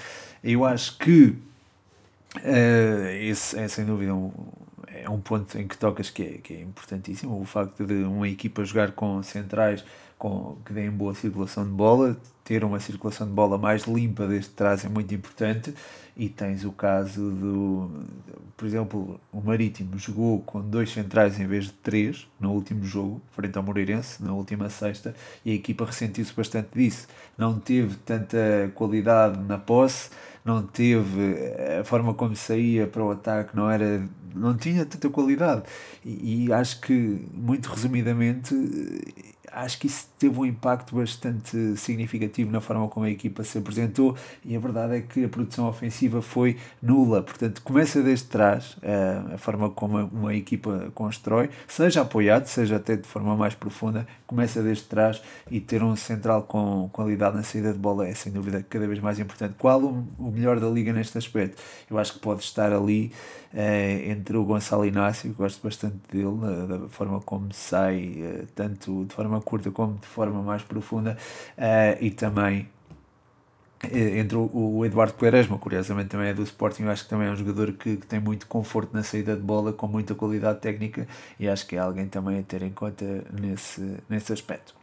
Eu 0.43 0.65
acho 0.65 0.99
que 0.99 1.37
uh, 2.37 3.09
esse 3.21 3.59
é 3.59 3.69
sem 3.69 3.85
dúvida 3.85 4.15
um, 4.15 4.33
é 4.89 5.09
um 5.09 5.21
ponto 5.21 5.57
em 5.57 5.67
que 5.67 5.77
tocas 5.77 6.11
que 6.11 6.23
é, 6.23 6.39
que 6.39 6.55
é 6.55 6.61
importantíssimo. 6.61 7.41
O 7.41 7.45
facto 7.45 7.87
de 7.87 7.95
uma 8.05 8.29
equipa 8.29 8.65
jogar 8.65 8.93
com 8.93 9.23
centrais 9.23 9.85
com, 10.19 10.57
que 10.65 10.73
deem 10.73 10.91
boa 10.91 11.15
circulação 11.15 11.65
de 11.65 11.71
bola, 11.71 12.17
ter 12.49 12.65
uma 12.65 12.81
circulação 12.81 13.27
de 13.27 13.33
bola 13.35 13.59
mais 13.59 13.83
limpa 13.83 14.27
deste 14.27 14.53
trás 14.53 14.83
é 14.83 14.89
muito 14.89 15.15
importante. 15.15 15.75
E 16.17 16.31
tens 16.31 16.65
o 16.65 16.73
caso 16.73 17.31
do, 17.31 17.91
por 18.57 18.67
exemplo, 18.67 19.21
o 19.31 19.41
Marítimo 19.41 19.99
jogou 19.99 20.41
com 20.41 20.63
dois 20.63 20.91
centrais 20.91 21.39
em 21.39 21.47
vez 21.47 21.67
de 21.67 21.75
três 21.75 22.27
no 22.41 22.51
último 22.53 22.85
jogo, 22.85 23.21
frente 23.33 23.57
ao 23.59 23.63
Moreirense, 23.63 24.25
na 24.25 24.33
última 24.33 24.71
sexta, 24.71 25.15
e 25.45 25.53
a 25.53 25.55
equipa 25.55 25.85
ressentiu-se 25.85 26.33
bastante 26.33 26.71
disso. 26.75 27.07
Não 27.37 27.61
teve 27.61 27.95
tanta 27.97 28.73
qualidade 28.75 29.39
na 29.41 29.59
posse, 29.59 30.11
não 30.43 30.63
teve 30.63 31.37
a 31.79 31.85
forma 31.85 32.15
como 32.15 32.35
saía 32.35 32.87
para 32.87 33.05
o 33.05 33.11
ataque, 33.11 33.55
não 33.55 33.71
era 33.71 34.03
não 34.35 34.57
tinha 34.57 34.87
tanta 34.87 35.09
qualidade. 35.11 35.63
E, 36.05 36.47
e 36.47 36.53
acho 36.53 36.81
que, 36.81 37.27
muito 37.33 37.67
resumidamente, 37.67 38.55
acho 39.65 39.79
que 39.79 39.87
isso 39.89 40.09
teve 40.19 40.39
um 40.39 40.47
impacto 40.47 40.95
bastante 40.95 41.77
significativo 41.77 42.51
na 42.51 42.61
forma 42.61 42.87
como 42.89 43.07
a 43.07 43.11
equipa 43.11 43.43
se 43.43 43.59
apresentou 43.59 44.17
e 44.45 44.57
a 44.57 44.61
verdade 44.61 44.97
é 44.97 45.01
que 45.01 45.25
a 45.25 45.29
produção 45.29 45.69
ofensiva 45.69 46.23
foi 46.23 46.57
nula. 46.81 47.23
Portanto, 47.23 47.61
começa 47.63 48.01
desde 48.01 48.27
trás 48.27 48.77
a, 48.83 49.35
a 49.35 49.39
forma 49.39 49.71
como 49.71 49.99
uma 49.99 50.35
equipa 50.35 50.93
constrói, 50.95 51.51
seja 51.67 52.03
apoiado, 52.03 52.47
seja 52.47 52.77
até 52.77 52.97
de 52.97 53.07
forma 53.07 53.37
mais 53.37 53.55
profunda, 53.55 54.07
começa 54.27 54.63
desde 54.63 54.85
trás 54.85 55.21
e 55.51 55.61
ter 55.61 55.83
um 55.83 55.97
central 55.97 56.43
com 56.43 56.89
qualidade 56.93 57.37
na 57.37 57.43
saída 57.43 57.73
de 57.73 57.79
bola 57.79 58.07
é 58.07 58.15
sem 58.15 58.33
dúvida 58.33 58.65
cada 58.69 58.87
vez 58.87 59.01
mais 59.01 59.19
importante. 59.19 59.55
Qual 59.59 59.83
o, 59.83 60.07
o 60.19 60.31
melhor 60.31 60.61
da 60.61 60.69
liga 60.69 60.93
neste 60.93 61.19
aspecto? 61.19 61.61
Eu 61.91 61.99
acho 61.99 62.15
que 62.15 62.21
pode 62.21 62.43
estar 62.43 62.73
ali 62.73 63.13
eh, 63.53 64.11
entre 64.11 64.37
o 64.37 64.45
Gonçalo 64.45 64.85
Inácio, 64.85 65.33
gosto 65.33 65.63
bastante 65.63 65.97
dele, 66.13 66.69
da 66.69 66.89
forma 66.89 67.21
como 67.21 67.53
sai, 67.53 68.15
eh, 68.19 68.45
tanto 68.55 69.07
de 69.07 69.15
forma 69.15 69.41
curta 69.49 69.71
como 69.71 69.95
de 69.95 70.07
forma 70.07 70.43
mais 70.43 70.63
profunda, 70.63 71.17
uh, 71.57 72.05
e 72.05 72.11
também 72.11 72.69
eh, 73.83 74.19
entre 74.19 74.37
o 74.37 74.85
Eduardo 74.85 75.15
Quaresma, 75.15 75.57
curiosamente 75.57 76.09
também 76.09 76.29
é 76.29 76.35
do 76.35 76.43
Sporting, 76.43 76.83
eu 76.83 76.91
acho 76.91 77.05
que 77.05 77.11
também 77.11 77.29
é 77.29 77.31
um 77.31 77.37
jogador 77.37 77.73
que, 77.73 77.97
que, 77.97 78.07
tem 78.07 78.21
muito 78.21 78.47
conforto 78.47 78.91
na 78.93 79.03
saída 79.03 79.37
de 79.37 79.43
bola, 79.43 79.73
com 79.73 79.87
muita 79.87 80.15
qualidade 80.15 80.61
técnica 80.61 81.07
e 81.39 81.49
acho 81.49 81.67
que 81.67 81.77
é 81.77 81.79
alguém 81.79 82.07
também 82.09 82.41
a 82.41 82.43
ter 82.43 82.63
em 82.63 82.71
conta 82.71 83.25
nesse, 83.33 83.97
nesse 84.09 84.33
aspecto. 84.33 84.75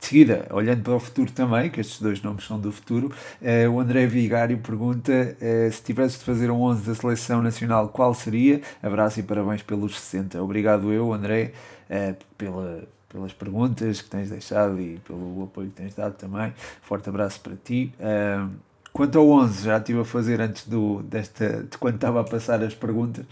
De 0.00 0.06
seguida, 0.06 0.46
olhando 0.50 0.82
para 0.82 0.94
o 0.94 1.00
futuro 1.00 1.30
também, 1.30 1.70
que 1.70 1.80
estes 1.80 2.00
dois 2.00 2.20
nomes 2.20 2.44
são 2.44 2.58
do 2.58 2.72
futuro, 2.72 3.12
eh, 3.40 3.68
o 3.68 3.80
André 3.80 4.06
Vigário 4.06 4.58
pergunta 4.58 5.36
eh, 5.40 5.70
se 5.72 5.82
tivesse 5.82 6.18
de 6.18 6.24
fazer 6.24 6.50
um 6.50 6.60
11 6.60 6.86
da 6.86 6.94
seleção 6.94 7.40
nacional, 7.40 7.88
qual 7.88 8.12
seria? 8.12 8.60
Abraço 8.82 9.20
e 9.20 9.22
parabéns 9.22 9.62
pelos 9.62 9.98
60. 9.98 10.42
Obrigado 10.42 10.92
eu, 10.92 11.12
André, 11.12 11.52
eh, 11.88 12.14
pela 12.36 12.82
pelas 13.12 13.32
perguntas 13.32 14.00
que 14.00 14.08
tens 14.08 14.30
deixado 14.30 14.80
e 14.80 14.98
pelo 15.06 15.44
apoio 15.44 15.68
que 15.68 15.74
tens 15.74 15.94
dado 15.94 16.14
também. 16.14 16.52
Forte 16.80 17.08
abraço 17.08 17.40
para 17.40 17.54
ti. 17.62 17.92
Uh, 18.00 18.48
quanto 18.92 19.18
ao 19.18 19.28
11, 19.28 19.64
já 19.64 19.76
estive 19.76 20.00
a 20.00 20.04
fazer 20.04 20.40
antes 20.40 20.66
do, 20.66 21.02
desta, 21.02 21.64
de 21.64 21.76
quando 21.78 21.96
estava 21.96 22.20
a 22.20 22.24
passar 22.24 22.62
as 22.62 22.74
perguntas. 22.74 23.24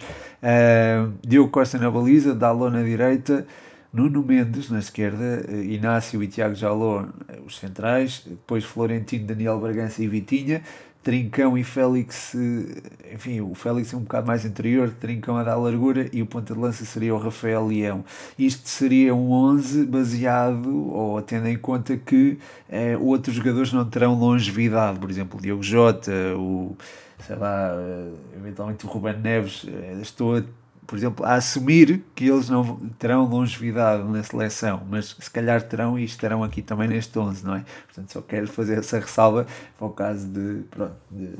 Diogo 1.27 1.51
Costa 1.51 1.79
na 1.79 1.91
baliza, 1.91 2.35
Dalô 2.35 2.71
na 2.71 2.83
direita, 2.83 3.47
Nuno 3.93 4.23
Mendes 4.23 4.71
na 4.71 4.79
esquerda, 4.79 5.45
Inácio 5.51 6.23
e 6.23 6.29
Tiago 6.29 6.55
Jaló 6.55 7.07
os 7.45 7.59
centrais, 7.59 8.23
depois 8.25 8.65
Florentino, 8.65 9.27
Daniel 9.27 9.59
Bragança 9.59 10.03
e 10.03 10.07
Vitinha, 10.07 10.63
Trincão 11.03 11.57
e 11.57 11.65
Félix, 11.65 12.35
eh, 12.35 13.15
enfim, 13.15 13.41
o 13.41 13.55
Félix 13.55 13.93
é 13.95 13.97
um 13.97 14.01
bocado 14.01 14.27
mais 14.27 14.45
interior, 14.45 14.91
Trincão 15.01 15.37
a 15.37 15.43
dar 15.43 15.57
largura 15.57 16.09
e 16.13 16.21
o 16.21 16.27
ponta 16.27 16.53
de 16.53 16.61
lança 16.61 16.85
seria 16.85 17.15
o 17.15 17.19
Rafael 17.19 17.67
Leão. 17.67 18.05
Isto 18.39 18.69
seria 18.69 19.15
um 19.15 19.31
11 19.33 19.87
baseado, 19.87 20.93
ou 20.93 21.23
tendo 21.23 21.49
em 21.49 21.57
conta 21.57 21.97
que 21.97 22.39
eh, 22.69 22.99
outros 22.99 23.35
jogadores 23.35 23.73
não 23.73 23.85
terão 23.89 24.15
longevidade, 24.15 24.99
por 24.99 25.11
exemplo, 25.11 25.39
o 25.39 25.43
Diogo 25.43 25.63
Jota, 25.63 26.13
o, 26.37 26.77
sei 27.27 27.37
lá, 27.37 27.71
eh, 27.79 28.13
eventualmente 28.37 28.85
o 28.85 28.89
Ruben 28.89 29.19
Neves, 29.19 29.67
eh, 29.67 29.99
estou 30.03 30.37
a 30.37 30.43
por 30.91 30.99
exemplo, 30.99 31.25
a 31.25 31.35
assumir 31.35 32.03
que 32.17 32.29
eles 32.29 32.51
não 32.51 32.77
terão 32.99 33.25
longevidade 33.25 34.03
na 34.09 34.25
seleção, 34.25 34.85
mas 34.91 35.17
se 35.21 35.31
calhar 35.31 35.63
terão 35.63 35.97
e 35.97 36.03
estarão 36.03 36.43
aqui 36.43 36.63
também 36.63 36.89
neste 36.89 37.17
11, 37.17 37.47
não 37.47 37.55
é? 37.55 37.65
Portanto, 37.87 38.13
só 38.13 38.21
quero 38.21 38.49
fazer 38.49 38.77
essa 38.77 38.99
ressalva 38.99 39.47
para 39.79 39.87
o 39.87 39.91
caso 39.91 40.27
de, 40.27 40.65
pronto, 40.69 40.97
de 41.09 41.37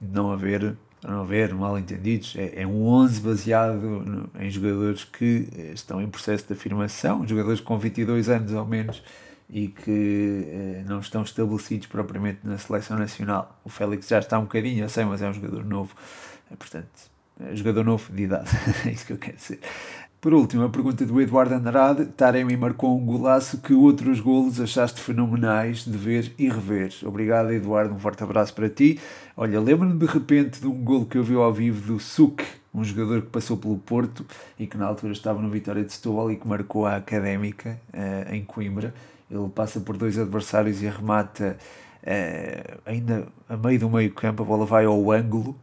não 0.00 0.32
haver 0.32 0.76
não 1.00 1.20
haver 1.20 1.54
mal 1.54 1.78
entendidos, 1.78 2.34
é, 2.36 2.62
é 2.62 2.66
um 2.66 2.84
11 2.84 3.20
baseado 3.20 3.80
no, 3.80 4.28
em 4.40 4.50
jogadores 4.50 5.04
que 5.04 5.48
estão 5.72 6.02
em 6.02 6.08
processo 6.08 6.44
de 6.48 6.52
afirmação, 6.52 7.24
jogadores 7.24 7.60
com 7.60 7.78
22 7.78 8.28
anos 8.28 8.52
ou 8.52 8.66
menos 8.66 9.00
e 9.48 9.68
que 9.68 10.48
eh, 10.48 10.84
não 10.88 10.98
estão 10.98 11.22
estabelecidos 11.22 11.86
propriamente 11.86 12.40
na 12.42 12.58
seleção 12.58 12.98
nacional. 12.98 13.60
O 13.64 13.68
Félix 13.68 14.08
já 14.08 14.18
está 14.18 14.40
um 14.40 14.42
bocadinho, 14.42 14.84
eu 14.84 14.88
sei, 14.88 15.04
mas 15.04 15.22
é 15.22 15.28
um 15.28 15.32
jogador 15.32 15.64
novo, 15.64 15.94
é, 16.50 16.56
portanto 16.56 17.11
jogador 17.52 17.84
novo 17.84 18.12
de 18.12 18.24
idade, 18.24 18.50
é 18.86 18.90
isso 18.90 19.06
que 19.06 19.12
eu 19.12 19.18
quero 19.18 19.36
dizer. 19.36 19.60
Por 20.22 20.32
último, 20.34 20.62
a 20.62 20.68
pergunta 20.68 21.04
do 21.04 21.20
Eduardo 21.20 21.52
Andrade. 21.52 22.06
Taremi 22.06 22.56
marcou 22.56 22.96
um 22.96 23.04
golaço 23.04 23.58
que 23.58 23.74
outros 23.74 24.20
golos 24.20 24.60
achaste 24.60 25.00
fenomenais 25.00 25.84
de 25.84 25.98
ver 25.98 26.32
e 26.38 26.48
rever. 26.48 26.94
Obrigado, 27.04 27.50
Eduardo. 27.50 27.92
Um 27.92 27.98
forte 27.98 28.22
abraço 28.22 28.54
para 28.54 28.68
ti. 28.68 29.00
Olha, 29.36 29.58
lembro-me 29.58 29.98
de 29.98 30.06
repente 30.06 30.60
de 30.60 30.68
um 30.68 30.84
golo 30.84 31.06
que 31.06 31.18
eu 31.18 31.24
vi 31.24 31.34
ao 31.34 31.52
vivo 31.52 31.94
do 31.94 31.98
Suk, 31.98 32.44
um 32.72 32.84
jogador 32.84 33.22
que 33.22 33.30
passou 33.30 33.56
pelo 33.56 33.76
Porto 33.78 34.24
e 34.56 34.64
que 34.64 34.78
na 34.78 34.86
altura 34.86 35.12
estava 35.12 35.42
no 35.42 35.50
Vitória 35.50 35.82
de 35.82 35.92
Setúbal 35.92 36.30
e 36.30 36.36
que 36.36 36.46
marcou 36.46 36.86
a 36.86 36.94
Académica 36.94 37.80
uh, 37.92 38.32
em 38.32 38.44
Coimbra. 38.44 38.94
Ele 39.28 39.48
passa 39.48 39.80
por 39.80 39.96
dois 39.96 40.16
adversários 40.16 40.80
e 40.82 40.86
arremata 40.86 41.58
uh, 42.04 42.80
ainda 42.86 43.26
a 43.48 43.56
meio 43.56 43.80
do 43.80 43.90
meio 43.90 44.12
campo. 44.12 44.44
A 44.44 44.46
bola 44.46 44.64
vai 44.64 44.84
ao 44.84 45.10
ângulo 45.10 45.56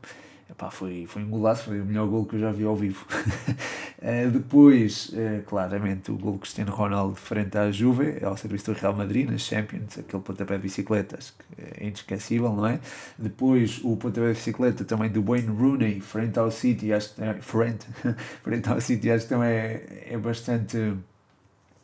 Epá, 0.50 0.72
foi, 0.72 1.06
foi 1.06 1.24
um 1.24 1.30
golaço, 1.30 1.66
foi 1.66 1.80
o 1.80 1.86
melhor 1.86 2.08
gol 2.08 2.26
que 2.26 2.36
eu 2.36 2.40
já 2.40 2.52
vi 2.52 2.64
ao 2.64 2.76
vivo. 2.76 3.06
uh, 3.12 4.32
depois, 4.34 5.10
uh, 5.10 5.44
claramente, 5.46 6.12
o 6.12 6.18
gol 6.18 6.34
de 6.34 6.40
Cristiano 6.40 6.72
Ronaldo 6.72 7.16
frente 7.16 7.56
à 7.56 7.70
Juve, 7.70 8.18
ao 8.24 8.36
serviço 8.36 8.74
do 8.74 8.80
Real 8.80 8.96
Madrid, 8.96 9.30
nas 9.30 9.42
Champions, 9.42 10.00
aquele 10.00 10.24
pontapé 10.24 10.56
de 10.56 10.64
bicicletas 10.64 11.36
que 11.38 11.62
é 11.62 11.86
inesquecível, 11.86 12.52
não 12.52 12.66
é? 12.66 12.80
Depois, 13.18 13.80
o 13.84 13.96
pontapé 13.96 14.30
de 14.30 14.34
bicicleta 14.34 14.84
também 14.84 15.12
do 15.12 15.22
Wayne 15.22 15.50
Rooney 15.50 16.02
frente 16.02 16.40
ao 16.40 16.50
City, 16.50 16.92
acho 16.92 17.14
que 17.14 17.22
é, 17.22 17.36
frente, 17.36 17.86
frente 18.42 18.70
ao 18.70 18.82
City, 18.82 19.12
acho 19.12 19.26
que 19.26 19.30
também 19.30 19.50
é, 19.50 20.08
é 20.14 20.18
bastante. 20.18 20.96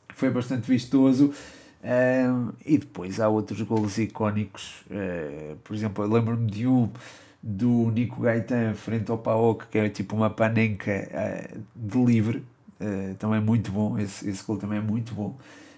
foi 0.10 0.32
bastante 0.32 0.68
vistoso. 0.68 1.32
Um, 1.84 2.52
e 2.66 2.80
depois 2.80 3.20
há 3.20 3.30
outros 3.30 3.62
golos 3.62 4.00
icónicos, 4.00 4.84
uh, 4.90 5.56
por 5.64 5.76
exemplo, 5.76 6.04
eu 6.04 6.10
lembro-me 6.10 6.50
de 6.50 6.66
um 6.66 6.90
do 7.48 7.92
Nico 7.92 8.22
Gaetan 8.22 8.74
frente 8.74 9.12
ao 9.12 9.20
Paok, 9.20 9.68
que 9.68 9.78
é 9.78 9.88
tipo 9.88 10.16
uma 10.16 10.32
panenca 10.32 11.08
uh, 11.14 11.60
de 11.76 12.04
livre, 12.04 12.44
uh, 12.82 13.14
também 13.20 13.40
muito 13.40 13.72
bom, 13.72 14.00
esse, 14.00 14.28
esse 14.28 14.44
gol 14.44 14.58
também 14.58 14.80
é 14.80 14.82
muito 14.82 15.14
bom. 15.14 15.38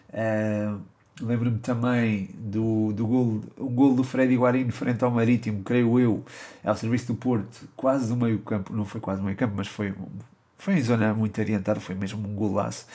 Uh, 0.09 0.79
Lembro-me 1.19 1.57
também 1.57 2.29
do, 2.35 2.93
do 2.93 3.07
gol, 3.07 3.41
um 3.57 3.73
gol 3.73 3.95
do 3.95 4.03
Freddy 4.03 4.37
Guarino 4.37 4.71
frente 4.71 5.03
ao 5.03 5.09
Marítimo, 5.09 5.63
creio 5.63 5.99
eu, 5.99 6.23
ao 6.63 6.75
serviço 6.75 7.07
do 7.07 7.15
Porto, 7.15 7.67
quase 7.75 8.07
do 8.07 8.15
meio 8.15 8.37
campo, 8.39 8.71
não 8.71 8.85
foi 8.85 9.01
quase 9.01 9.19
do 9.19 9.25
meio 9.25 9.35
campo, 9.35 9.55
mas 9.57 9.67
foi, 9.67 9.95
foi 10.59 10.75
em 10.75 10.81
zona 10.81 11.15
muito 11.15 11.41
orientada, 11.41 11.79
foi 11.79 11.95
mesmo 11.95 12.27
um 12.27 12.35
golaço. 12.35 12.85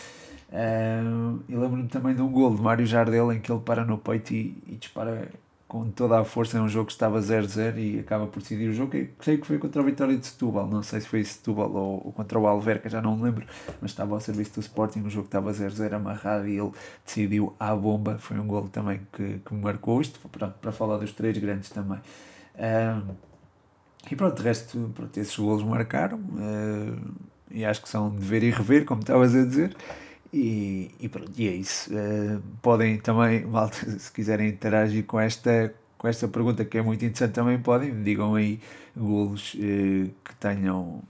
Uh, 0.51 1.41
e 1.49 1.57
lembro-me 1.57 1.89
também 1.89 2.14
de 2.14 2.23
um 2.23 2.31
gol 2.31 2.55
de 2.55 2.62
Mário 2.62 2.87
Jardel 2.87 3.33
em 3.33 3.41
que 3.41 3.51
ele 3.51 3.61
para 3.61 3.85
no 3.85 3.99
peito 3.99 4.33
e, 4.33 4.57
e 4.68 4.77
dispara 4.77 5.29
com 5.73 5.91
toda 5.91 6.20
a 6.20 6.25
força. 6.25 6.59
É 6.59 6.61
um 6.61 6.68
jogo 6.68 6.85
que 6.85 6.93
estava 6.93 7.18
0-0 7.18 7.79
e 7.79 8.01
acaba 8.01 8.27
por 8.27 8.43
decidir 8.43 8.68
o 8.68 8.75
jogo. 8.75 8.93
creio 9.18 9.41
que 9.41 9.47
foi 9.47 9.59
contra 9.59 9.81
a 9.81 9.85
Vitória 9.85 10.14
de 10.14 10.27
Setúbal. 10.27 10.68
Não 10.68 10.83
sei 10.83 11.01
se 11.01 11.09
foi 11.09 11.25
Setúbal 11.25 11.73
ou, 11.73 12.03
ou 12.05 12.12
contra 12.12 12.39
o 12.39 12.47
Alverca, 12.47 12.91
já 12.91 13.01
não 13.01 13.16
me 13.16 13.23
lembro. 13.23 13.47
Mas 13.81 13.93
estava 13.93 14.12
ao 14.12 14.20
serviço 14.20 14.53
do 14.53 14.61
Sporting. 14.61 15.01
O 15.01 15.09
jogo 15.09 15.25
estava 15.25 15.51
0-0 15.51 15.95
amarrado 15.95 16.47
e 16.47 16.59
ele 16.59 16.70
decidiu 17.07 17.57
à 17.59 17.75
bomba. 17.75 18.18
Foi 18.18 18.39
um 18.39 18.47
gol 18.47 18.68
também 18.68 19.01
que, 19.11 19.39
que 19.39 19.55
marcou 19.55 19.99
isto. 20.03 20.20
Pronto, 20.29 20.55
para 20.61 20.73
falar 20.73 20.99
dos 20.99 21.12
três 21.12 21.39
grandes 21.39 21.70
também. 21.70 22.01
Um, 22.59 23.14
e 24.11 24.14
pronto, 24.14 24.37
de 24.37 24.43
resto, 24.43 24.93
pronto, 24.95 25.18
esses 25.18 25.39
golos 25.39 25.64
marcaram. 25.64 26.18
Uh, 26.18 27.14
e 27.51 27.64
acho 27.64 27.81
que 27.81 27.89
são 27.89 28.14
de 28.14 28.23
ver 28.23 28.43
e 28.43 28.51
rever, 28.51 28.85
como 28.85 29.01
estavas 29.01 29.35
a 29.35 29.43
dizer. 29.43 29.75
E, 30.33 30.91
e 30.99 31.09
pronto, 31.09 31.33
e 31.37 31.47
é 31.49 31.53
isso. 31.53 31.91
Uh, 31.93 32.41
podem 32.62 32.99
também, 32.99 33.45
malta, 33.47 33.78
se 33.99 34.11
quiserem 34.11 34.49
interagir 34.49 35.05
com 35.05 35.20
esta, 35.20 35.74
com 35.99 36.09
esta 36.09 36.26
pergunta 36.26 36.64
que 36.64 36.78
é 36.78 36.83
muito 36.83 37.05
interessante 37.05 37.33
também 37.33 37.59
podem, 37.59 37.93
me 37.93 38.03
digam 38.03 38.35
aí 38.35 38.59
golos 38.97 39.57
eh, 39.59 40.09
que 40.24 40.35
tenham 40.39 41.03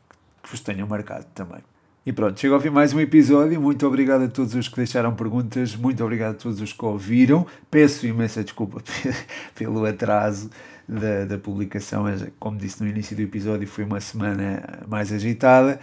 que 0.43 0.51
vos 0.51 0.61
tenham 0.61 0.87
marcado 0.89 1.27
também. 1.35 1.61
E 2.05 2.13
pronto, 2.13 2.39
chega 2.39 2.55
ao 2.55 2.61
fim 2.61 2.71
mais 2.71 2.93
um 2.93 2.99
episódio. 2.99 3.61
Muito 3.61 3.87
obrigado 3.87 4.25
a 4.25 4.29
todos 4.29 4.55
os 4.57 4.67
que 4.67 4.77
deixaram 4.77 5.15
perguntas, 5.15 5.77
muito 5.77 6.03
obrigado 6.03 6.33
a 6.33 6.35
todos 6.35 6.61
os 6.61 6.73
que 6.73 6.85
ouviram. 6.85 7.47
Peço 7.71 8.07
imensa 8.07 8.43
desculpa 8.43 8.83
pelo 9.55 9.85
atraso 9.87 10.51
da, 10.89 11.25
da 11.25 11.39
publicação, 11.39 12.03
mas 12.03 12.27
como 12.41 12.59
disse 12.59 12.83
no 12.83 12.89
início 12.89 13.15
do 13.15 13.23
episódio, 13.23 13.69
foi 13.69 13.85
uma 13.85 14.01
semana 14.01 14.81
mais 14.89 15.13
agitada. 15.13 15.79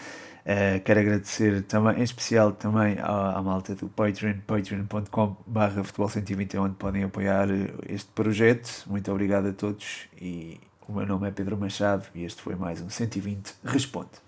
Uh, 0.50 0.80
quero 0.84 1.00
agradecer 1.02 1.62
também, 1.66 2.00
em 2.00 2.04
especial 2.04 2.52
também 2.54 2.97
à, 2.97 3.38
à 3.38 3.41
malta 3.43 3.76
do 3.76 3.88
Patreon, 3.88 4.39
patreon.com 4.47 5.38
barra 5.45 5.84
futebol 5.84 6.10
120, 6.10 6.58
onde 6.58 6.74
podem 6.74 7.04
apoiar 7.04 7.47
este 7.88 8.10
projeto. 8.14 8.86
Muito 8.88 9.12
obrigado 9.12 9.50
a 9.50 9.54
todos 9.54 10.08
e 10.20 10.60
o 10.88 10.93
meu 10.93 11.06
nome 11.06 11.28
é 11.28 11.32
Pedro 11.32 11.56
Machado 11.56 12.08
e 12.16 12.24
este 12.24 12.41
foi 12.41 12.56
mais 12.56 12.82
um 12.82 12.89
120 12.89 13.54
Responde. 13.64 14.20